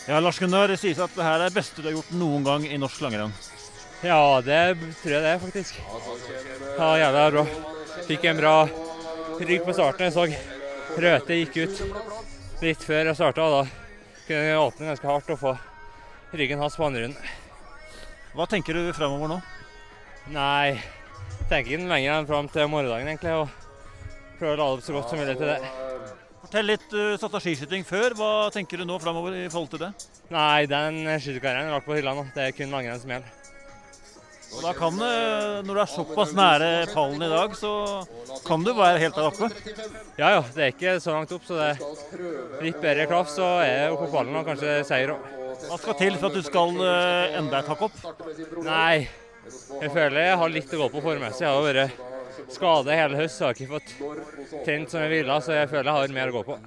[0.07, 2.45] Ja, Lars Gunnar, det sies at det her er det beste du har gjort noen
[2.45, 3.33] gang i norsk langrenn.
[4.03, 4.61] Ja, det
[5.01, 5.81] tror jeg det, faktisk.
[6.77, 7.45] Ja, jævla bra.
[8.03, 8.57] Fikk en bra
[9.39, 10.09] rygg på starten.
[10.09, 10.27] Jeg så
[10.93, 11.79] Røthe gikk ut
[12.61, 13.47] litt før jeg starta.
[13.49, 13.61] Da
[14.27, 15.55] kunne jeg åpne ganske hardt og få
[16.33, 17.33] ryggen hans på andre runden.
[18.33, 19.39] Hva tenker du fremover nå?
[20.33, 23.33] Nei, jeg tenker ikke lenger enn fram til morgendagen, egentlig.
[23.43, 25.59] Og prøver å lade opp så godt som mulig til det.
[26.43, 28.17] Fortell litt Du satte skiskyting før.
[28.17, 29.93] Hva tenker du nå fremover i forhold til det?
[30.33, 32.25] Nei, den skytekarrieren er lagt på hylla nå.
[32.33, 33.39] Det er kun langrenn som gjelder.
[34.53, 35.13] Og da kan det,
[35.65, 37.71] når du er såpass nære pallen i dag, så
[38.45, 39.49] kan du være helt der oppe.
[40.19, 43.47] Ja ja, det er ikke så langt opp, så det er litt bedre klaff, så
[43.63, 45.42] er jeg oppe på pallen og kanskje seier òg.
[45.67, 48.01] Hva skal til for at du skal uh, enda et hakk opp?
[48.65, 49.05] Nei,
[49.81, 51.45] jeg føler jeg har litt å gå på formmessig.
[51.45, 55.39] Jeg har vært skadet hele høst, så jeg har ikke fått trent som jeg ville,
[55.45, 56.59] så jeg føler jeg har mer å gå på.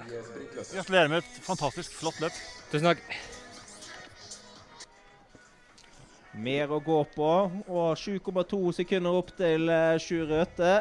[0.73, 2.43] Gratulerer med et fantastisk flott løp.
[2.73, 3.05] Tusen takk.
[6.37, 7.31] Mer å gå på.
[7.67, 10.77] Og 7,2 sekunder opp til uh, Sjur Røthe.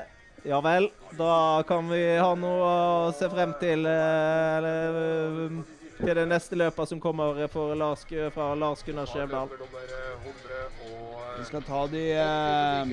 [0.45, 2.65] Ja vel, da kan vi ha noe
[3.09, 3.87] å se frem til.
[3.89, 4.97] eh, eller,
[5.47, 8.03] eh, til det neste løpet som kommer for Lars,
[8.33, 9.49] fra Lars Gunnar Skjevdal.
[11.37, 12.91] Vi skal ta de eh,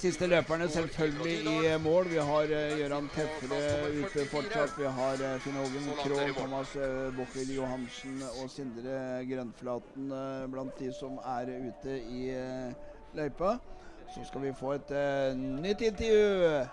[0.00, 2.08] siste løperne selvfølgelig i mål.
[2.08, 3.58] Vi har eh, Gøran Tefre
[3.98, 4.72] ute fortsatt.
[4.78, 10.80] Vi har eh, Finn Hågen Krogh, Thomas eh, Bochil Johansen og Sindre Grønflaten eh, blant
[10.80, 12.72] de som er ute i eh,
[13.18, 13.58] løypa.
[14.14, 16.64] Så skal vi få et eh, nytt intervju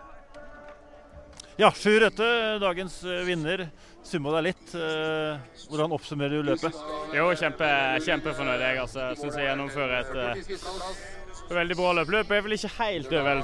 [1.56, 2.26] Ja, sju Røthe,
[2.60, 3.62] dagens eh, vinner.
[4.04, 4.74] Summa deg litt.
[4.76, 6.76] Eh, hvordan oppsummerer du løpet?
[7.16, 7.70] Jo, kjempe,
[8.04, 8.60] kjempefornøyd.
[8.60, 12.12] Jeg altså, syns jeg gjennomfører et uh, veldig bra løp.
[12.18, 13.40] Løpet er vel ikke helt over,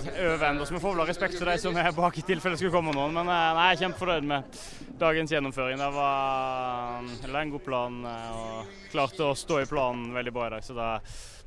[0.49, 2.73] ennå, så vi får vel ha respekt for de som er bak i tilfelle skulle
[2.75, 3.15] komme noen.
[3.15, 4.59] Men uh, nei, jeg er kjempefornøyd med
[5.05, 5.79] dagens gjennomføring.
[5.79, 10.55] Det var uh, en god plan og klarte å stå i planen veldig bra i
[10.57, 10.67] dag.
[10.67, 10.97] Så da,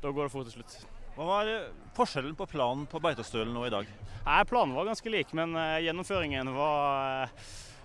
[0.01, 0.79] da går det fort til slutt.
[1.13, 1.55] Hva var
[1.95, 3.93] forskjellen på planen på Beitostølen nå i dag?
[4.25, 7.29] Nei, Planen var ganske lik, men uh, gjennomføringen var uh,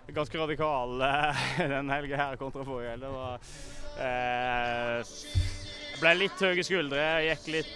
[0.07, 3.05] ganske radikal uh, den helga her kontra forrige helg.
[3.05, 3.39] Det var
[6.01, 7.75] ble litt høye skuldre, gikk litt,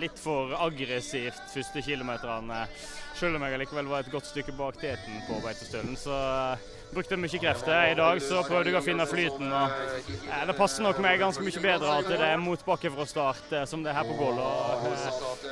[0.00, 2.62] litt for aggressivt første kilometerne.
[3.18, 5.98] Selv om jeg likevel var et godt stykke bak teten på Beitostølen.
[6.00, 6.16] Så
[6.94, 7.90] brukte mye krefter.
[7.90, 9.50] I dag så prøvde jeg å finne flyten.
[9.52, 9.74] og
[10.30, 13.66] eh, Det passer nok meg ganske mye bedre at det er motbakke fra start eh,
[13.68, 14.40] som det er her på Gål.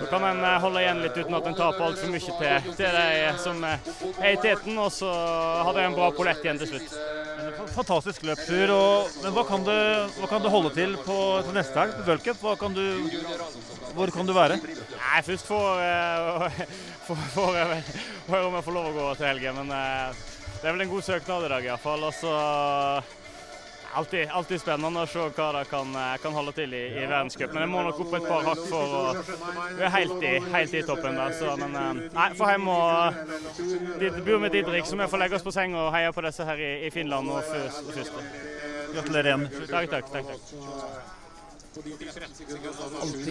[0.01, 2.99] Nå kan en eh, holde igjen litt uten at en taper altfor mye til, til
[3.01, 4.79] de som er i teten.
[4.79, 6.99] Og så hadde jeg en bra pollett igjen til slutt.
[7.75, 8.71] Fantastisk løpstur.
[9.23, 9.75] men hva kan, du,
[10.21, 12.63] hva kan, du holde til på, til neste helg på World
[13.95, 14.57] hvor kan du være?
[14.59, 15.81] Nei, Først får,
[17.59, 17.83] jeg
[18.27, 19.61] høre om jeg får lov å gå til helgen.
[19.61, 19.71] Men
[20.65, 22.05] det er vel en god søknad i dag iallfall.
[22.09, 22.31] Og så
[23.95, 25.91] alltid, alltid spennende å se hva det kan,
[26.23, 27.53] kan holde til i, i verdenscup.
[27.53, 29.03] Men jeg må nok opp et par hakk for å
[29.77, 31.35] være helt i, helt i toppen der.
[31.37, 32.89] Så, men eh, nei, får hjem og
[34.25, 36.65] bor med Didrik, så vi får legge oss på seng og heie på disse her
[36.65, 38.17] i, i Finland og først.
[38.95, 39.45] Gratulerer igjen.
[39.69, 40.09] Takk, takk.
[40.15, 40.41] takk, takk.
[43.05, 43.29] Alltid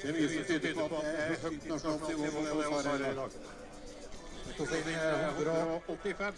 [0.00, 3.58] Det er mye som tyder på at det er høyt nasjonalt nivå
[4.60, 6.32] hos Are.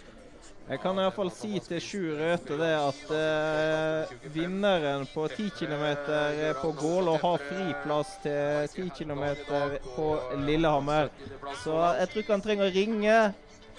[0.70, 5.84] Jeg kan iallfall si til Sjur Røthe det at eh, vinneren på 10 km
[6.60, 9.24] på Gålå har fri plass til 10 km
[9.96, 10.06] på
[10.46, 11.10] Lillehammer.
[11.64, 13.16] Så jeg tror ikke han trenger å ringe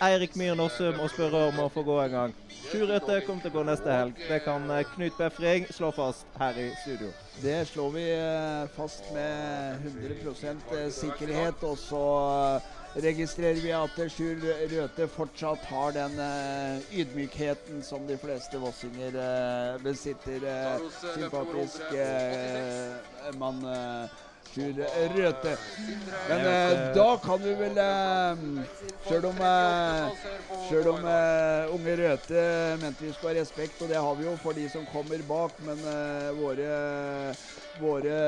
[0.03, 2.38] Eirik Myhr Nossum og spørre om å få gå en gang.
[2.68, 4.22] Sjur Røthe kommer til å gå neste helg.
[4.28, 7.11] Det kan eh, Knut Befring slå fast her i studio.
[7.40, 11.64] Det slår vi eh, fast med 100% sikkerhet.
[11.64, 12.06] Og så
[12.95, 14.41] registrerer vi at Sjur
[14.72, 20.44] Røthe fortsatt har den uh, ydmykheten som de fleste vossinger uh, besitter.
[20.44, 21.82] Uh, sympatisk
[23.40, 23.65] mann.
[24.53, 24.76] Sjur
[25.15, 25.56] Røthe.
[26.30, 26.44] Men
[26.94, 27.80] da kan vi vel
[29.07, 29.40] Sjøl om,
[30.68, 31.07] selv om
[31.74, 32.44] unge Røthe
[32.84, 35.57] mente vi skulle ha respekt, og det har vi jo for de som kommer bak,
[35.65, 35.82] men
[36.38, 36.76] våre,
[37.82, 38.20] våre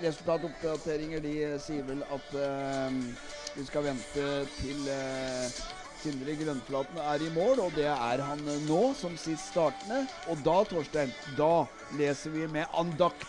[0.00, 1.36] resultatoppdateringer de
[1.66, 2.32] sier vel at
[3.58, 4.24] vi skal vente
[4.60, 5.56] til eh,
[5.98, 10.04] Sindre Grønflaten er i mål, og det er han nå, som sist startende.
[10.30, 11.66] Og da, Torstein, da
[11.98, 13.26] leser vi med andakt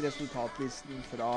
[0.00, 1.32] resultatlisten fra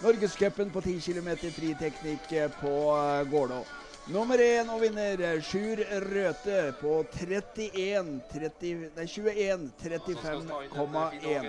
[0.00, 2.32] Norgescupen på 10 km friteknikk
[2.62, 3.60] på eh, Gålå.
[4.06, 11.48] Nummer én og vinner Sjur Røthe på 31 30, nei, 21 35,1.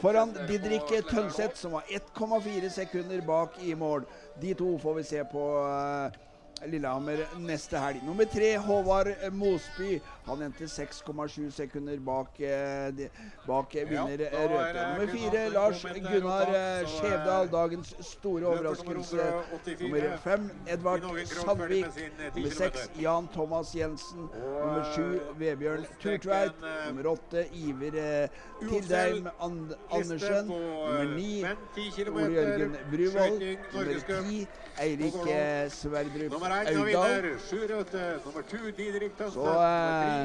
[0.00, 4.08] Foran Didrik Tønseth, som var 1,4 sekunder bak i mål.
[4.40, 8.00] De to får vi se på uh, Lillehammer neste helg.
[8.06, 9.98] Nummer tre, Håvard Mosby.
[10.26, 13.08] Han endte 6,7 sekunder bak, eh,
[13.46, 14.82] bak vinner ja, Røthe.
[14.88, 17.48] Nummer fire, Lars Gunnar eh, Skjevdal.
[17.52, 19.16] Dagens store overraskelse.
[19.80, 21.86] Nummer fem, Edvard Sandvik.
[22.36, 24.28] Nummer seks, Jan Thomas Jensen.
[24.36, 26.52] Nummer sju, Vebjørn Turtveit.
[26.88, 28.28] Nummer åtte, Iver
[28.60, 30.46] Tildeim Tildheim And Andersen.
[30.46, 31.44] Nummer ni,
[32.10, 33.56] Ole Jørgen Bruvoll.
[33.72, 34.46] Nummer ti,
[34.80, 35.14] Eirik
[35.70, 37.38] Sverdrup Aurdal.
[39.30, 40.19] Så eh,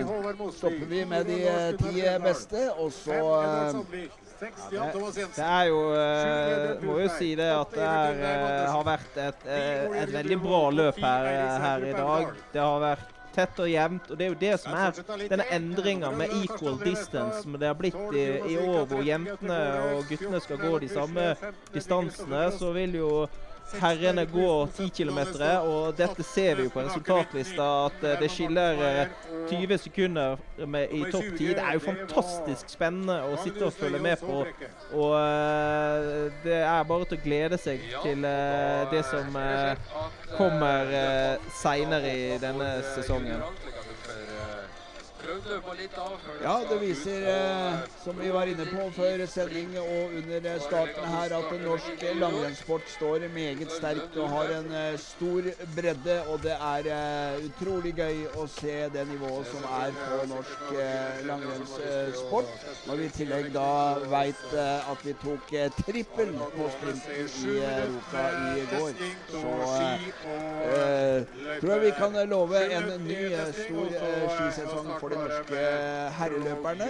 [0.52, 4.06] stopper vi med de eh, ti beste, og så eh,
[4.72, 8.84] ja, det, det, er jo uh, Må jo si det at det er, uh, har
[8.84, 11.30] vært et, uh, et, veldig bra løp her,
[11.64, 12.34] her, i dag.
[12.52, 14.12] Det har vært tett og jevnt.
[14.12, 15.00] Og det er jo det som er
[15.32, 19.60] denne endringa med equal distance som det har blitt i, i år, hvor jentene
[19.96, 21.32] og guttene skal gå de samme
[21.74, 22.46] distansene.
[22.60, 23.12] Så vil jo
[23.74, 25.20] herrene går 10 km,
[25.64, 28.82] og dette ser vi jo på resultatlista at eh, det skiller
[29.50, 30.38] 20 eh, sekunder
[30.92, 31.48] i topp 10.
[31.58, 34.44] Det er jo fantastisk spennende å sitte og følge med på.
[34.94, 38.28] Og eh, det er bare til å glede seg til
[38.92, 39.40] det som
[40.36, 40.94] kommer
[41.62, 43.44] seinere i denne sesongen.
[45.26, 46.16] Prøvd løpa litt av.
[46.44, 51.10] Ja, det viser, eh, som vi var inne på før sending og under eh, starten
[51.16, 56.18] her, at norsk langrennssport står meget sterkt og har en eh, stor bredde.
[56.32, 61.24] Og det er eh, utrolig gøy å se det nivået som er på norsk eh,
[61.30, 62.54] langrennssport.
[62.86, 63.70] Når vi i tillegg da
[64.12, 68.26] veit eh, at vi tok eh, trippel på sprinten i Europa
[68.60, 69.04] i går.
[69.34, 69.56] Så
[70.70, 75.62] eh, tror jeg vi kan love en ny eh, stor eh, skisesong for de norske
[76.20, 76.90] herreløperne.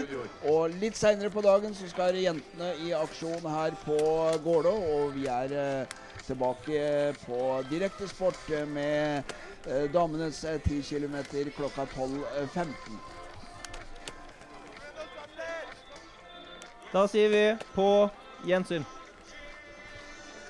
[0.52, 4.00] Og litt seinere på dagen så skal jentene i aksjon her på
[4.46, 9.24] Gålå, og vi er eh, tilbake på direktesport eh, med
[9.68, 11.16] eh, damenes eh, 10 km
[11.58, 12.74] klokka 12.15.
[16.94, 17.46] Da sier vi
[17.76, 17.90] på
[18.48, 18.86] gjensyn.